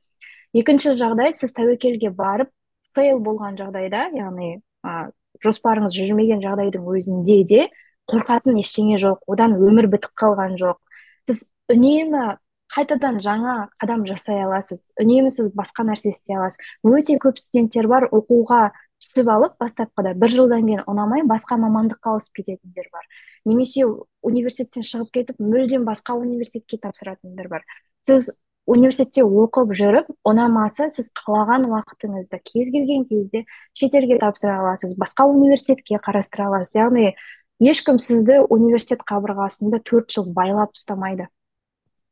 Екінші 0.55 0.95
жағдай 0.99 1.33
сіз 1.35 1.53
тәуекелге 1.57 2.11
барып 2.15 2.51
фейл 2.95 3.19
болған 3.23 3.57
жағдайда 3.59 4.09
яғни 4.15 4.61
ә, 4.85 5.11
жоспарыңыз 5.43 5.95
жүрмеген 5.97 6.41
жағдайдың 6.43 6.87
өзінде 6.87 7.41
де 7.47 7.67
қорқатын 8.11 8.59
ештеңе 8.61 8.99
жоқ 9.01 9.25
одан 9.31 9.57
өмір 9.57 9.89
бітіп 9.91 10.13
қалған 10.21 10.55
жоқ. 10.61 10.79
Сіз 11.25 11.45
үнемі 11.73 12.37
қайтадан 12.71 13.19
жаңа 13.23 13.55
қадам 13.81 14.05
жасай 14.09 14.43
аласыз 14.45 14.91
үнемі 15.01 15.31
сіз 15.33 15.51
басқа 15.57 15.85
нәрсе 15.89 16.13
істей 16.13 16.37
аласыз. 16.37 16.61
Өте 16.85 17.17
көп 17.21 17.39
студенттер 17.41 17.89
бар 17.89 18.07
оқуға 18.11 18.69
түсіп 19.01 19.29
алып 19.31 19.57
бастапқыда 19.61 20.15
бір 20.17 20.33
жылдан 20.33 20.65
кейін 20.69 20.85
ұнамай 20.89 21.25
басқа 21.29 21.57
мамандыққа 21.61 22.15
ауысып 22.15 22.41
кететіндер 22.41 22.89
бар. 22.93 23.05
Немесе 23.45 23.85
университеттен 24.25 24.85
шығып 24.85 25.11
кетіп 25.19 25.41
мүлдем 25.41 25.85
басқа 25.85 26.17
университетке 26.17 26.79
тапсыратындар 26.85 27.49
бар. 27.51 27.65
Сіз 28.05 28.31
университетте 28.65 29.23
оқып 29.23 29.73
жүріп 29.77 30.09
ұнамаса 30.25 30.89
сіз 30.93 31.11
қалаған 31.17 31.67
уақытыңызда 31.69 32.39
кез 32.43 32.71
келген 32.73 33.05
кезде 33.09 33.45
шетелге 33.77 34.17
тапсыра 34.21 34.57
аласыз 34.61 34.97
басқа 34.97 35.27
университетке 35.29 36.01
қарастыра 36.01 36.49
аласыз. 36.49 36.75
Яғни 36.79 37.13
ешкім 37.61 38.01
сізді 38.01 38.41
университет 38.49 39.05
қабырғасында 39.07 39.81
төрт 39.85 40.11
жыл 40.17 40.31
байлап 40.33 40.73
ұстамайды. 40.75 41.29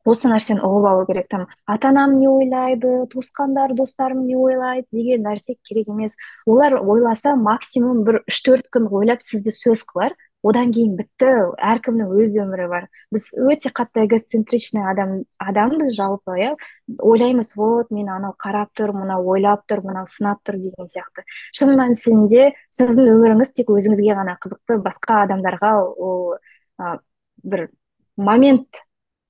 осы 0.06 0.28
нәрсені 0.28 0.60
ұғып 0.68 0.88
алу 0.90 1.06
керек. 1.08 1.28
Там 1.32 1.46
ата 1.66 1.90
анам 1.90 2.18
не 2.20 2.28
ойлайды 2.28 3.06
туысқандар 3.12 3.74
достарым 3.74 4.26
не 4.28 4.36
ойлайды 4.36 4.88
деген 4.92 5.24
нәрсе 5.24 5.56
керек 5.64 5.88
емес. 5.88 6.18
Олар 6.46 6.76
ойласа 6.76 7.36
максимум 7.36 8.04
бір 8.04 8.20
үш 8.28 8.42
төрт 8.44 8.68
күн 8.74 8.90
ойлап 8.92 9.24
сізді 9.24 9.56
сөз 9.56 9.86
қылар 9.88 10.18
одан 10.44 10.72
кейін 10.76 10.96
бітті 11.00 11.30
әркімнің 11.64 12.12
өз 12.20 12.36
өмірі 12.44 12.68
бар. 12.72 12.88
Біз 13.16 13.30
өте 13.40 13.72
қатты 13.76 14.04
эгоцентричный 14.06 14.84
адам 14.92 15.24
адамбыз 15.40 15.94
жалпы 15.96 16.36
иә. 16.40 16.52
Ойлаймыз 17.00 17.54
вот 17.56 17.92
мен 17.96 18.10
анау 18.12 18.36
қарап 18.36 18.74
тұр 18.78 18.94
мынау 18.98 19.26
ойлап 19.34 19.64
тұр 19.72 19.84
мынау 19.88 20.08
сынап 20.12 20.44
тұр 20.44 20.60
деген 20.60 20.92
сияқты. 20.92 21.24
Шын 21.56 21.74
мәнісінде 21.80 22.52
сіздің 22.76 23.12
өміріңіз 23.16 23.56
тек 23.56 23.72
өзіңізге 23.72 24.20
ғана 24.20 24.38
қызықты 24.44 24.82
басқа 24.84 25.24
адамдарға 25.24 25.74
ол 25.96 26.36
ә, 26.78 27.00
бір 27.44 27.70
момент 28.18 28.84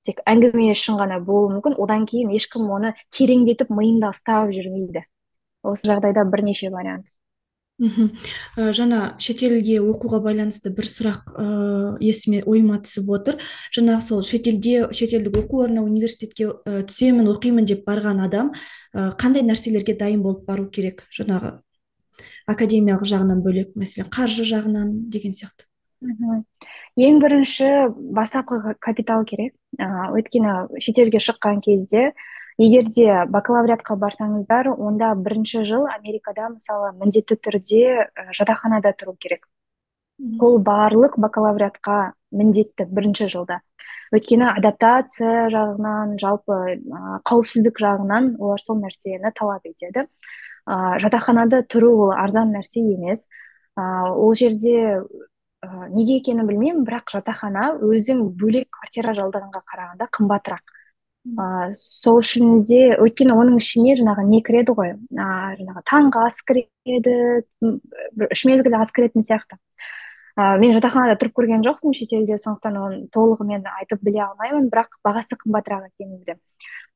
тек 0.04 0.20
әңгіме 0.28 0.72
үшін 0.74 0.98
ғана 1.00 1.22
болуы 1.22 1.54
мүмкін. 1.56 1.78
Одан 1.78 2.04
кейін 2.10 2.34
ешкім 2.34 2.68
оны 2.74 2.94
тереңдетіп 3.14 3.70
миында 3.70 4.10
ұстап 4.12 4.50
жүрмейді. 4.52 5.06
Осы 5.64 5.88
жағдайда 5.88 6.26
бірнеше 6.28 6.68
вариант. 6.74 7.06
Мхм 7.82 8.10
ә, 8.56 8.70
жаңа 8.76 9.00
шетелге 9.22 9.80
оқуға 9.82 10.20
байланысты 10.22 10.70
бір 10.74 10.86
сұрақ 10.86 11.34
ә, 11.34 11.46
есіме 12.04 12.44
ойыма 12.46 12.78
түсіп 12.84 13.10
отыр. 13.16 13.40
Жаңағы 13.74 14.06
сол 14.06 14.22
шетелде 14.22 14.88
шетелдік 14.94 15.40
оқу 15.42 15.64
орнына 15.66 15.82
университетке 15.82 16.52
ә, 16.52 16.84
түсемін 16.86 17.30
оқимын 17.34 17.66
деп 17.66 17.84
барған 17.88 18.22
адам 18.24 18.52
ә, 18.94 19.10
қандай 19.18 19.42
нәрселерге 19.42 19.96
дайын 19.98 20.22
болып 20.22 20.46
бару 20.46 20.68
керек? 20.70 21.06
Жаңағы 21.14 21.58
академиялық 22.46 23.08
жағынан 23.10 23.42
бөлек 23.42 23.74
мәселен 23.74 24.10
қаржы 24.12 24.46
жағынан 24.46 25.08
деген 25.10 25.34
сияқты. 25.34 25.66
Ең 27.00 27.18
бірінші 27.22 27.68
бастапқы 28.14 28.76
капитал 28.78 29.24
керек. 29.26 29.54
Ә, 29.80 30.12
өйткені 30.14 30.78
шетелге 30.78 31.18
шыққан 31.18 31.62
кезде 31.64 32.12
егер 32.58 32.86
де 32.86 33.08
бакалавриатқа 33.34 33.96
барсаңыздар 33.98 34.70
онда 34.74 35.14
бірінші 35.14 35.64
жыл 35.66 35.88
америкада 35.90 36.50
мысалы 36.54 36.92
міндетті 37.00 37.38
түрде 37.42 38.08
жатақханада 38.36 38.94
тұру 38.94 39.16
керек. 39.18 39.48
Ол 40.38 40.60
барлық 40.62 41.16
бакалавриатқа 41.18 42.14
міндетті 42.30 42.86
бірінші 42.86 43.26
жылда. 43.32 43.58
Өйткені 44.14 44.46
адаптация 44.52 45.48
жағынан 45.50 46.14
жалпы 46.22 46.58
ә, 46.76 47.18
қауіпсіздік 47.26 47.80
жағынан 47.82 48.34
олар 48.38 48.62
сол 48.62 48.78
нәрсені 48.78 49.32
талап 49.34 49.66
етеді. 49.66 50.06
Ә, 50.66 50.98
жатақханада 51.02 51.64
тұру 51.66 51.90
ол 52.06 52.14
арзан 52.14 52.54
нәрсе 52.54 52.84
емес. 52.84 53.26
Ә, 53.74 54.14
ол 54.14 54.34
жерде 54.38 55.02
ә, 55.02 55.88
неге 55.90 56.20
екенін 56.20 56.46
білмеймін 56.46 56.86
бірақ 56.86 57.10
жатақхана 57.16 57.72
өзің 57.82 58.22
бөлек 58.38 58.70
квартира 58.70 59.16
жалдағанға 59.18 59.64
қарағанда 59.66 60.10
қымбатырақ. 60.14 60.73
Ә, 61.24 61.72
сол 61.78 62.20
үшін 62.20 62.62
де 62.68 62.94
өйткені 63.00 63.34
оның 63.34 63.58
ішіне 63.60 63.96
жаңағы 64.00 64.24
не 64.28 64.40
кіреді 64.44 64.74
ғой 64.76 64.92
ә, 64.92 65.28
жаңағы 65.58 65.82
таңғы 65.88 66.24
ас 66.28 66.40
кіреді 66.44 67.14
үш 68.28 68.44
мезгіл 68.48 68.76
ас 68.78 68.92
кіретін 68.94 69.24
сияқты 69.24 69.58
ә, 70.36 70.58
мен 70.60 70.74
жатақханада 70.76 71.16
тұрып 71.20 71.36
көрген 71.40 71.64
жоқпын 71.64 71.96
шетелде 71.96 72.38
сондықтан 72.42 72.78
оны 72.80 73.00
толығымен 73.14 73.64
айтып 73.80 74.04
біле 74.04 74.24
алмаймын 74.26 74.68
бірақ 74.72 74.98
бағасы 75.06 75.38
қымбатырақ 75.40 75.88
екенін 75.88 76.20
білемін 76.20 76.42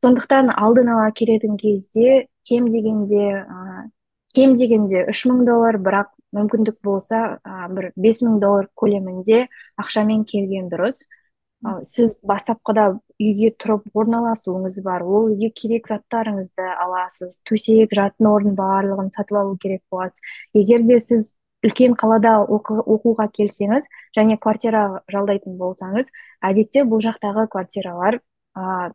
сондықтан 0.05 0.53
алдын 0.55 0.93
ала 0.93 1.11
келетін 1.11 1.57
кезде 1.57 2.27
кем 2.45 2.69
дегенде 2.69 3.45
ә, 3.45 3.89
кем 4.35 4.55
дегенде 4.61 5.07
үш 5.09 5.25
мың 5.31 5.45
доллар 5.49 5.81
бірақ 5.81 6.13
мүмкіндік 6.37 6.83
болса 6.85 7.39
ә, 7.41 7.69
бір 7.73 7.93
бес 7.97 8.21
мың 8.21 8.43
доллар 8.45 8.69
көлемінде 8.77 9.47
ақшамен 9.81 10.27
келген 10.29 10.69
дұрыс 10.69 11.07
сіз 11.83 12.15
бастапқыда 12.23 12.85
үйге 13.19 13.51
тұрып 13.59 13.89
орналасуыңыз 13.99 14.79
бар 14.85 15.03
ол 15.03 15.33
үйге 15.33 15.51
керек 15.51 15.89
заттарыңызды 15.91 16.69
аласыз 16.85 17.41
төсек 17.49 17.95
жатын 17.99 18.31
орын 18.31 18.55
барлығын 18.59 19.11
сатып 19.17 19.41
алу 19.41 19.57
керек 19.59 19.83
боласыз 19.91 20.23
егер 20.55 20.87
де 20.87 21.01
сіз 21.03 21.35
үлкен 21.67 21.97
қалада 21.99 22.37
оқуға 22.47 23.27
келсеңіз 23.35 23.89
және 24.17 24.39
квартира 24.39 25.03
жалдайтын 25.11 25.59
болсаңыз 25.59 26.13
әдетте 26.47 26.85
бұл 26.87 27.03
жақтағы 27.03 27.49
квартиралар 27.51 28.21
ә, 28.59 28.91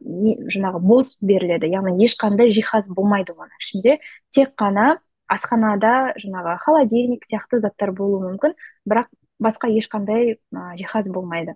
жаңағы 0.56 0.80
бос 0.84 1.18
беріледі 1.22 1.70
яғни 1.72 2.08
ешқандай 2.08 2.52
жиһаз 2.56 2.90
болмайды 2.96 3.36
оның 3.36 3.60
ішінде. 3.60 3.98
Тек 4.34 4.54
қана 4.60 4.98
асханада 5.28 6.14
жаңағы 6.24 6.58
холодильник 6.64 7.28
сияқты 7.28 7.60
заттар 7.64 7.92
болуы 7.92 8.24
мүмкін 8.30 8.56
бірақ 8.88 9.12
басқа 9.44 9.72
ешқандай 9.72 10.38
ә, 10.56 10.76
жиһаз 10.80 11.12
болмайды. 11.12 11.56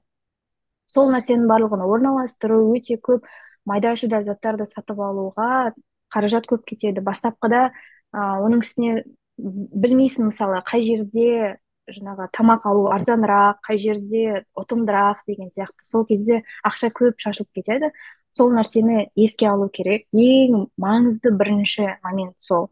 Сол 0.93 1.11
нәрсенің 1.13 1.47
барлығын 1.49 1.83
орналастыру 1.85 2.61
өте 2.75 2.97
көп 3.03 3.27
майда 3.67 3.93
шүйда 3.99 4.23
заттарды 4.25 4.65
сатып 4.69 4.99
алуға 5.03 5.73
қаражат 6.13 6.47
көп 6.47 6.65
кетеді. 6.67 7.03
Бастапқыда 7.03 7.69
ә, 7.69 8.19
оның 8.41 8.63
үстіне 8.63 9.03
білмейсің 9.37 10.29
мысалы 10.31 10.61
қай 10.65 10.85
жерде 10.87 11.57
жаңағы 11.91 12.27
тамақ 12.35 12.67
алу 12.67 12.87
арзанырақ 12.91 13.59
қай 13.67 13.79
жерде 13.79 14.43
ұтымдырақ 14.59 15.23
деген 15.27 15.51
сияқты. 15.51 15.83
Сол 15.83 16.05
кезде 16.07 16.43
ақша 16.67 16.91
көп 16.95 17.19
шашылып 17.21 17.51
кетеді. 17.59 17.91
Сол 18.35 18.51
нәрсені 18.53 19.07
еске 19.15 19.47
алу 19.49 19.69
керек. 19.73 20.07
Ең 20.13 20.67
маңызды 20.79 21.31
бірінші 21.35 21.87
момент 22.03 22.35
сол. 22.37 22.69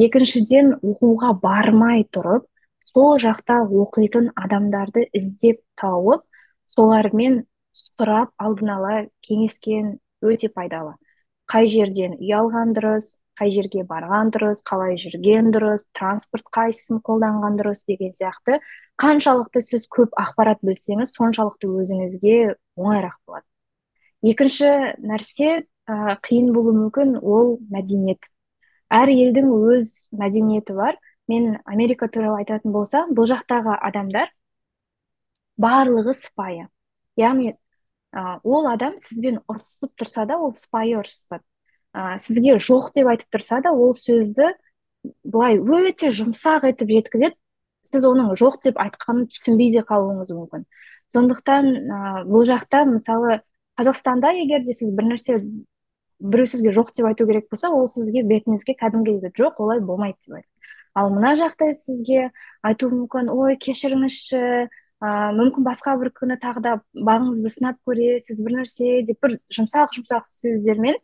Екіншіден 0.00 0.74
оқуға 0.82 1.34
бармай 1.40 2.04
тұрып 2.10 2.48
сол 2.82 3.18
жақта 3.22 3.62
оқитын 3.64 4.32
адамдарды 4.34 5.06
іздеп 5.14 5.60
тауып 5.78 6.24
солармен 6.66 7.44
сұрап 7.74 8.32
алдын 8.38 8.70
ала 8.76 8.94
кеңескен 9.26 9.98
өте 10.24 10.48
пайдалы. 10.48 10.94
Қай 11.50 11.68
жерден 11.68 12.16
үй 12.20 12.32
алған 12.32 12.72
дұрыс 12.76 13.16
қай 13.38 13.50
жерге 13.50 13.82
барған 13.88 14.30
дұрыс 14.34 14.62
қалай 14.66 14.94
жүрген 15.00 15.50
дұрыс 15.54 15.84
транспорт 15.96 16.46
қайсысын 16.54 17.00
қолданған 17.04 17.58
дұрыс 17.58 17.82
деген 17.88 18.14
сияқты. 18.14 18.60
Қаншалықты 19.00 19.62
сіз 19.64 19.88
көп 19.90 20.14
ақпарат 20.20 20.62
білсеңіз 20.62 21.12
соншалықты 21.16 21.66
өзіңізге 21.66 22.36
оңайырақ 22.78 23.16
болады. 23.26 23.46
Екінші 24.22 24.70
нәрсе 25.02 25.48
ә, 25.90 26.14
қиын 26.22 26.52
болуы 26.54 26.76
мүмкін 26.78 27.18
ол 27.18 27.58
мәдениет. 27.74 28.22
Әр 28.94 29.10
елдің 29.10 29.50
өз 29.50 30.06
мәдениеті 30.14 30.78
бар. 30.78 31.00
Мен 31.26 31.58
америка 31.64 32.06
туралы 32.06 32.44
айтатын 32.44 32.72
болсам 32.72 33.14
бұл 33.16 33.26
жақтағы 33.26 33.74
адамдар 33.80 34.30
барлығы 35.58 36.14
сыпайы. 36.14 36.68
Яғни 37.18 37.56
ә, 38.14 38.38
ол 38.42 38.68
адам 38.70 38.96
сізбен 39.00 39.40
ұрысып 39.50 39.92
тұрса 39.98 40.26
да 40.30 40.38
ол 40.38 40.54
сыпайы 40.54 41.00
ұрысады 41.00 41.42
ә, 41.94 42.18
сізге 42.18 42.56
жоқ 42.62 42.92
деп 42.94 43.10
айтып 43.12 43.34
тұрса 43.34 43.60
да 43.64 43.74
ол 43.74 43.94
сөзді 43.98 44.52
былай 45.24 45.58
өте 45.58 46.10
жұмсақ 46.14 46.70
етіп 46.70 46.94
жеткізеді. 46.98 47.36
Сіз 47.84 48.06
оның 48.08 48.30
жоқ 48.40 48.62
деп 48.64 48.78
айтқанын 48.80 49.26
түсінбей 49.28 49.74
де 49.74 49.82
қалуыңыз 49.84 50.30
мүмкін. 50.32 50.62
Сондықтан 51.12 51.66
ә, 51.84 51.98
бұл 52.24 52.46
жақта 52.48 52.86
мысалы 52.88 53.42
қазақстанда 53.76 54.32
егер 54.40 54.64
де 54.64 54.72
сіз 54.72 54.94
бір 54.96 55.10
нәрсе 55.10 55.42
біреу 56.20 56.48
сізге 56.48 56.72
жоқ 56.72 56.94
деп 56.96 57.10
айту 57.10 57.26
керек 57.28 57.50
болса 57.50 57.68
ол 57.68 57.88
сізге 57.92 58.22
бетіңізге 58.24 58.76
кәдімгідей 58.80 59.34
жоқ 59.36 59.60
олай 59.60 59.80
болмайды 59.84 60.16
деп 60.28 60.46
ал 60.94 61.10
мына 61.10 61.34
жақта 61.38 61.72
сізге 61.74 62.30
айтуы 62.62 62.94
мүмкін 62.94 63.28
ой 63.34 63.58
кешіріңізші 63.60 64.40
ә, 65.04 65.08
мүмкін 65.36 65.66
басқа 65.66 65.96
бір 66.00 66.12
күні 66.16 66.38
тағы 66.40 66.62
да 66.64 66.74
бағыңызды 66.96 67.52
сынап 67.52 67.80
көресіз 67.88 68.40
бір 68.44 68.58
нәрсе 68.60 69.02
деп 69.08 69.20
бір 69.24 69.36
жұмсақ 69.58 69.92
жұмсақ 69.98 70.28
сөздермен 70.30 70.96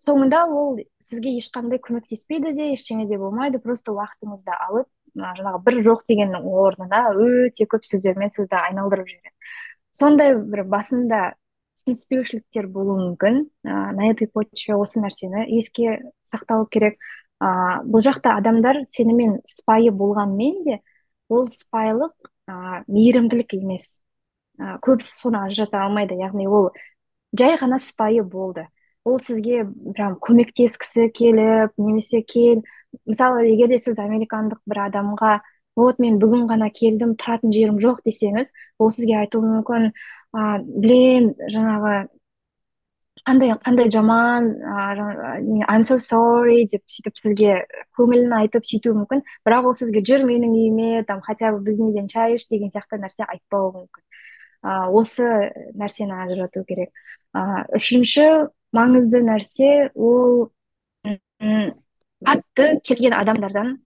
соңында 0.00 0.44
ол 0.48 0.78
сізге 1.04 1.34
ешқандай 1.40 1.80
көмектеспейді 1.82 2.54
де 2.56 2.70
ештеңе 2.74 3.06
де 3.08 3.18
болмайды 3.20 3.60
просто 3.62 3.92
уақытыңызды 3.96 4.56
алып 4.68 4.88
жаңағы 5.16 5.60
бір 5.66 5.80
жоқ 5.86 6.04
дегеннің 6.08 6.46
орнына 6.46 7.02
өте 7.16 7.66
көп 7.70 7.86
сөздермен 7.88 8.32
сізді 8.32 8.56
айналдырып 8.60 9.08
жібереді. 9.10 9.34
Сондай 9.92 10.36
бір 10.38 10.64
басында 10.70 11.20
түсініспеушіліктер 11.80 12.68
болуы 12.70 12.98
мүмкін. 13.00 13.42
Ә, 13.66 13.90
на 13.96 14.10
этой 14.10 14.28
почве 14.28 14.76
осы 14.78 15.02
нәрсені 15.02 15.46
еске 15.58 15.98
сақтау 16.28 16.68
керек. 16.70 17.00
Ә, 17.42 17.82
бұл 17.84 18.04
жақта 18.04 18.36
адамдар 18.38 18.84
сенімен 18.88 19.40
сыпайы 19.48 19.90
болғанмен 19.90 20.62
де 20.66 20.80
ол 21.28 21.48
сыпайылық 21.48 22.14
ә, 22.50 22.82
мейірімділік 22.90 23.54
емес. 23.60 24.00
Ә, 24.58 24.76
көбісі 24.84 25.14
соны 25.14 25.44
ажырата 25.46 25.84
алмайды 25.84 26.18
яғни 26.18 26.48
ол 26.50 26.70
жай 27.36 27.56
ғана 27.60 27.78
сыпайы 27.78 28.24
болды. 28.26 28.66
Ол 29.06 29.20
сізге 29.24 29.64
прям 29.94 30.18
көмектескісі 30.20 31.08
келіп 31.16 31.78
немесе 31.78 32.20
кел. 32.22 32.64
Мысалы 33.06 33.46
егер 33.46 33.70
де 33.70 33.78
сіз 33.78 33.98
американдық 34.02 34.60
бір 34.66 34.84
адамға 34.88 35.38
вот 35.78 36.00
мен 36.02 36.18
бүгін 36.20 36.48
ғана 36.50 36.68
келдім 36.74 37.14
тұратын 37.20 37.52
жерім 37.54 37.78
жоқ 37.82 38.02
десеңіз 38.06 38.50
ол 38.78 38.90
сізге 38.92 39.20
айтуы 39.22 39.46
мүмкін 39.46 39.92
а, 40.34 40.58
блин 40.60 41.30
жаңағы 41.54 41.94
қандай 43.28 43.52
қандай 43.64 43.90
жаман 43.90 44.50
I'm 45.68 45.82
so 45.84 45.98
sorry. 45.98 46.66
деп 46.66 46.82
сөйтіп 46.86 47.16
сізге 47.20 47.54
көңілін 47.98 48.32
айтып 48.40 48.64
сөйтуі 48.64 48.96
мүмкін 49.00 49.22
бірақ 49.46 49.70
ол 49.70 49.74
сізге 49.74 50.02
жүр 50.02 50.24
менің 50.28 50.54
үйіме 50.56 51.04
там 51.06 51.20
хотя 51.20 51.52
бы 51.52 51.60
біздің 51.66 51.90
үйден 51.90 52.08
шай 52.08 52.34
іш 52.34 52.48
деген 52.48 52.70
сияқты 52.70 53.00
нәрсе 53.02 53.26
айтпауы 53.26 53.72
мүмкін 53.76 54.02
а, 54.62 54.88
осы 54.90 55.52
нәрсені 55.74 56.16
ажырату 56.24 56.64
керек 56.64 56.90
а, 57.32 57.64
үшінші 57.76 58.50
маңызды 58.76 59.22
нәрсе 59.24 59.90
ол 59.94 60.50
қатты 61.40 62.66
келген 62.84 63.16
адамдардан 63.16 63.78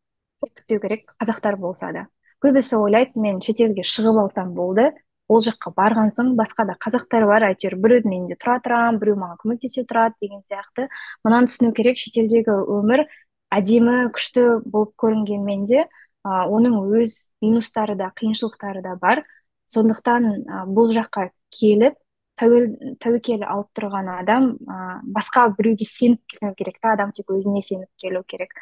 күтпеу 0.45 0.81
керек 0.83 1.11
қазақтар 1.21 1.57
болса 1.57 1.93
да 1.93 2.07
көбісі 2.45 2.79
ойлайды 2.83 3.21
мен 3.21 3.41
шетелге 3.41 3.85
шығып 3.87 4.19
алсам 4.25 4.55
болды 4.55 4.91
ол 5.29 5.41
жаққа 5.45 5.73
барған 5.77 6.11
соң 6.15 6.35
басқа 6.39 6.67
да 6.69 6.77
қазақтар 6.85 7.25
бар 7.29 7.47
әйтеуір 7.49 7.77
біреудің 7.81 8.13
үйінде 8.13 8.37
тұра 8.41 8.59
тұрамын 8.65 9.01
біреу 9.01 9.17
маған 9.21 9.39
көмектесе 9.41 9.85
тұрады 9.89 10.15
деген 10.21 10.43
сияқты. 10.45 10.89
Мынаны 11.25 11.49
түсіну 11.49 11.73
керек 11.77 12.01
шетелдегі 12.01 12.57
өмір 12.77 13.07
әдемі 13.55 14.11
күшті 14.15 14.45
болып 14.69 14.93
көрінгенмен 15.01 15.65
де 15.71 15.85
ә, 15.85 16.45
оның 16.45 16.77
өз 17.01 17.17
минустары 17.45 17.97
да 17.97 18.11
қиыншылықтары 18.21 18.83
да 18.85 18.97
бар. 19.01 19.25
Сондықтан 19.73 20.31
ә, 20.45 20.65
бұл 20.69 20.93
жаққа 20.93 21.31
келіп 21.57 21.97
тәуел 22.41 22.97
тәуекел 23.01 23.45
алып 23.47 23.71
тұрған 23.79 24.11
адам 24.19 24.51
ә, 24.69 25.01
басқа 25.17 25.49
біреуге 25.57 25.87
сеніп 25.89 26.21
келмеу 26.29 26.55
керек 26.59 26.81
та 26.83 26.93
адам 26.99 27.15
тек 27.17 27.31
өзіне 27.33 27.63
сеніп 27.63 27.89
келу 28.01 28.25
керек. 28.29 28.53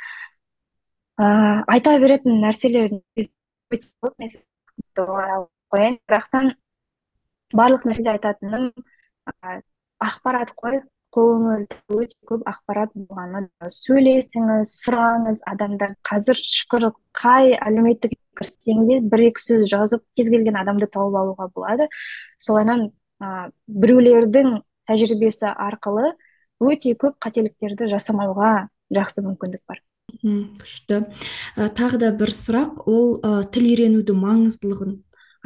Ә, 1.18 1.64
айта 1.66 1.98
беретін 1.98 2.38
нәрселер 2.44 2.92
қояйын. 5.72 5.98
Бірақтан 6.08 6.54
барлық 7.56 7.86
нәрседе 7.88 8.12
айтатыным 8.14 8.72
ә, 9.28 9.60
ақпарат 10.02 10.54
қой. 10.56 10.82
Қолыңызда 11.12 11.76
өте 11.92 12.16
көп 12.24 12.46
ақпарат 12.48 12.94
болғаны 12.96 13.42
сөйлесіңіз 13.68 14.70
сұраңыз 14.78 15.42
адамдар 15.44 15.92
қазір 16.08 16.38
шүкір 16.40 16.86
қай 17.12 17.52
әлеуметтік 17.58 18.14
кірсең 18.40 18.86
де 18.88 18.96
бір 19.12 19.26
екі 19.26 19.44
сөз 19.44 19.66
жазып 19.68 20.06
кез 20.16 20.30
келген 20.32 20.56
адамды 20.56 20.88
тауып 20.88 21.18
алуға 21.20 21.50
болады. 21.52 21.90
Солайынан 22.40 22.86
ә, 23.20 23.50
біреулердің 23.68 24.62
тәжірибесі 24.88 25.52
арқылы 25.52 26.14
өте 26.64 26.96
көп 26.96 27.20
қателіктерді 27.20 27.92
жасамауға 27.92 28.70
жақсы 28.96 29.26
мүмкіндік 29.26 29.62
бар. 29.68 29.84
Күшті. 30.22 31.04
Тағы 31.76 32.00
да 32.00 32.12
бір 32.16 32.32
сұрақ. 32.32 32.86
Ол 32.88 33.18
ә, 33.20 33.42
тіл 33.52 33.68
үйренудің 33.68 34.16
маңыздылығын 34.22 34.96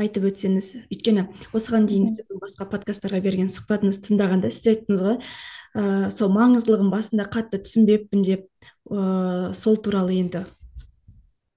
айтып 0.01 0.29
өтсеңіз 0.31 0.71
өйткені 0.87 1.27
осыған 1.57 1.87
дейін 1.91 2.09
сіздің 2.13 2.41
басқа 2.43 2.69
подкасттарға 2.73 3.21
берген 3.25 3.53
сұхбатыңызды 3.53 4.11
тыңдағанда 4.11 4.51
сіз 4.55 4.71
айттыңыз 4.75 5.05
ғой 5.07 5.19
ә, 5.19 6.11
сол 6.13 6.33
маңыздылығын 6.37 6.91
басында 6.93 7.29
қатты 7.33 7.63
түсінбеппін 7.65 8.27
деп 8.27 8.49
ә, 8.91 9.53
сол 9.57 9.81
туралы 9.81 10.19
енді 10.21 10.45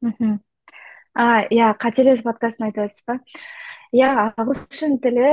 мхм 0.05 0.39
иә 1.19 1.73
қателес 1.81 2.23
подкастын 2.23 2.69
айтып 2.69 2.87
жатсыз 2.87 3.05
ба 3.09 3.19
иә 3.91 4.13
ағылшын 4.29 4.99
тілі 5.03 5.29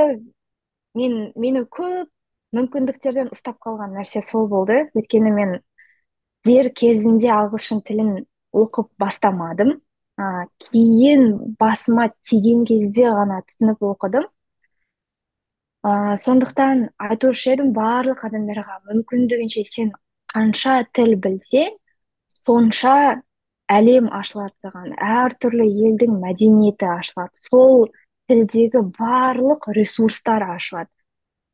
мен 0.97 1.17
мені 1.37 1.63
көп 1.69 2.09
мүмкіндіктерден 2.55 3.31
ұстап 3.33 3.59
қалған 3.63 3.95
нәрсе 3.97 4.21
сол 4.25 4.47
болды. 4.51 4.87
Өйткені 4.95 5.33
мен 5.33 5.57
дер 6.47 6.71
кезінде 6.75 7.29
ағылшын 7.33 7.83
тілін 7.87 8.13
оқып 8.55 8.89
бастамадым. 9.01 9.77
Ә, 10.17 10.47
кейін 10.67 11.55
басыма 11.59 12.09
тиген 12.25 12.65
кезде 12.65 13.07
ғана 13.13 13.41
түсініп 13.45 13.85
оқыдым. 13.91 14.25
Ә, 15.85 16.17
сондықтан 16.19 16.89
айтушы 16.97 17.53
едім 17.53 17.71
барлық 17.77 18.25
адамдарға 18.27 18.81
мүмкіндігінше 18.89 19.63
сен 19.69 19.93
қанша 20.33 20.81
тіл 20.93 21.15
білсең 21.23 21.77
сонша 22.41 23.21
әлем 23.71 24.09
ашылады 24.15 24.55
саған. 24.63 24.93
Әртүрлі 24.97 25.67
елдің 25.87 26.19
мәдениеті 26.23 26.89
ашылады. 26.91 27.35
Сол 27.47 27.87
тілдегі 28.27 28.83
барлық 28.97 29.69
ресурстар 29.75 30.45
ашылады. 30.55 30.91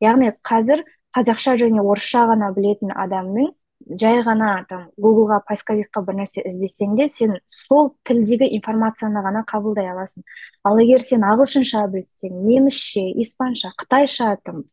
Яғни 0.03 0.31
қазір 0.45 0.83
қазақша 1.15 1.57
және 1.61 1.81
орысша 1.81 2.25
ғана 2.31 2.51
білетін 2.55 2.93
адамның 3.05 3.51
жай 3.99 4.21
ғана 4.23 4.65
там 4.69 4.87
гуглға 5.01 5.39
поисковикқа 5.47 6.03
бір 6.07 6.19
нәрсе 6.21 6.43
іздесең 6.47 6.95
де 6.97 7.07
сен 7.09 7.37
сол 7.47 7.93
тілдегі 8.07 8.49
информацияны 8.57 9.23
ғана 9.25 9.43
қабылдай 9.49 9.89
аласың. 9.91 10.23
Ал 10.63 10.79
егер 10.79 11.03
сен 11.03 11.25
ағылшынша 11.27 11.85
білсең 11.93 12.35
немісше 12.47 13.05
испанша 13.23 13.73
қытайша 13.79 14.35
там 14.43 14.63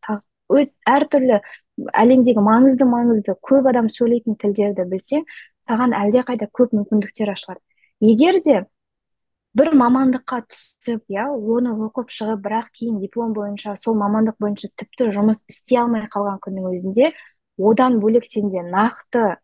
әртүрлі 0.51 1.41
әлемдегі 1.95 2.43
маңызды 2.43 2.87
маңызды 2.89 3.37
көп 3.47 3.71
адам 3.71 3.89
сөйлейтін 3.93 4.37
тілдерді 4.41 4.87
білсең 4.91 5.25
саған 5.69 5.95
әлдеқайда 5.95 6.51
көп 6.53 6.75
мүмкіндіктер 6.75 7.31
ашылады. 7.35 7.61
Егер 8.01 8.41
де 8.45 8.65
бір 9.55 9.73
мамандыққа 9.75 10.45
түсіп 10.51 11.11
иә 11.11 11.27
оны 11.31 11.73
оқып 11.87 12.13
шығып 12.15 12.43
бірақ 12.45 12.71
кейін 12.79 13.01
диплом 13.03 13.33
бойынша 13.35 13.75
сол 13.77 13.97
мамандық 13.99 14.39
бойынша 14.43 14.71
тіпті 14.79 15.11
жұмыс 15.17 15.43
істей 15.51 15.81
алмай 15.83 16.07
қалған 16.13 16.39
күннің 16.45 16.69
өзінде 16.71 17.11
одан 17.61 18.01
бөлек 18.03 18.27
сенде 18.29 18.65
нақты 18.67 19.37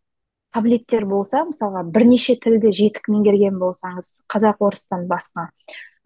қабілеттер 0.57 1.05
болса 1.09 1.45
мысалға 1.49 1.85
бірнеше 1.93 2.37
тілді 2.41 2.73
жетік 2.73 3.11
меңгерген 3.13 3.59
болсаңыз 3.61 4.23
қазақ 4.33 4.63
орыстан 4.65 5.05
басқа 5.11 5.51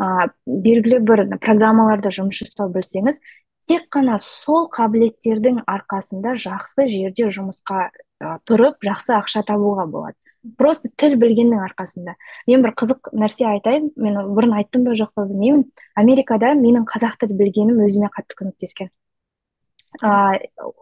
ә, 0.01 0.31
белгілі 0.47 1.01
бір 1.07 1.25
программаларда 1.39 2.11
жұмыс 2.15 2.43
жасау 2.43 2.73
білсеңіз 2.75 3.21
тек 3.69 3.87
қана 3.95 4.19
сол 4.23 4.67
қабілеттердің 4.75 5.63
арқасында 5.71 6.35
жақсы 6.47 6.89
жерде 6.91 7.29
жұмысқа 7.31 7.87
ә, 7.91 8.39
тұрып 8.49 8.83
жақсы 8.87 9.15
ақша 9.19 9.45
табуға 9.47 9.87
болады. 9.91 10.17
Просто 10.57 10.89
тіл 10.97 11.19
білгеннің 11.21 11.61
арқасында. 11.67 12.15
Мен 12.49 12.63
бір 12.65 12.73
қызық 12.81 13.11
нәрсе 13.13 13.45
айтайын. 13.51 13.91
Мен 14.01 14.17
бұрын 14.33 14.57
айттым 14.57 14.87
ба 14.89 14.95
жоқ 14.97 15.13
па 15.15 15.27
білмеймін. 15.29 15.67
Америкада 16.01 16.55
менің 16.57 16.87
қазақ 16.89 17.19
тіл 17.21 17.37
білгенім 17.37 17.83
өзіме 17.85 18.09
қатты 18.15 18.39
көмектескен. 18.41 18.89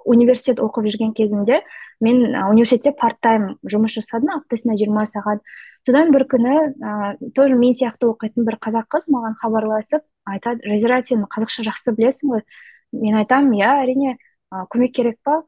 Университет 0.04 0.60
оқып 0.60 0.86
жүрген 0.86 1.14
кезімде 1.16 1.62
мен 2.00 2.34
университетте 2.44 2.92
парт 2.92 3.18
тайм 3.20 3.46
жұмыс 3.64 3.94
жасадым 3.96 4.34
аптасына 4.36 4.76
жиырма 4.76 5.06
сағат. 5.08 5.40
Содан 5.86 6.12
бір 6.12 6.26
күні 6.28 6.54
ыыы 6.76 7.30
тоже 7.34 7.56
мен 7.56 7.72
сияқты 7.74 8.10
оқитын 8.12 8.44
бір 8.44 8.58
қазақ 8.60 8.86
қыз 8.92 9.08
маған 9.14 9.34
хабарласып 9.40 10.04
айтады 10.28 10.68
жазира 10.68 11.00
сен 11.02 11.24
қазақша 11.24 11.64
жақсы 11.70 11.96
білесің 11.96 12.34
ғой 12.34 12.44
мен 12.92 13.16
айтамын 13.22 13.56
иә 13.56 13.72
әрине 13.82 14.18
көмек 14.52 14.94
керек 14.94 15.18
па? 15.24 15.42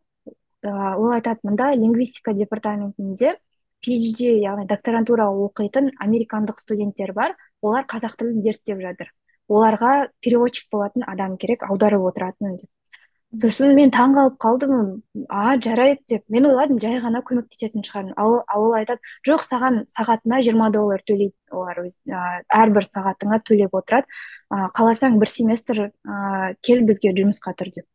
Ыыы 0.64 0.96
ол 0.96 1.12
айтады 1.12 1.44
мында 1.44 1.70
лингвистика 1.76 2.32
департаментінде 2.32 3.36
phd 3.84 4.34
яғни 4.40 4.66
докторантура 4.66 5.28
оқитын 5.28 5.92
американдық 6.00 6.58
студенттер 6.60 7.12
бар. 7.12 7.36
Олар 7.62 7.84
қазақ 7.84 8.16
тілін 8.16 8.42
зерттеп 8.42 8.80
жатыр. 8.80 9.12
Оларға 9.48 10.08
переводчик 10.20 10.68
болатын 10.72 11.04
адам 11.06 11.36
керек 11.36 11.62
аударып 11.68 12.04
отыратын 12.08 12.56
деп 12.56 12.68
сосын 13.38 13.74
мен 13.76 13.92
таң 13.94 14.14
қалып 14.16 14.36
қалдым. 14.42 15.02
А 15.28 15.56
жарайды 15.62 16.02
деп. 16.08 16.24
Мен 16.28 16.46
ойладым 16.48 16.80
жай 16.82 16.98
ғана 17.00 17.22
көмектесетін 17.22 17.84
шығармын. 17.86 18.14
Ал, 18.16 18.40
ал 18.48 18.66
ол 18.66 18.74
айтады 18.74 18.98
жоқ 19.26 19.44
саған 19.46 19.84
сағатына 19.92 20.40
жиырма 20.42 20.70
доллар 20.74 21.02
төлейді 21.06 21.34
олар 21.54 21.78
әрбір 22.50 22.88
сағатыңа 22.88 23.40
төлеп 23.46 23.74
отырады. 23.78 24.06
Ә, 24.50 24.68
қаласаң 24.74 25.18
бір 25.22 25.30
семестр 25.30 25.82
ә, 25.86 26.54
кел 26.62 26.82
бізге 26.86 27.14
жұмысқа 27.14 27.54
тұр 27.54 27.70
деп. 27.76 27.86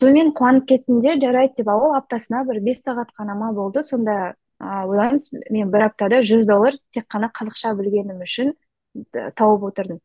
Сонымен 0.00 0.32
қуанып 0.32 0.66
кеттім 0.66 1.00
де 1.04 1.18
жарайды 1.20 1.60
деп. 1.60 1.68
Ол 1.68 1.94
аптасына 1.98 2.46
бір 2.48 2.62
бес 2.64 2.80
сағат 2.86 3.12
қана 3.12 3.36
ма 3.36 3.52
болды. 3.52 3.84
Сонда 3.84 4.34
ойлаңыз 4.60 5.30
мен 5.50 5.70
бір 5.72 5.90
аптада 5.90 6.20
жүз 6.24 6.46
доллар 6.48 6.76
тек 6.92 7.06
қана 7.12 7.30
қазақша 7.32 7.74
білгенім 7.76 8.24
үшін 8.24 8.54
тауып 9.36 9.68
отырдым. 9.70 10.00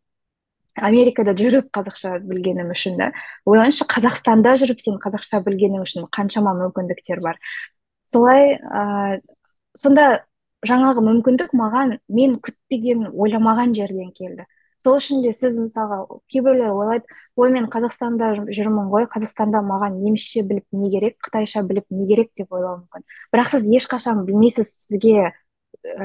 Америкада 0.76 1.34
жүріп 1.38 1.69
қазақша 1.76 2.19
білгенім 2.26 2.71
үшін 2.73 2.97
да 2.99 3.11
ойлаңызшы 3.47 3.88
қазақстанда 3.91 4.55
жүріп 4.61 4.82
сен 4.84 4.99
қазақша 5.03 5.41
білгенің 5.45 5.86
үшін 5.86 6.07
қаншама 6.11 6.55
мүмкіндіктер 6.59 7.21
бар. 7.23 7.39
Солай 8.05 8.57
ә, 8.59 9.21
сонда 9.78 10.26
жаңағы 10.67 11.03
мүмкіндік 11.05 11.55
маған 11.55 11.97
мен 12.09 12.38
күтпеген 12.43 13.09
ойламаған 13.13 13.76
жерден 13.78 14.11
келді. 14.15 14.45
Сол 14.86 14.99
үшін 14.99 15.23
де 15.23 15.32
сіз 15.34 15.55
мысалға 15.57 16.03
кейбіреулер 16.30 16.76
ойлайды 16.76 17.15
ой 17.41 17.49
мен 17.53 17.65
қазақстанда 17.73 18.34
жүрмін 18.53 18.91
ғой 18.91 19.07
қазақстанда 19.09 19.63
маған 19.65 19.97
немісше 20.03 20.43
біліп 20.45 20.67
не 20.78 20.91
керек 20.93 21.17
қытайша 21.26 21.63
біліп 21.65 21.88
не 21.89 22.05
керек 22.11 22.30
деп 22.38 22.53
ойлауы 22.53 22.84
мүмкін. 22.84 23.05
Бірақ 23.34 23.49
сіз 23.55 23.65
ешқашан 23.80 24.21
білмейсіз 24.28 24.69
сізге 24.86 25.32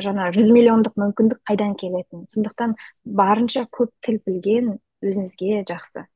жаңа 0.04 0.28
жүз 0.34 0.50
миллиондық 0.52 0.96
мүмкіндік 1.00 1.40
қайдан 1.48 1.74
келетінін 1.80 2.26
сондықтан 2.30 2.76
барынша 3.04 3.66
көп 3.72 3.92
тіл 4.04 4.20
білген 4.26 4.76
өзіңізге 5.04 5.64
жақсы. 5.68 6.06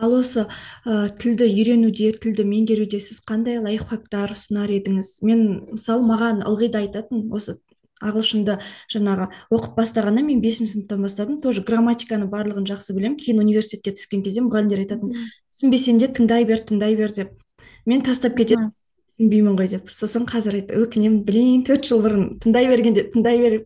Ал 0.00 0.14
осы 0.16 0.46
ә, 0.88 1.10
тілді 1.12 1.44
үйренуде 1.50 2.12
тілді 2.16 2.46
меңгеруде 2.48 3.02
сіз 3.04 3.20
қандай 3.28 3.58
лайфхактар 3.60 4.32
ұсынар 4.32 4.70
едіңіз? 4.72 5.18
Мен 5.26 5.42
мысалы 5.74 6.06
маған 6.08 6.40
ылғи 6.48 6.70
да 6.72 6.80
айтатын 6.86 7.26
осы 7.36 7.58
ағылшынды 8.00 8.56
жаңағы 8.94 9.28
оқып 9.52 9.76
бастағанда 9.76 10.24
мен 10.24 10.40
бесінші 10.40 10.78
сыныптан 10.78 11.04
бастадым. 11.04 11.40
Тоже 11.44 11.60
грамматиканы 11.68 12.30
барлығын 12.32 12.64
жақсы 12.70 12.96
білемін. 12.96 13.18
Кейін 13.20 13.44
университетке 13.44 13.92
түскен 13.98 14.24
кезде 14.24 14.40
мұғалімдер 14.46 14.86
айтатын 14.86 15.12
түсінбесең 15.52 16.00
де 16.00 16.08
тыңдай 16.08 16.48
бер 16.48 16.64
тыңдай 16.64 16.96
бер 16.96 17.12
деп. 17.12 17.36
Мен 17.84 18.00
тастап 18.06 18.40
кететін 18.40 18.72
түсінбеймін 19.10 19.58
ғой 19.58 19.68
деп 19.74 19.90
сосын 19.90 20.26
қазір 20.30 20.60
өкінемін 20.64 21.22
блин 21.26 21.64
төрт 21.66 21.88
жыл 21.90 22.04
бұрын 22.04 22.28
тыңдай 22.42 22.68
бергенде 22.70 23.08
тыңдай 23.12 23.40
бер 23.42 23.56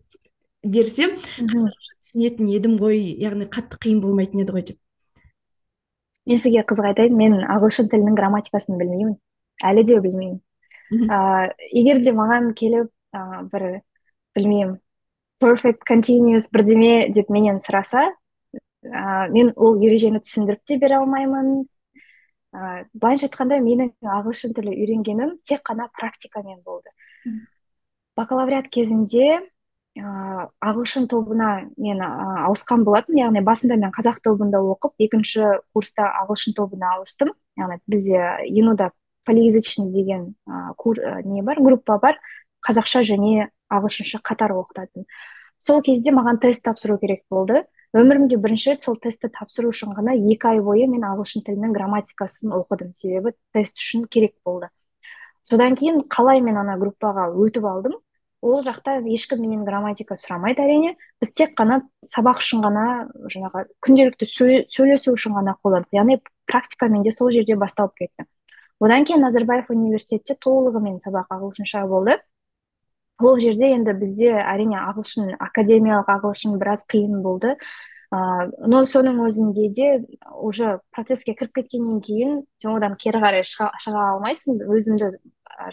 берсем 0.65 1.15
түсінетін 1.37 2.49
едім 2.53 2.79
ғой 2.81 2.99
яғни 3.21 3.47
қатты 3.51 3.79
қиын 3.81 4.01
болмайтын 4.03 4.41
еді 4.43 4.55
ғой 4.55 4.65
деп. 4.71 4.79
Мен 6.25 6.41
сізге 6.41 6.65
қызық 6.65 6.89
айтайын 6.89 7.17
мен 7.17 7.37
ағылшын 7.45 7.91
тілінің 7.91 8.17
грамматикасын 8.17 8.79
білмеймін 8.81 9.15
әлі 9.63 9.85
де 9.85 9.99
білмеймін. 10.01 10.41
Ыыы 10.91 11.53
егер 11.71 12.01
де 12.01 12.13
маған 12.17 12.51
келіп 12.57 12.89
ә, 13.13 13.45
бір 13.51 13.81
білмеймін 14.35 14.79
perfect 15.41 15.85
continuous 15.87 16.49
бірдеме 16.51 17.11
деп 17.13 17.29
менен 17.29 17.59
сұраса 17.61 18.07
ә, 18.85 19.29
мен 19.29 19.51
ол 19.55 19.77
ережені 19.81 20.21
түсіндіріп 20.23 20.65
те 20.65 20.77
бере 20.81 20.99
алмаймын. 20.99 21.65
Ыыы 22.55 22.85
былайша 22.93 23.27
айтқанда 23.27 23.59
менің 23.63 23.91
ағылшын 24.01 24.55
тілі 24.55 24.71
үйренгенім 24.75 25.35
тек 25.43 25.61
қана 25.67 25.89
практикамен 25.93 26.61
болды. 26.63 26.89
Бакалавриат 28.15 28.69
кезінде 28.71 29.41
ыыы 29.99 30.47
ағылшын 30.59 31.07
тобына 31.11 31.69
мен 31.77 32.01
ауысқан 32.01 32.83
болатын 32.87 33.19
яғни 33.19 33.43
басында 33.43 33.77
мен 33.79 33.91
қазақ 33.95 34.21
тобында 34.23 34.59
оқып 34.59 34.95
екінші 35.07 35.59
курста 35.73 36.07
ағылшын 36.23 36.55
тобына 36.55 36.95
ауыстым. 36.97 37.31
Яғни 37.59 37.79
бізде 37.87 38.23
енуда 38.49 38.91
полиязычный 39.25 39.91
деген 39.91 40.35
ә, 40.47 40.73
не 41.23 41.41
бар 41.41 41.61
группа 41.61 41.99
бар. 41.99 42.19
Қазақша 42.65 43.03
және 43.03 43.49
ағылшынша 43.69 44.19
қатар 44.21 44.53
оқытатын. 44.55 45.05
Сол 45.59 45.81
кезде 45.81 46.11
маған 46.11 46.39
тест 46.41 46.61
тапсыру 46.63 46.97
керек 46.99 47.23
болды. 47.29 47.63
Өмірімде 47.95 48.37
бірінші 48.43 48.73
рет 48.73 48.83
сол 48.83 48.97
тестті 48.99 49.29
тапсыру 49.31 49.71
үшін 49.71 49.93
ғана 49.95 50.15
екі 50.15 50.49
ай 50.51 50.59
бойы 50.63 50.87
мен 50.91 51.05
ағылшын 51.07 51.45
тілінің 51.47 51.75
грамматикасын 51.75 52.51
оқыдым. 52.57 52.91
Себебі 52.95 53.31
тест 53.55 53.79
үшін 53.79 54.03
керек 54.11 54.35
болды. 54.43 54.67
Содан 55.47 55.77
кейін 55.79 56.01
қалай 56.11 56.41
мен 56.43 56.57
ана 56.59 56.75
группаға 56.81 57.29
өтіп 57.31 57.67
алдым? 57.69 57.95
Ол 58.43 58.59
жақта 58.65 58.97
ешкім 58.99 59.41
менен 59.41 59.63
грамматика 59.65 60.17
сұрамайды 60.19 60.65
әрине. 60.65 60.95
Біз 61.21 61.31
тек 61.37 61.55
қана 61.57 61.79
сабақ 62.03 62.43
үшін 62.43 62.65
ғана 62.65 62.85
жаңағы 63.31 63.63
күнделікті 63.85 64.27
сөйлесу 64.27 65.15
үшін 65.15 65.37
ғана 65.39 65.55
қолдандық 65.63 65.95
яғни 65.95 66.19
практикамен 66.51 67.05
де 67.05 67.15
сол 67.15 67.31
жерде 67.31 67.55
басталып 67.55 67.95
кетті. 68.01 68.27
Одан 68.83 69.05
кейін 69.07 69.23
назарбаев 69.23 69.71
университетте 69.71 70.35
толығымен 70.35 70.99
сабақ 70.99 71.31
ағылшынша 71.31 71.87
болды. 71.87 72.19
Ол 73.19 73.39
жерде 73.39 73.71
енді 73.75 73.93
бізде 73.95 74.31
әрине 74.41 74.77
ағылшын 74.81 75.35
академиялық 75.39 76.09
ағылшын 76.17 76.57
біраз 76.59 76.85
қиын 76.91 77.21
болды. 77.23 77.55
Ыыы 78.15 78.67
но 78.71 78.83
соның 78.85 79.21
өзінде 79.25 79.69
де 79.73 79.87
уже 80.39 80.79
процесске 80.91 81.33
кіріп 81.33 81.55
кеткеннен 81.59 82.01
кейін 82.01 82.43
сен 82.61 82.75
одан 82.75 82.95
кері 82.99 83.19
қарай 83.23 83.43
шыға, 83.47 83.71
шыға 83.81 84.03
алмайсың 84.13 84.61
өзімді 84.61 85.09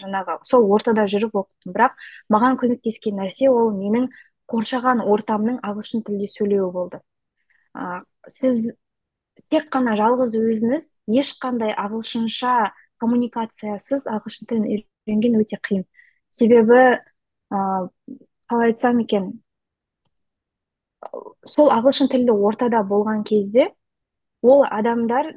жаңағы 0.01 0.37
сол 0.47 0.65
ортада 0.71 1.05
жүріп 1.07 1.35
оқыттым. 1.43 1.73
Бірақ 1.75 1.99
маған 2.33 2.57
көмектескен 2.59 3.19
нәрсе 3.21 3.51
ол 3.51 3.71
менің 3.75 4.09
қоршаған 4.49 5.03
ортамның 5.05 5.59
ағылшын 5.63 6.03
тілде 6.07 6.27
сөйлеуі 6.31 6.71
болды. 6.73 6.99
Ә, 7.75 8.01
сіз 8.27 8.73
тек 9.51 9.69
қана 9.71 9.95
жалғыз 9.99 10.35
өзіңіз 10.39 10.91
ешқандай 11.21 11.73
ағылшынша 11.77 12.71
коммуникациясыз 13.01 14.07
ағылшын 14.09 14.49
тілін 14.49 14.67
үйренген 14.73 15.39
өте 15.39 15.59
қиын. 15.63 15.87
Себебі 16.29 16.79
ыыы 16.79 17.12
қалай 17.53 18.71
айтсам 18.71 18.99
екен? 19.03 19.31
Сол 21.45 21.71
ағылшын 21.75 22.09
тілді 22.11 22.33
ортада 22.33 22.81
болған 22.87 23.23
кезде 23.27 23.69
ол 24.41 24.63
адамдар 24.63 25.33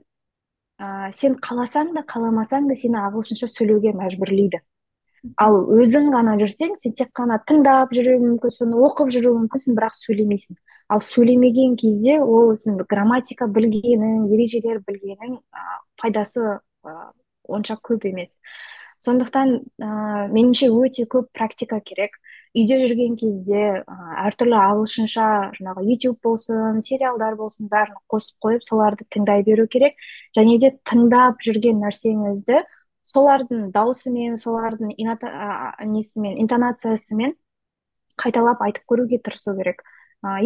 ә, 0.79 1.11
сен 1.13 1.37
қаласаң 1.43 1.93
да 1.97 2.05
қаламасаң 2.07 2.69
да 2.71 2.77
сені 2.79 3.01
ағылшынша 3.03 3.49
сөйлеуге 3.51 3.93
мәжбүрлейді. 3.99 4.63
Ал 5.43 5.57
өзің 5.75 6.13
ғана 6.15 6.37
жүрсең 6.39 6.77
сен 6.83 6.95
тек 6.99 7.11
қана 7.17 7.41
тыңдап 7.49 7.95
жүруің 7.97 8.23
мүмкінсің 8.27 8.75
оқып 8.87 9.11
жүруің 9.17 9.41
мүмкінсің 9.47 9.79
бірақ 9.79 9.97
сөйлемейсің. 9.99 10.59
Ал 10.93 11.03
сөйлемеген 11.03 11.75
кезде 11.81 12.21
ол 12.23 12.55
сен 12.57 12.79
грамматика 12.79 13.49
білгенің 13.51 14.29
ережелер 14.31 14.83
білгенің 14.87 15.41
ә, 15.41 15.65
пайдасы 16.03 16.45
ә, 16.87 16.97
онша 17.49 17.79
көп 17.83 18.07
емес. 18.07 18.39
Сондықтан 19.05 19.53
ә, 19.83 19.89
меніңше 20.33 20.71
өте 20.73 21.07
көп 21.11 21.29
практика 21.37 21.81
керек. 21.81 22.17
Үйде 22.57 22.79
жүрген 22.81 23.17
кезде 23.21 23.83
ә, 23.83 23.97
әртүрлі 24.27 24.57
ағылшынша 24.57 25.27
жаңағы 25.59 25.85
ютуб 25.91 26.21
болсын 26.25 26.81
сериалдар 26.85 27.37
болсын 27.37 27.69
бәрін 27.73 27.99
қосып 28.13 28.39
қойып 28.47 28.65
соларды 28.65 29.05
тыңдай 29.13 29.45
беру 29.45 29.67
керек. 29.69 29.99
Және 30.37 30.59
де 30.63 30.73
тыңдап 30.89 31.45
жүрген 31.45 31.83
нәрсеңізді 31.85 32.63
солардың 33.07 33.69
даусымен 33.75 34.37
солардың 34.41 34.95
ината, 34.97 35.29
несімен 35.85 36.41
интонациясымен 36.43 37.37
қайталап 38.19 38.63
айтып 38.65 38.89
көруге 38.91 39.21
тырысу 39.23 39.55
керек. 39.59 39.85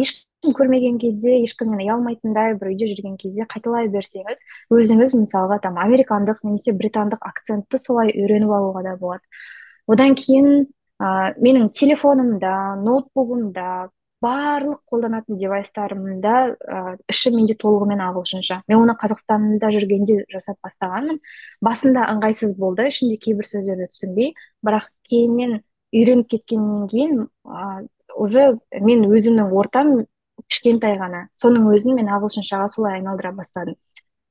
Ешкім 0.01 0.55
көрмеген 0.57 0.97
кезде 1.01 1.37
ешкімнен 1.43 1.81
ұялмайтындай 1.83 2.55
бір 2.59 2.71
үйде 2.73 2.89
жүрген 2.91 3.15
кезде 3.21 3.45
қайталай 3.49 3.89
берсеңіз 3.93 4.43
өзіңіз 4.73 5.15
мысалға 5.19 5.59
там 5.63 5.79
американдық 5.81 6.41
немесе 6.43 6.73
британдық 6.77 7.23
акцентті 7.29 7.79
солай 7.81 8.13
үйреніп 8.15 8.53
алуға 8.57 8.83
да 8.87 8.95
болады. 8.97 9.23
Одан 9.87 10.15
кейін 10.15 10.67
ә, 11.01 11.33
менің 11.41 11.71
телефонымда 11.77 12.53
ноутбугымда 12.81 13.89
барлық 14.21 14.83
қолданатын 14.89 15.39
девайстарымда 15.41 16.35
ә, 16.53 16.81
іші 17.09 17.33
менде 17.33 17.55
толығымен 17.57 18.03
ағылшынша. 18.05 18.61
Мен 18.69 18.83
оны 18.83 18.93
қазақстанда 19.01 19.71
жүргенде 19.73 20.21
жасап 20.29 20.59
бастағанмын. 20.61 21.17
Басында 21.65 22.05
ыңғайсыз 22.13 22.53
болды 22.57 22.85
ішінде 22.91 23.17
кейбір 23.21 23.49
сөздерді 23.49 23.89
түсінбей. 23.89 24.35
Бірақ 24.61 24.91
кейіннен 25.09 25.61
үйреніп 25.91 26.29
кеткеннен 26.35 26.85
кейін 26.91 27.25
уже 28.15 28.57
мен 28.79 29.05
өзімнің 29.09 29.53
ортам 29.55 29.93
кішкентай 30.49 30.97
ғана. 30.99 31.27
Соның 31.39 31.69
өзін 31.75 31.97
мен 31.97 32.09
ағылшыншаға 32.11 32.67
солай 32.71 32.99
айналдыра 32.99 33.31
бастадым. 33.35 33.77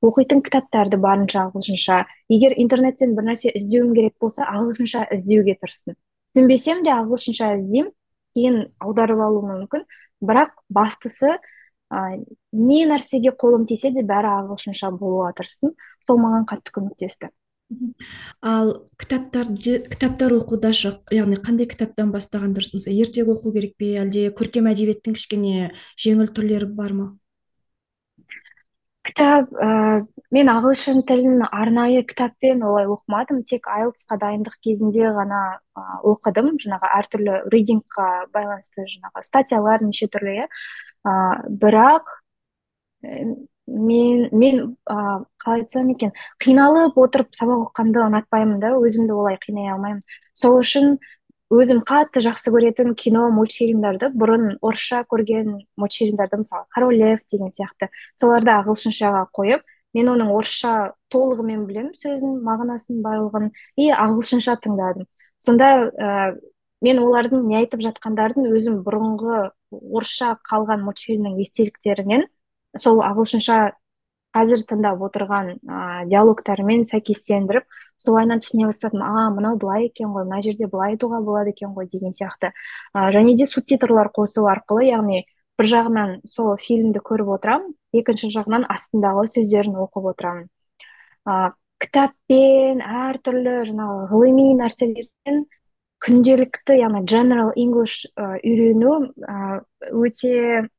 Оқитын 0.01 0.41
кітаптарды 0.41 0.97
барынша 0.97 1.45
ағылшынша. 1.47 2.03
Егер 2.31 2.55
интернеттен 2.57 3.15
бір 3.15 3.31
нәрсе 3.31 3.51
іздеуім 3.53 3.93
керек 3.97 4.15
болса 4.21 4.47
ағылшынша 4.49 5.05
іздеуге 5.17 5.57
тырыстым. 5.61 5.97
Түсінбесем 6.33 6.81
де 6.85 6.93
ағылшынша 6.95 7.55
іздеймін 7.59 7.91
кейін 8.35 8.61
аударып 8.81 9.21
алуым 9.21 9.51
мүмкін. 9.51 9.85
Бірақ 10.25 10.55
бастысы 10.69 11.35
ә, 11.35 12.01
не 12.51 12.81
нәрсеге 12.89 13.35
қолым 13.37 13.67
тисе 13.69 13.91
де 13.93 14.01
бәрі 14.01 14.31
ағылшынша 14.39 14.89
болуға 14.97 15.35
тырыстым. 15.37 15.75
Сол 16.01 16.21
маған 16.23 16.47
қатты 16.49 16.73
көмектесті. 16.73 17.29
Ал 18.41 18.73
кітаптарды 19.01 19.79
кітаптар 19.91 20.35
оқуда 20.37 20.71
яғни 21.13 21.39
қандай 21.39 21.69
кітаптан 21.69 22.11
бастаған 22.13 22.53
дұрыс 22.55 22.73
мысалы 22.75 22.97
ертегі 23.05 23.33
оқу 23.35 23.53
керек 23.55 23.75
пе 23.79 23.95
әлде 24.03 24.29
көркем 24.35 24.69
әдебиеттің 24.71 25.17
кішкене 25.17 25.71
жеңіл 25.99 26.31
түрлері 26.35 26.69
бар 26.77 26.95
ма? 26.97 27.07
Кітап 29.01 29.49
ә, 29.57 30.05
мен 30.29 30.49
ағылшын 30.53 31.01
тілін 31.09 31.41
арнайы 31.47 32.03
кітаппен 32.05 32.61
олай 32.67 32.85
оқымадым 32.85 33.41
тек 33.49 33.65
айлтсқа 33.65 34.19
дайындық 34.21 34.59
кезінде 34.61 35.09
ғана 35.15 35.39
ә, 35.73 35.85
оқыдым. 36.05 36.53
Жаңағы 36.61 36.91
әртүрлі 36.99 37.39
ридингқа 37.49 38.09
байланысты 38.35 38.85
жаңағы 38.85 39.25
статьялар 39.25 39.81
неше 39.81 40.05
түрлі 40.05 40.43
иә 40.43 40.47
бірақ 41.63 42.13
мен 43.71 44.29
мен 44.31 44.61
ә, 44.89 45.23
қалай 45.43 45.63
айтсам 45.63 45.89
екен? 45.93 46.11
Қиналып 46.43 46.97
отырып 46.99 47.33
сабақ 47.37 47.67
оқығанды 47.69 48.03
ұнатпаймын 48.05 48.59
да 48.61 48.75
өзімді 48.77 49.15
олай 49.15 49.39
қинай 49.41 49.71
алмаймын. 49.73 50.01
Сол 50.33 50.59
үшін 50.59 50.97
өзім 51.51 51.81
қатты 51.87 52.23
жақсы 52.23 52.51
көретін 52.53 52.93
кино 52.95 53.27
мультфильмдарды 53.35 54.11
бұрын 54.15 54.57
орысша 54.61 55.03
көрген 55.11 55.57
мультфильмдарды 55.79 56.39
мысалы 56.43 56.65
король 56.71 56.97
лев 56.99 57.19
деген 57.31 57.51
сияқты 57.51 57.89
соларды 58.19 58.53
ағылшыншаға 58.55 59.25
қойып 59.35 59.65
мен 59.93 60.11
оның 60.13 60.31
орысша 60.31 60.93
толығымен 61.11 61.65
білемін 61.67 61.95
сөзін 61.99 62.37
мағынасын 62.45 63.01
барлығын 63.03 63.49
и 63.75 63.89
ағылшынша 63.91 64.55
тыңдадым. 64.63 65.09
Сонда 65.43 65.71
ә, 65.91 66.37
мен 66.81 67.01
олардың 67.03 67.43
не 67.49 67.59
айтып 67.59 67.83
жатқандарын 67.83 68.47
өзім 68.55 68.79
бұрынғы 68.85 69.49
орысша 69.71 70.37
қалған 70.47 70.85
мультфильмнің 70.87 71.41
естеліктерінен 71.43 72.29
сол 72.77 73.01
ағылшынша 73.03 73.59
қазір 74.35 74.63
тыңдап 74.69 75.01
отырған 75.07 75.51
ә, 75.59 76.05
диалогтармен 76.11 76.85
сәйкестендіріп 76.87 77.65
солайынан 77.99 78.39
түсіне 78.43 78.69
бастадым. 78.69 79.03
А 79.03 79.29
мынау 79.35 79.57
былай 79.59 79.89
екен 79.89 80.13
ғой 80.15 80.25
мына 80.27 80.41
жерде 80.45 80.69
былай 80.71 80.95
айтуға 80.95 81.19
болады 81.25 81.51
екен 81.51 81.75
ғой 81.75 81.89
деген 81.91 82.15
сияқты. 82.15 82.53
Ә, 82.95 83.11
және 83.11 83.35
де 83.35 83.45
субтитрлар 83.45 84.11
қосу 84.15 84.47
арқылы 84.47 84.87
яғни 84.87 85.25
бір 85.59 85.71
жағынан 85.73 86.19
сол 86.25 86.55
фильмді 86.57 87.03
көріп 87.03 87.35
отырамын 87.35 87.73
екінші 87.93 88.31
жағынан 88.31 88.67
астындағы 88.71 89.27
сөздерін 89.35 89.75
оқып 89.83 90.07
отырамын. 90.13 90.47
Ә, 91.27 91.51
кітаппен 91.81 92.81
әртүрлі 92.81 93.61
жаңағы 93.67 94.05
ғылыми 94.13 94.51
нәрселерден 94.61 95.43
күнделікті 96.01 96.77
яғни 96.79 97.03
general 97.05 97.51
english 97.59 98.05
үйрену 98.17 99.11
өте 99.91 100.69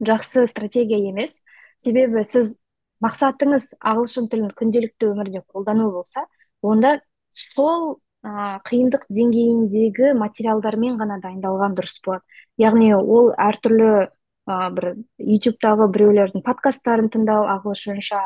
жақсы 0.00 0.46
стратегия 0.50 1.00
емес. 1.10 1.40
Себебі 1.78 2.24
сіз 2.24 2.56
мақсатыңыз 3.04 3.74
ағылшын 3.80 4.28
тілін 4.32 4.50
күнделікті 4.56 5.10
өмірде 5.12 5.42
қолдану 5.48 5.90
болса 5.94 6.26
онда 6.62 6.98
сол 7.32 8.00
ә, 8.24 8.60
қиындық 8.68 9.06
деңгейіндегі 9.08 10.12
материалдармен 10.20 10.98
ғана 11.00 11.20
дайындалған 11.22 11.76
дұрыс 11.78 12.00
болады. 12.04 12.24
Яғни 12.60 12.92
ол 12.94 13.32
әртүрлі 13.40 13.90
ә, 14.04 14.58
бір 14.76 14.90
ютубтағы 15.18 15.88
біреулердің 15.94 16.44
подкасттарын 16.44 17.08
тыңдау 17.14 17.48
ағылшынша 17.56 18.20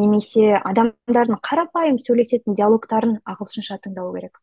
немесе 0.00 0.54
адамдардың 0.56 1.38
қарапайым 1.44 2.00
сөйлесетін 2.06 2.56
диалогтарын 2.58 3.20
ағылшынша 3.28 3.78
тыңдау 3.84 4.14
керек. 4.16 4.40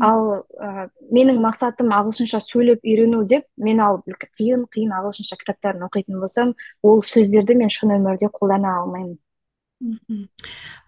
Ал 0.00 0.44
ә, 0.58 0.88
менің 1.14 1.40
мақсатым 1.44 1.92
ағылшынша 1.96 2.40
сөйлеп 2.44 2.84
үйрену 2.84 3.24
деп 3.28 3.46
мен 3.56 3.80
ал 3.80 4.02
қиын 4.06 4.66
қиын 4.72 4.94
ағылшынша 4.98 5.38
кітаптарын 5.40 5.86
оқитын 5.88 6.20
болсам 6.20 6.54
ол 6.82 7.02
сөздерді 7.06 7.56
мен 7.58 7.72
шын 7.72 7.96
өмірде 7.98 8.30
қолдана 8.32 8.78
алмаймын. 8.82 9.18
Мхм 9.82 10.28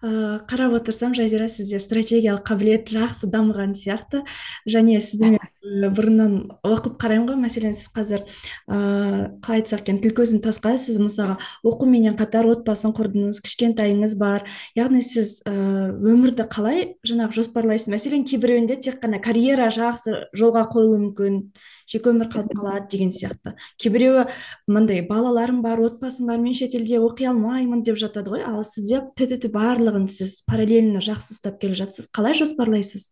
ә, 0.01 0.39
қарап 0.47 0.77
отырсам 0.77 1.15
жазира 1.17 1.49
сізде 1.51 1.81
стратегиялық 1.83 2.45
қабілет 2.47 2.91
жақсы 2.95 3.27
дамыған 3.27 3.75
сияқты. 3.75 4.23
Және 4.63 5.01
сізді 5.03 5.35
мен 5.35 5.43
бұрыннан 5.65 6.35
оқып 6.65 6.97
қараймын 7.01 7.29
ғой 7.31 7.37
мәселен 7.41 7.73
сіз 7.77 7.89
қазір 7.95 8.23
ыыы 8.69 9.27
қалай 9.45 9.61
айтсақ 9.61 9.81
екен 9.85 10.01
тіл 10.03 10.13
тасқа 10.45 10.75
сіз 10.77 10.99
мысалға 11.01 11.37
оқуменен 11.65 12.17
қатар 12.19 12.47
отбасын 12.51 12.93
құрдыңыз 12.97 13.41
кішкентайыңыз 13.45 14.15
бар 14.19 14.45
яғни 14.77 15.01
сіз 15.05 15.39
ыыы 15.49 15.95
өмірді 16.13 16.45
қалай 16.51 16.95
жаңағы 17.07 17.39
жоспарлайсыз? 17.39 17.89
мәселен 17.93 18.25
кейбіреуінде 18.29 18.77
тек 18.77 19.01
қана 19.01 19.21
карьера 19.23 19.71
жақсы 19.73 20.29
жолға 20.37 20.67
қойылуы 20.69 21.01
мүмкін 21.07 21.41
жеке 21.89 22.11
өмір 22.11 22.29
қалып 22.33 22.53
қалады 22.57 22.89
деген 22.91 23.11
сияқты. 23.13 23.55
Кейбіреуі 23.81 24.25
мындай 24.67 25.01
балаларым 25.05 25.61
бар 25.65 25.81
отбасым 25.85 26.29
бар 26.29 26.41
мен 26.41 26.53
шетелде 26.53 26.99
оқи 27.01 27.29
алмаймын 27.29 27.83
деп 27.85 27.99
жатады 28.01 28.33
ғой. 28.33 28.45
Ал 28.45 28.63
сізде 28.65 29.03
тт 29.17 29.51
барлығын 29.53 30.07
сіз 30.09 30.41
параллельно 30.49 31.03
жақсы 31.05 31.35
ұстап 31.37 31.61
келе 31.61 31.77
жатсыз. 31.77 32.09
Қалай 32.13 32.37
жоспарлайсыз? 32.37 33.11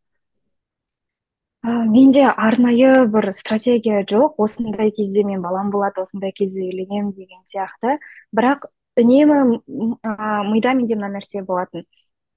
Менде 1.64 2.28
арнайы 2.28 3.08
бір 3.08 3.32
стратегия 3.32 4.04
жоқ. 4.04 4.36
Осындай 4.38 4.92
кезде 4.92 5.24
мен 5.24 5.42
балам 5.42 5.72
болады 5.72 6.02
осындай 6.02 6.32
кезде 6.32 6.64
үйленемін 6.68 7.14
деген 7.16 7.40
сияқты. 7.48 8.00
Бірақ 8.36 8.68
үнемі 9.00 9.60
ә, 10.04 10.44
мида 10.52 10.74
менде 10.74 10.96
мына 10.96 11.14
нәрсе 11.16 11.44
болатын. 11.44 11.86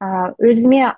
Ә, 0.01 0.33
өзіме 0.39 0.95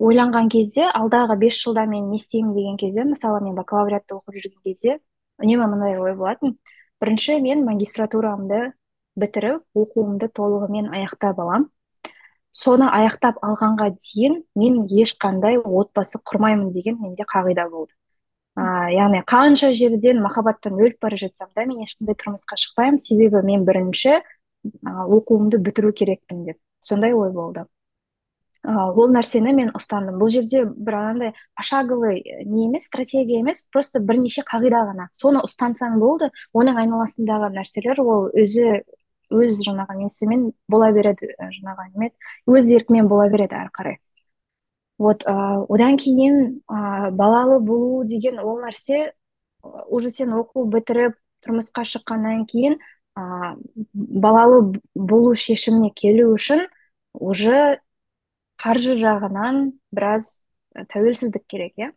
ойланған 0.00 0.48
кезде 0.48 0.88
алдағы 0.88 1.36
бес 1.38 1.60
жылда 1.60 1.84
мен 1.86 2.08
не 2.10 2.16
істеймін 2.16 2.54
деген 2.54 2.76
кезде 2.76 3.04
мысалы 3.04 3.42
мен 3.44 3.54
бакалавриатты 3.54 4.16
оқып 4.16 4.40
жүрген 4.40 4.62
кезде 4.64 4.98
үнемі 5.38 5.68
мындай 5.68 5.98
ой 6.00 6.16
болатын. 6.16 6.56
Бірінші 7.02 7.38
мен 7.44 7.66
магистратурамды 7.66 8.72
бітіріп 9.18 9.62
оқуымды 9.76 10.32
толығымен 10.32 10.88
аяқтап 10.94 11.38
аламын 11.42 11.68
соны 12.52 12.86
аяқтап 12.92 13.40
алғанға 13.42 13.88
дейін 13.96 14.42
мен 14.54 14.84
ешқандай 14.92 15.58
отбасы 15.58 16.20
құрмаймын 16.20 16.70
деген 16.72 17.00
менде 17.00 17.24
қағида 17.24 17.68
болды. 17.72 17.92
Ә, 18.52 18.92
яғни 18.92 19.22
қанша 19.24 19.72
жерден 19.72 20.20
махаббаттан 20.20 20.76
өліп 20.76 21.00
бара 21.00 21.16
жатсам 21.16 21.48
да 21.56 21.64
мен 21.64 21.80
ешқандай 21.86 22.16
тұрмысқа 22.20 22.58
шықпаймын. 22.60 23.00
Себебі 23.00 23.40
мен 23.46 23.64
бірінші 23.64 24.18
ә, 24.18 24.22
оқуымды 24.84 25.56
бітіру 25.56 25.94
керекпін 25.96 26.44
деп. 26.50 26.58
Сондай 26.84 27.16
ой 27.16 27.32
болды. 27.32 27.64
Ә, 28.62 28.92
ол 28.92 29.08
нәрсені 29.16 29.56
мен 29.56 29.72
ұстандым. 29.72 30.20
Бұл 30.20 30.28
жерде 30.28 30.66
бір 30.68 30.98
анандай 31.00 31.32
пошаговый 31.56 32.20
не 32.44 32.66
емес 32.68 32.84
стратегия 32.92 33.40
емес 33.40 33.64
просто 33.72 34.04
бірнеше 34.04 34.44
қағида 34.44 34.84
ғана. 34.92 35.08
Соны 35.16 35.40
ұстансаң 35.40 35.96
болды 35.98 36.28
оның 36.52 36.84
айналасындағы 36.84 37.54
нәрселер 37.56 38.04
ол 38.04 38.28
өзі 38.36 38.82
өз 39.32 39.62
жаңағы 39.66 39.96
несімен 40.04 40.50
бола 40.68 40.90
береді 40.92 41.32
жаңағы 41.40 41.88
неме 41.94 42.10
өз 42.46 42.70
еркімен 42.76 43.08
бола 43.08 43.28
береді 43.32 43.58
әрі 43.58 43.72
қарай. 43.78 43.96
Вот 44.98 45.24
ә, 45.26 45.34
одан 45.68 45.96
кейін 45.98 46.62
ә, 46.70 47.10
балалы 47.10 47.58
болу 47.60 48.04
деген 48.04 48.38
ол 48.38 48.60
нәрсе 48.62 49.12
уже 49.88 50.10
сен 50.10 50.34
оқу 50.36 50.66
бітіріп 50.70 51.16
тұрмысқа 51.42 51.84
шыққаннан 51.88 52.44
кейін 52.46 52.78
ә, 53.18 53.56
балалы 53.94 54.78
болу 54.94 55.34
шешіміне 55.34 55.90
келу 55.96 56.30
үшін 56.36 56.66
уже 57.12 57.80
қаржы 58.62 58.94
жағынан 59.00 59.72
біраз 59.90 60.44
тәуелсіздік 60.92 61.44
керек 61.48 61.74
иә. 61.76 61.90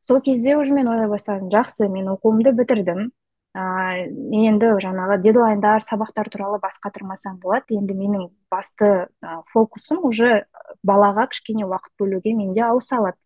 Сол 0.00 0.20
кезде 0.20 0.56
уже 0.56 0.72
мен 0.74 0.88
ойлай 0.88 1.08
бастадым 1.08 1.50
жақсы 1.52 1.88
мен 1.88 2.08
оқуымды 2.16 2.52
бітірдім. 2.56 3.00
ыыы 3.06 3.19
енді 3.54 4.68
жаңағы 4.78 5.18
дедлайндар 5.24 5.82
сабақтар 5.82 6.30
туралы 6.30 6.60
бас 6.62 6.78
қатырмасам 6.82 7.40
болады. 7.42 7.74
Енді 7.74 7.94
менің 7.98 8.28
басты 8.50 9.08
фокусым 9.50 10.04
уже 10.06 10.44
балаға 10.86 11.26
кішкене 11.32 11.66
уақыт 11.66 11.92
бөлуге 11.98 12.34
менде 12.34 12.62
ауыса 12.62 13.00
алады. 13.00 13.18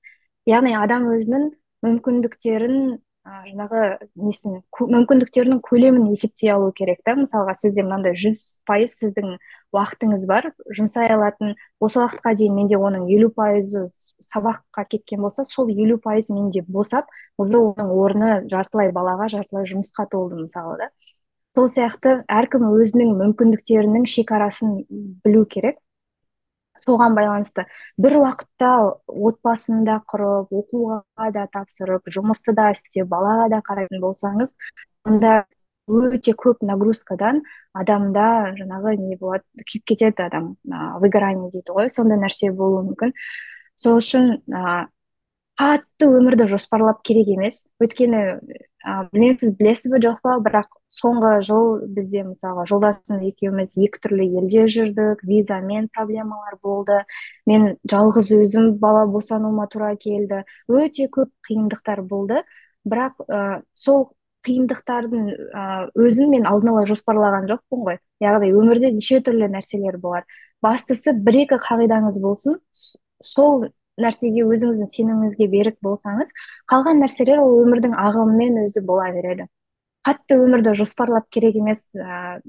Яғни 0.48 0.72
адам 0.76 1.10
өзінің 1.12 1.50
мүмкіндіктерін 1.84 3.02
жаңағы 3.24 3.84
несін 4.20 4.58
мүмкіндіктерінің 4.72 5.60
көлемін 5.64 6.10
есептей 6.12 6.52
алу 6.52 6.72
керек 6.72 7.00
та. 7.04 7.16
Мысалға 7.16 7.54
сізде 7.56 7.84
мынандай 7.84 8.16
жүз 8.16 8.64
пайыз 8.68 8.96
сіздің 9.00 9.36
уақытыңыз 9.74 10.26
бар 10.30 10.50
жұмсай 10.78 11.10
алатын 11.12 11.54
осы 11.82 12.00
уақытқа 12.00 12.34
дейін 12.38 12.54
менде 12.58 12.78
оның 12.78 13.06
елу 13.12 13.30
пайызы 13.34 13.84
сабаққа 14.22 14.86
кеткен 14.90 15.22
болса 15.24 15.44
сол 15.44 15.68
елу 15.68 15.98
пайыз 15.98 16.30
менде 16.30 16.62
босап 16.66 17.10
уже 17.38 17.58
оның 17.58 17.90
орны 17.94 18.30
жартылай 18.50 18.92
балаға 18.92 19.28
жартылай 19.36 19.66
жұмысқа 19.70 20.08
толды 20.10 20.42
мысалы 20.44 20.78
да. 20.78 20.90
Сол 21.54 21.68
сияқты 21.70 22.16
әркім 22.26 22.66
өзінің 22.74 23.14
мүмкіндіктерінің 23.20 24.06
шекарасын 24.10 24.78
білу 25.24 25.44
керек. 25.46 25.78
Соған 26.74 27.14
байланысты 27.14 27.68
бір 28.02 28.16
уақытта 28.18 28.70
отбасын 29.06 29.84
да 29.86 30.00
құрып 30.10 30.50
оқуға 30.50 31.28
да 31.36 31.44
тапсырып 31.52 32.10
жұмысты 32.10 32.56
да 32.58 32.72
істеп 32.74 33.06
балаға 33.12 33.46
да 33.52 33.60
қарайтын 33.68 34.02
болсаңыз 34.02 34.56
онда 35.06 35.44
өте 35.88 36.34
көп 36.38 36.62
нагрузкадан 36.64 37.42
адамда 37.74 38.54
жаңағы 38.58 38.96
не 39.00 39.16
болады 39.20 39.44
күйіп 39.68 39.84
кетеді 39.92 40.26
адам 40.26 40.54
выгорание 41.02 41.50
дейді 41.52 41.76
ғой 41.76 41.90
сондай 41.92 42.18
нәрсе 42.18 42.52
болуы 42.52 42.84
мүмкін. 42.88 43.14
Сол 43.76 43.98
үшін 43.98 44.38
қатты 45.60 46.08
өмірді 46.10 46.48
жоспарлап 46.50 47.02
керек 47.06 47.28
емес. 47.30 47.68
Өйткені 47.82 48.22
ә, 48.84 49.06
білмеймін 49.12 49.38
сіз 49.38 49.52
білесіз 49.58 49.92
бе 49.92 50.00
жоқ 50.02 50.18
па 50.24 50.34
бірақ 50.42 50.72
соңғы 50.94 51.30
жыл 51.46 51.68
бізде 51.94 52.24
мысалға 52.26 52.64
жолдасым 52.70 53.22
екеуміз 53.28 53.76
екі 53.78 54.02
түрлі 54.02 54.26
елде 54.40 54.66
жүрдік 54.74 55.22
визамен 55.28 55.86
проблемалар 55.94 56.58
болды. 56.62 57.00
Мен 57.46 57.76
жалғыз 57.90 58.32
өзім 58.34 58.72
бала 58.82 59.06
босануыма 59.06 59.68
тура 59.70 59.94
келді. 59.94 60.42
Өте 60.66 61.06
көп 61.06 61.30
қиындықтар 61.46 62.02
болды. 62.02 62.42
Бірақ 62.84 63.22
ә, 63.30 63.62
сол 63.78 64.10
қиындықтардың 64.46 65.28
ә, 65.50 65.62
өзін 65.98 66.30
мен 66.32 66.46
алдын 66.48 66.72
ала 66.72 66.84
жоспарлаған 66.88 67.48
жоқпын 67.50 67.84
ғой. 67.88 67.98
Яғни 68.22 68.52
өмірде 68.54 68.90
неше 68.94 69.20
түрлі 69.24 69.48
нәрселер 69.52 69.98
болады 70.02 70.26
бастысы 70.64 71.14
бір 71.26 71.40
екі 71.44 71.58
қағидаңыз 71.62 72.20
болсын. 72.22 72.60
Сол 73.24 73.66
нәрсеге 74.00 74.44
өзіңіздің 74.48 74.90
сеніміңізге 74.90 75.48
берік 75.52 75.76
болсаңыз 75.84 76.32
қалған 76.70 77.02
нәрселер 77.04 77.42
ол 77.42 77.60
өмірдің 77.62 77.94
ағымымен 77.94 78.64
өзі 78.64 78.82
бола 78.86 79.10
береді. 79.14 79.46
Қатты 80.04 80.36
өмірді 80.36 80.74
жоспарлап 80.76 81.30
керек 81.32 81.56
емес 81.56 81.86
ә, 81.96 82.40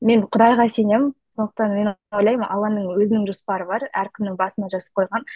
мен 0.00 0.26
құдайға 0.26 0.66
сенемін. 0.68 1.12
Сондықтан 1.34 1.72
мен 1.74 1.88
ойлаймын 2.14 2.46
алланың 2.46 2.92
өзінің 2.94 3.24
жоспары 3.26 3.66
бар. 3.66 3.86
Әркімнің 3.94 4.36
басына 4.38 4.70
жазып 4.72 5.00
қойған. 5.00 5.26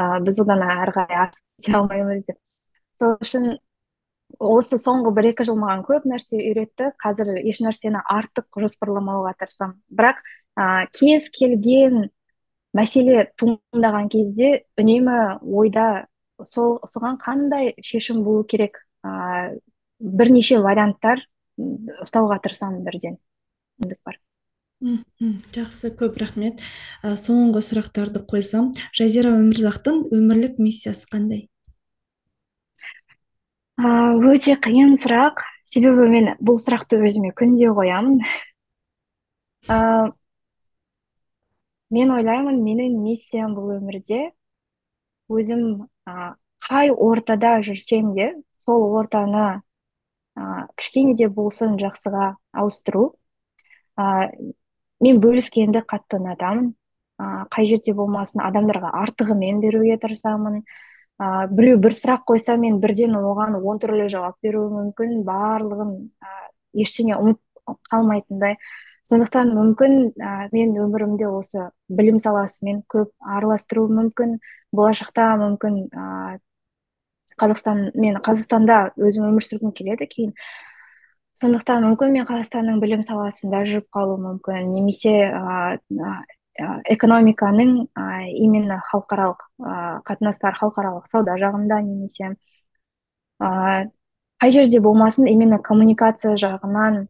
Ә, 0.00 0.08
біз 0.24 0.40
одан 0.44 0.64
әрі 0.64 0.96
қарай 0.96 1.76
алмаймыз 1.76 2.26
деп 2.28 2.40
сол 2.96 3.16
үшін 3.20 3.56
осы 4.38 4.78
соңғы 4.80 5.12
бір 5.16 5.30
екі 5.32 5.46
жыл 5.48 5.58
маған 5.60 5.84
көп 5.86 6.06
нәрсе 6.08 6.38
үйретті. 6.40 6.90
Қазір 7.02 7.32
еш 7.40 7.60
нәрсені 7.64 8.02
артық 8.02 8.60
жоспарламауға 8.64 9.34
тырысамын. 9.40 9.78
Бірақ 9.88 10.20
ә, 10.58 10.86
кез 10.92 11.30
келген 11.34 12.10
мәселе 12.76 13.30
туындаған 13.38 14.10
кезде 14.12 14.66
үнемі 14.80 15.38
ойда 15.42 16.06
сол 16.44 16.78
соған 16.90 17.20
қандай 17.22 17.74
шешім 17.82 18.22
болу 18.26 18.44
керек? 18.44 18.82
Ә, 19.06 19.56
бірнеше 20.00 20.60
варианттар 20.60 21.24
ұстауға 21.56 22.40
тырысамын 22.44 22.84
бірден. 22.84 23.18
Бар. 24.04 24.20
Жақсы 25.56 25.90
көп 25.96 26.18
рахмет. 26.20 26.60
Ә, 27.02 27.16
соңғы 27.16 27.62
сұрақтарды 27.64 28.20
қойсам. 28.28 28.74
Жазира 28.96 29.32
өмірзақтың 29.32 30.08
өмірлік 30.12 30.60
миссиясы 30.60 31.08
қандай? 31.12 31.46
Өте 33.76 34.56
қиын 34.56 34.96
сұрақ. 34.96 35.42
Себебі 35.66 36.06
мен 36.08 36.28
бұл 36.40 36.56
сұрақты 36.62 36.96
өзіме 37.02 37.32
күнде 37.36 37.68
қоямын. 37.74 38.20
Ә, 39.68 40.12
мен 41.90 42.10
ойлаймын 42.14 42.62
менің 42.62 42.96
миссиям 43.02 43.54
бұл 43.54 43.76
өмірде. 43.76 44.30
Өзім 45.28 45.88
ә, 46.08 46.36
қай 46.62 46.90
ортада 46.90 47.60
жүрсем 47.60 48.14
де 48.14 48.32
сол 48.56 48.96
ортаны 48.96 49.60
ә, 50.38 50.66
кішкене 50.78 51.14
де 51.18 51.28
болсын 51.28 51.76
жақсыға 51.76 52.36
ауыстыру. 52.54 53.18
Ә, 53.98 54.30
мен 55.02 55.20
бөліскенді 55.20 55.82
қатты 55.84 56.22
ұнатамын. 56.22 56.72
Ә, 57.20 57.44
қай 57.52 57.66
жерде 57.68 57.92
болмасын 57.92 58.40
адамдарға 58.40 58.94
артығымен 59.02 59.60
беруге 59.60 59.98
тырысамын. 60.00 60.62
Ә, 61.20 61.46
біреу 61.48 61.78
бір 61.82 61.94
сұрақ 61.96 62.24
қойса 62.28 62.56
мен 62.60 62.80
бірден 62.80 63.16
оған 63.18 63.56
он 63.60 63.80
түрлі 63.82 64.08
жауап 64.12 64.36
беруім 64.44 64.74
мүмкін 64.80 65.22
барлығын 65.26 65.94
ә, 66.20 66.34
ештеңе 66.84 67.16
ұмытып 67.20 67.78
қалмайтындай. 67.90 68.58
Сондықтан 69.06 69.52
мүмкін 69.54 69.96
ә, 70.18 70.48
мен 70.52 70.74
өмірімде 70.82 71.28
осы 71.30 71.70
білім 71.88 72.18
саласымен 72.22 72.82
көп 72.92 73.12
араластыруым 73.22 73.96
мүмкін 74.00 74.38
болашақта 74.76 75.32
мүмкін 75.40 75.82
ә, 75.94 76.38
қазақстан 77.40 77.90
мен 77.94 78.20
қазақстанда 78.24 78.80
өзім 78.96 79.28
өмір 79.30 79.44
сүргім 79.46 79.72
келеді 79.76 80.08
кейін. 80.10 80.32
Сондықтан 81.36 81.84
мүмкін 81.84 82.14
мен 82.16 82.26
қазақстанның 82.28 82.80
білім 82.80 83.02
саласында 83.04 83.62
жүріп 83.68 83.90
қалуым 83.92 84.22
мүмкін 84.30 84.72
немесе 84.72 85.16
экономиканың 86.58 87.72
именно 88.32 88.80
халықаралық 88.90 89.46
қатынастар 90.08 90.56
халықаралық 90.58 91.08
сауда 91.10 91.36
жағында 91.40 91.80
немесе 91.84 92.34
қай 93.40 94.52
жерде 94.52 94.80
болмасын 94.80 95.26
именно 95.28 95.58
коммуникация 95.58 96.36
жағынан 96.36 97.06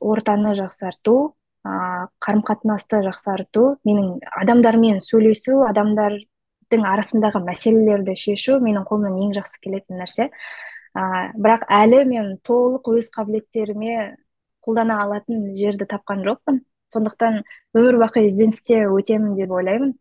ортаны 0.00 0.54
жақсарту 0.54 1.34
қарым 1.64 2.42
қатынасты 2.44 3.02
жақсарту 3.04 3.76
менің 3.84 4.18
адамдармен 4.42 5.00
сөйлесу 5.04 5.62
адамдар 5.68 6.18
арасындағы 6.78 7.42
мәселелерді 7.42 8.14
шешу 8.16 8.60
менің 8.62 8.84
қолымнан 8.86 9.18
ең 9.18 9.32
жақсы 9.34 9.58
келетін 9.60 9.98
нәрсе. 9.98 10.30
Ә, 10.94 11.32
бірақ 11.34 11.66
әлі 11.70 12.04
мен 12.06 12.38
толық 12.46 12.86
өз 12.94 13.10
қабілеттеріме 13.14 14.16
қолдана 14.62 15.00
алатын 15.02 15.54
жерді 15.56 15.86
тапқан 15.90 16.22
жоқпын. 16.22 16.60
Сондықтан 16.94 17.42
өмір 17.76 17.98
бақи 18.02 18.24
ізденісте 18.28 18.84
өтемін 18.90 19.36
деп 19.38 19.52
ойлаймын. 19.54 19.92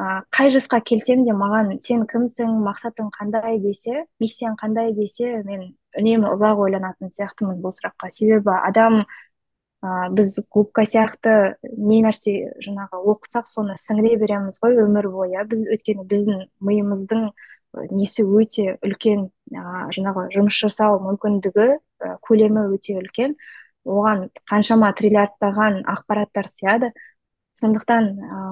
Ә, 0.00 0.22
қай 0.34 0.50
жасқа 0.50 0.80
келсем 0.82 1.22
де 1.26 1.34
маған 1.36 1.76
сен 1.84 2.06
кімсің 2.10 2.54
мақсатың 2.64 3.10
қандай 3.14 3.58
десе 3.62 4.06
миссияң 4.22 4.56
қандай 4.58 4.94
десе 4.96 5.42
мен 5.44 5.74
үнемі 5.98 6.32
ұзақ 6.32 6.62
ойланатын 6.64 7.12
сияқтымын 7.12 7.60
бұл 7.62 7.74
сұраққа. 7.76 8.10
Себебі 8.10 8.56
адам 8.56 9.02
ә, 9.02 10.08
біз 10.16 10.38
губка 10.50 10.86
сияқты 10.88 11.54
не 11.76 12.00
нәрсе 12.02 12.54
жаңағы 12.64 13.02
оқысақ 13.14 13.50
соны 13.50 13.76
сіңіре 13.78 14.16
береміз 14.22 14.58
ғой 14.62 14.80
өмір 14.86 15.10
бойы. 15.12 15.44
Біз 15.46 15.66
өйткені 15.68 16.08
біздің 16.08 16.46
миымыздың 16.64 17.28
несі 17.92 18.24
өте 18.26 18.78
үлкен 18.84 19.28
ә, 19.52 19.88
жаңағы 19.94 20.28
жұмыс 20.34 20.58
жасау 20.64 20.98
мүмкіндігі 21.04 21.68
ә, 21.76 22.16
көлемі 22.24 22.66
өте 22.74 22.96
үлкен. 23.00 23.36
Оған 23.88 24.28
қаншама 24.48 24.92
триллиардтаған 24.98 25.82
ақпараттар 25.90 26.48
сияды 26.50 26.92
сондықтан 27.58 28.08
ә, 28.22 28.44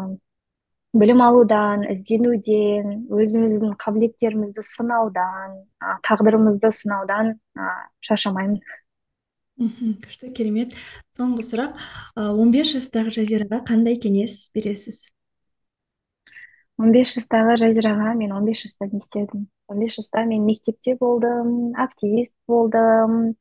білім 0.92 1.22
алудан 1.22 1.86
ізденуден 1.92 3.06
өзіміздің 3.14 3.76
қабілеттерімізді 3.80 4.64
сынаудан 4.66 5.62
ә, 5.78 5.96
тағдырымызды 6.06 6.72
сынаудан 6.74 7.36
ә, 7.54 7.70
шаршамаймын. 8.04 8.60
Мхм 9.60 9.96
күшті 10.00 10.32
керемет. 10.32 10.74
Соңғы 11.12 11.44
сұрақ 11.44 11.80
он 12.16 12.52
бес 12.54 12.72
жастағы 12.72 13.12
жазираға 13.12 13.60
қандай 13.68 13.98
кеңес 14.00 14.46
бересіз? 14.54 15.04
он 16.80 16.94
бес 16.96 17.12
жастағы 17.12 17.58
жазираға 17.60 18.14
мен 18.16 18.32
он 18.32 18.46
бес 18.48 18.62
жаста 18.64 18.86
не 18.88 19.02
істедім? 19.02 19.48
он 19.68 19.80
бес 19.80 19.96
жаста 19.98 20.24
мен 20.24 20.46
мектепте 20.46 20.96
болдым 20.96 21.74
активист 21.76 22.32
болдым 22.48 23.36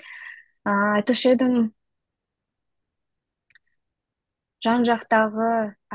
айтушы 0.66 1.32
едім. 1.38 1.72
Жан 4.66 4.84
жақтағы 4.88 5.50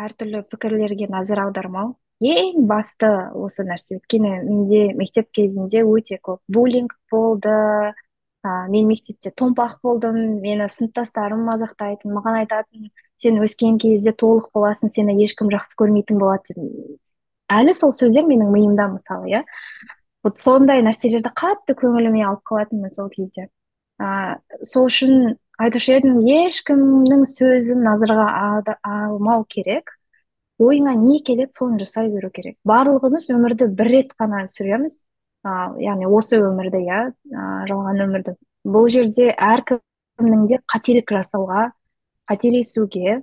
әртүрлі 0.07 0.45
пікірлерге 0.51 1.11
назар 1.13 1.45
аудармау 1.45 1.95
ең 2.25 2.65
басты 2.69 3.11
осы 3.37 3.65
нәрсе. 3.67 3.99
Өйткені 3.99 4.31
менде 4.45 4.81
мектеп 4.97 5.31
кезінде 5.35 5.83
өте 5.85 6.19
көп 6.23 6.41
буллинг 6.49 6.95
болды 7.11 7.51
ә, 7.51 8.51
мен 8.71 8.89
мектепте 8.89 9.31
томпақ 9.31 9.81
болдым 9.83 10.41
мені 10.41 10.69
сыныптастарым 10.71 11.45
мазақтайтын 11.49 12.15
маған 12.15 12.41
айтатын 12.45 12.91
сен 13.21 13.41
өскен 13.45 13.79
кезде 13.83 14.13
толық 14.13 14.51
боласың 14.55 14.93
сені 14.95 15.17
ешкім 15.25 15.51
жақсы 15.53 15.77
көрмейтін 15.81 16.21
болады 16.23 16.57
деп. 16.57 17.01
Әлі 17.53 17.75
сол 17.77 17.93
сөздер 17.93 18.25
менің 18.29 18.53
миымда 18.55 18.89
мысалы 18.95 19.31
иә. 19.31 19.45
Вот 20.25 20.39
сондай 20.41 20.81
нәрселерді 20.83 21.35
қатты 21.37 21.77
көңіліме 21.77 22.25
алып 22.25 22.45
қалатынмын 22.49 22.95
сол 22.95 23.11
кезде. 23.13 23.51
Ә, 24.01 24.41
сол 24.65 24.89
үшін 24.89 25.37
айтушы 25.63 25.95
едім 25.99 26.23
ешкімнің 26.27 27.25
сөзін 27.29 27.85
назарға 27.87 28.27
алмау 28.83 29.45
керек. 29.49 29.93
Ойыңа 30.59 30.95
не 30.99 31.19
келеді 31.27 31.53
соны 31.57 31.81
жасай 31.83 32.09
беру 32.11 32.31
керек. 32.35 32.57
Барлығымыз 32.67 33.29
өмірді 33.35 33.69
бір 33.75 33.91
рет 33.91 34.15
қана 34.19 34.45
сүреміз. 34.51 35.05
Ә, 35.45 35.75
яғни 35.83 36.07
осы 36.07 36.39
өмірді 36.41 36.81
иә 36.87 37.01
жалған 37.69 38.03
өмірді. 38.07 38.37
Бұл 38.65 38.89
жерде 38.89 39.33
әркімнің 39.35 40.47
де 40.51 40.61
қателік 40.71 41.11
жасауға 41.11 41.73
қателесуге 42.31 43.21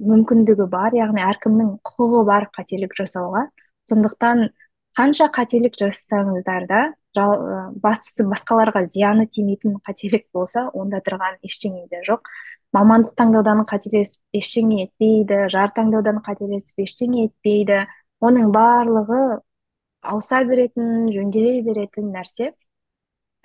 мүмкіндігі 0.00 0.66
бар. 0.70 0.94
Яғни 0.96 1.26
әркімнің 1.26 1.74
құқығы 1.86 2.24
бар 2.30 2.48
қателік 2.54 2.94
жасауға. 2.98 3.48
Сондықтан 3.90 4.48
қанша 4.96 5.28
қателік 5.34 5.76
жасасаңыздар 5.78 6.66
да 6.70 6.80
жал, 7.16 7.34
бастысы 7.82 8.26
басқаларға 8.28 8.84
зияны 8.90 9.26
тимейтін 9.26 9.78
қателік 9.86 10.26
болса 10.34 10.68
онда 10.74 11.00
тұрған 11.06 11.40
ештеңе 11.46 11.86
де 11.90 12.02
жоқ. 12.06 12.28
Мамандық 12.76 13.16
таңдаудан 13.18 13.64
қателесіп 13.66 14.40
ештеңе 14.40 14.84
етпейді 14.84 15.48
жар 15.50 15.72
таңдаудан 15.74 16.20
қателесіп 16.26 16.84
ештеңе 16.84 17.26
етпейді. 17.26 17.84
Оның 18.22 18.52
барлығы 18.54 19.40
ауыса 20.02 20.44
беретін 20.46 21.10
жөнделе 21.14 21.60
беретін 21.66 22.12
нәрсе. 22.14 22.52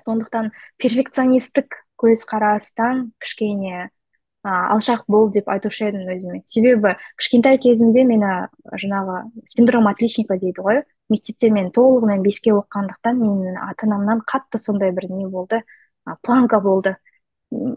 Сондықтан 0.06 0.52
перфекционистік 0.78 1.80
көзқарастан 1.98 3.10
кішкене 3.24 3.88
ә, 3.88 3.90
алшақ 4.46 5.06
бол 5.08 5.30
деп 5.34 5.50
айтушы 5.50 5.88
едім 5.90 6.06
өзіме. 6.14 6.42
Себебі 6.46 6.96
кішкентай 7.18 7.58
кезімде 7.58 8.04
мені 8.06 8.48
жаңағы 8.72 9.24
синдром 9.50 9.90
отличника 9.90 10.38
дейді 10.38 10.62
ғой. 10.62 10.84
Мектепте 11.10 11.50
мен 11.54 11.72
толығымен 11.74 12.22
беске 12.26 12.54
оқығандықтан 12.54 13.18
менің 13.22 13.58
ата 13.62 13.88
анамнан 13.88 14.22
қатты 14.26 14.62
сондай 14.62 14.92
бір 14.92 15.10
не 15.10 15.28
болды 15.28 15.64
планка 16.22 16.60
болды. 16.62 16.96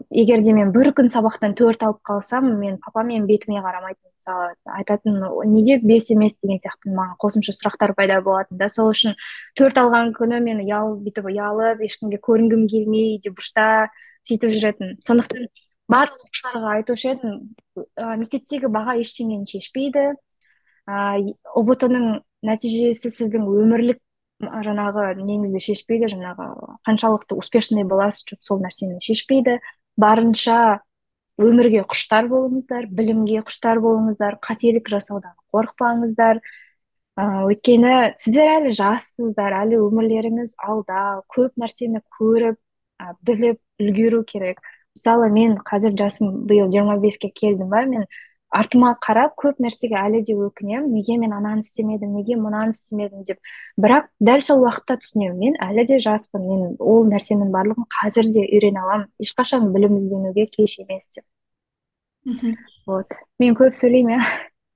Егер 0.09 0.41
де 0.43 0.53
мен 0.53 0.71
бір 0.73 0.91
күн 0.97 1.09
сабақтан 1.09 1.53
төрт 1.55 1.83
алып 1.85 2.01
қалсам 2.05 2.49
мен 2.59 2.77
папам 2.83 3.09
бетіме 3.25 3.61
қарамайтын 3.61 4.09
мысалы 4.17 4.53
айтатын 4.65 5.21
неге 5.53 5.79
бес 5.81 6.09
емес 6.11 6.33
деген 6.41 6.59
сияқты 6.59 6.91
маған 6.93 7.15
қосымша 7.21 7.53
сұрақтар 7.55 7.93
пайда 7.95 8.19
болатын 8.21 8.57
да. 8.57 8.69
Сол 8.69 8.91
үшін 8.91 9.15
төрт 9.55 9.77
алған 9.77 10.11
күні 10.17 10.41
мен 10.43 10.61
ұялып 10.65 11.05
бүйтіп 11.05 11.29
ұялып 11.31 11.85
ешкімге 11.85 12.19
көрінгім 12.19 12.67
келмей 12.67 13.19
деп 13.23 13.37
бұрышта 13.37 13.87
сөйтіп 14.27 14.57
жүретін. 14.57 14.97
Сондықтан 15.05 15.47
барлық 15.89 16.25
оқушыларға 16.27 16.73
айтушы 16.77 17.13
едім 17.13 17.37
ә, 17.97 18.15
мектептегі 18.21 18.69
баға 18.71 18.97
ештеңені 19.01 19.49
шешпейді. 19.49 20.11
Ә, 20.89 20.99
ұбт 21.57 21.85
ның 21.89 22.19
нәтижесі 22.45 23.11
сіздің 23.13 23.47
өмірлік 23.49 23.99
жаңағы 24.39 25.09
неңізді 25.19 25.59
шешпейді 25.63 26.11
жаңағы 26.13 26.45
қаншалықты 26.87 27.35
успешный 27.39 27.83
боласыз 27.83 28.37
сол 28.45 28.61
нәрсені 28.63 29.01
шешпейді. 29.03 29.57
Барынша 29.99 30.79
өмірге 31.39 31.83
құштар 31.89 32.29
болыңыздар 32.31 32.87
білімге 32.87 33.43
құштар 33.47 33.81
болыңыздар 33.83 34.39
қателік 34.43 34.89
жасаудан 34.91 35.35
қорықпаңыздар. 35.51 36.39
Өйткені 37.19 38.13
сіздер 38.19 38.53
әлі 38.55 38.71
жассыздар 38.77 39.57
әлі 39.59 39.81
өмірлеріңіз 39.83 40.55
алда 40.63 41.19
көп 41.35 41.57
нәрсені 41.59 41.99
көріп 42.15 42.55
ә, 42.55 43.15
біліп 43.27 43.59
үлгеру 43.83 44.23
керек. 44.23 44.61
Мысалы 44.99 45.29
мен 45.31 45.55
қазір 45.63 45.95
жасым 45.95 46.43
биыл 46.49 46.67
жиырма 46.73 46.97
беске 46.99 47.29
келдім 47.31 47.71
ба 47.71 47.85
мен 47.87 48.03
артыма 48.51 48.95
қарап 48.99 49.35
көп 49.39 49.61
нәрсеге 49.63 49.95
әлі 49.95 50.21
де 50.25 50.35
өкінемін. 50.35 50.89
Неге 50.91 51.17
мен 51.21 51.33
ананы 51.37 51.63
істемедім 51.63 52.15
неге 52.17 52.35
мынаны 52.35 52.73
істемедім 52.75 53.23
деп. 53.23 53.39
Бірақ 53.79 54.09
дәл 54.19 54.43
сол 54.43 54.65
уақытта 54.65 54.97
түсінемін. 54.99 55.37
Мен 55.39 55.57
әлі 55.63 55.85
де 55.87 55.99
жаспын. 56.03 56.43
Мен 56.43 56.75
ол 56.79 57.05
нәрсенің 57.07 57.53
барлығын 57.53 57.87
қазір 57.93 58.31
де 58.33 58.45
үйрене 58.47 58.81
аламын. 58.83 59.07
Ешқашан 59.21 59.69
білім 59.73 59.95
ізденуге 60.01 60.47
кеш 60.49 60.79
емес 60.81 61.07
деп. 61.15 61.25
Мхм. 62.25 62.57
Вот. 62.87 63.13
Мен 63.39 63.55
көп 63.55 63.77
сөйлеймін 63.77 64.17
иә. 64.17 64.33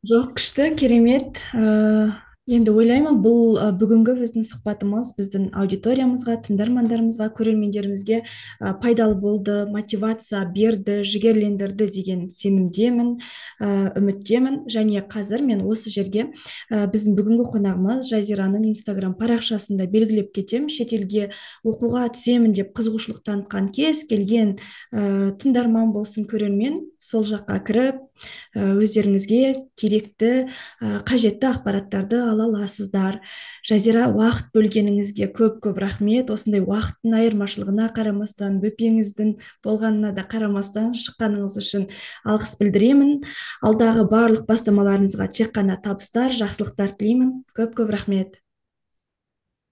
Жоқ 0.08 0.36
күшті 0.38 0.70
керемет. 0.78 1.42
Ыыы 1.58 2.14
енді 2.44 2.74
ойлаймын 2.76 3.22
бұл 3.24 3.56
бүгінгі 3.80 4.18
біздің 4.18 4.44
сұхбатымыз 4.44 5.14
біздің 5.16 5.46
аудиториямызға 5.56 6.34
тыңдармандарымызға 6.44 7.30
көрермендерімізге 7.38 8.18
пайдалы 8.84 9.16
болды 9.16 9.56
мотивация 9.72 10.42
берді 10.52 10.98
жігерлендірді 11.08 11.88
деген 11.88 12.26
сенімдемін 12.28 13.14
үміттемін. 13.64 14.60
Және 14.68 15.06
қазір 15.08 15.46
мен 15.48 15.64
осы 15.64 15.94
жерге 15.96 16.34
біздің 16.68 17.16
бүгінгі 17.16 17.48
қонағымыз 17.54 18.12
жазираның 18.12 18.68
инстаграм 18.74 19.16
парақшасында 19.16 19.88
белгілеп 19.88 20.36
кетемін 20.36 20.68
шетелге 20.68 21.30
оқуға 21.64 22.10
түсемін 22.12 22.58
деп 22.60 22.76
қызығушылық 22.76 23.24
танытқан 23.24 23.72
кез 23.72 24.04
келген 24.12 24.58
тыңдарман 24.92 25.96
болсын 25.96 26.28
көрермен 26.28 26.90
сол 27.00 27.24
жаққа 27.28 27.60
кіріп 27.68 28.04
өздеріңізге 28.56 29.68
керекті 29.80 30.32
қажетті 31.08 31.50
ақпараттарды 31.50 32.22
ала 32.34 32.50
аласыздар. 32.50 33.20
Жазира 33.64 34.10
уақыт 34.12 34.52
бөлгеніңізге 34.58 35.30
көп 35.38 35.62
көп 35.64 35.80
рахмет. 35.80 36.34
Осындай 36.34 36.66
уақыттың 36.66 37.16
айырмашылығына 37.22 37.88
қарамастан 37.96 38.60
бөпеңіздің 38.64 39.38
болғанына 39.64 40.12
да 40.18 40.28
қарамастан 40.28 40.92
шыққаныңыз 40.98 41.58
үшін 41.62 41.88
алғыс 42.26 42.58
білдіремін. 42.60 43.16
Алдағы 43.64 44.08
барлық 44.12 44.46
бастамаларыңызға 44.50 45.30
тек 45.32 45.56
қана 45.56 45.80
табыстар 45.82 46.34
жақсылықтар 46.36 46.98
тілеймін. 47.00 47.44
Көп 47.56 47.78
көп 47.80 47.94
рахмет. 47.94 48.42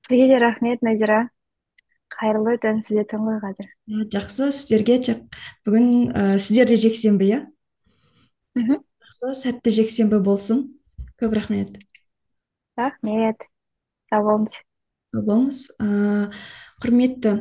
Сізге 0.08 0.28
де 0.28 0.40
рахмет 0.40 0.82
назира. 0.82 1.30
Қайырлы 2.12 2.58
түн 2.60 2.82
сізде 2.84 3.06
түн 3.08 3.24
ғой 3.24 3.38
қазір. 3.40 3.70
Жақсы 4.12 4.50
сіздерге 4.52 4.98
бүгін 5.64 5.86
ә, 6.12 6.24
сіздерде 6.36 6.76
жексенбі 6.76 7.30
иә? 7.30 7.40
Мхм. 8.60 8.82
Жақсы 9.06 9.32
сәтті 9.46 9.72
жексенбі 9.78 10.20
болсын. 10.20 10.66
Көп 11.22 11.38
рахмет. 11.38 11.78
Рахмет 12.82 13.48
сау 14.10 14.28
болыңыз 14.28 14.60
сау 15.12 15.24
болыңыз 15.28 15.58
құрметті 16.82 17.32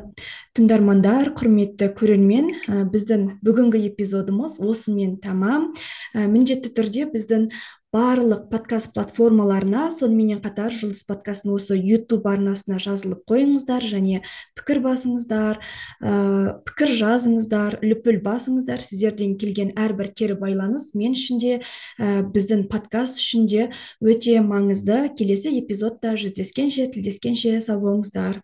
тыңдармандар 0.59 1.31
құрметті 1.39 1.91
көрермен 1.97 2.51
біздің 2.93 3.27
бүгінгі 3.47 3.85
эпизодымыз 3.89 4.59
осымен 4.61 5.15
тамам. 5.23 5.71
Міндетті 6.13 6.73
түрде 6.77 7.07
біздің 7.15 7.49
барлық 7.91 8.45
подкаст 8.53 8.93
платформаларына 8.95 9.89
сонымен 9.91 10.39
қатар 10.45 10.71
жұлдыз 10.71 11.01
подкастының 11.09 11.57
осы 11.57 11.75
ютуб 11.75 12.29
арнасына 12.31 12.79
жазылып 12.79 13.25
қойыңыздар 13.27 13.83
және 13.83 14.21
пікір 14.55 14.79
басыңыздар 14.85 15.59
ә, 15.59 16.13
пікір 16.69 16.93
жазыңыздар 17.01 17.81
лүпіл 17.83 18.21
басыңыздар. 18.23 18.79
Сіздерден 18.79 19.35
келген 19.43 19.73
әрбір 19.75 20.13
кері 20.15 20.39
байланыс 20.39 20.93
мен 20.95 21.19
үшін 21.19 21.43
де 21.43 21.57
ә, 21.59 22.23
біздің 22.31 22.69
подкаст 22.71 23.19
үшін 23.19 23.51
де 23.51 23.67
өте 23.99 24.39
маңызды. 24.39 25.09
Келесі 25.19 25.57
эпизодта 25.59 26.15
жүздескенше 26.15 26.87
тілдескенше 26.95 27.59
сау 27.59 27.83
болыңыздар. 27.83 28.39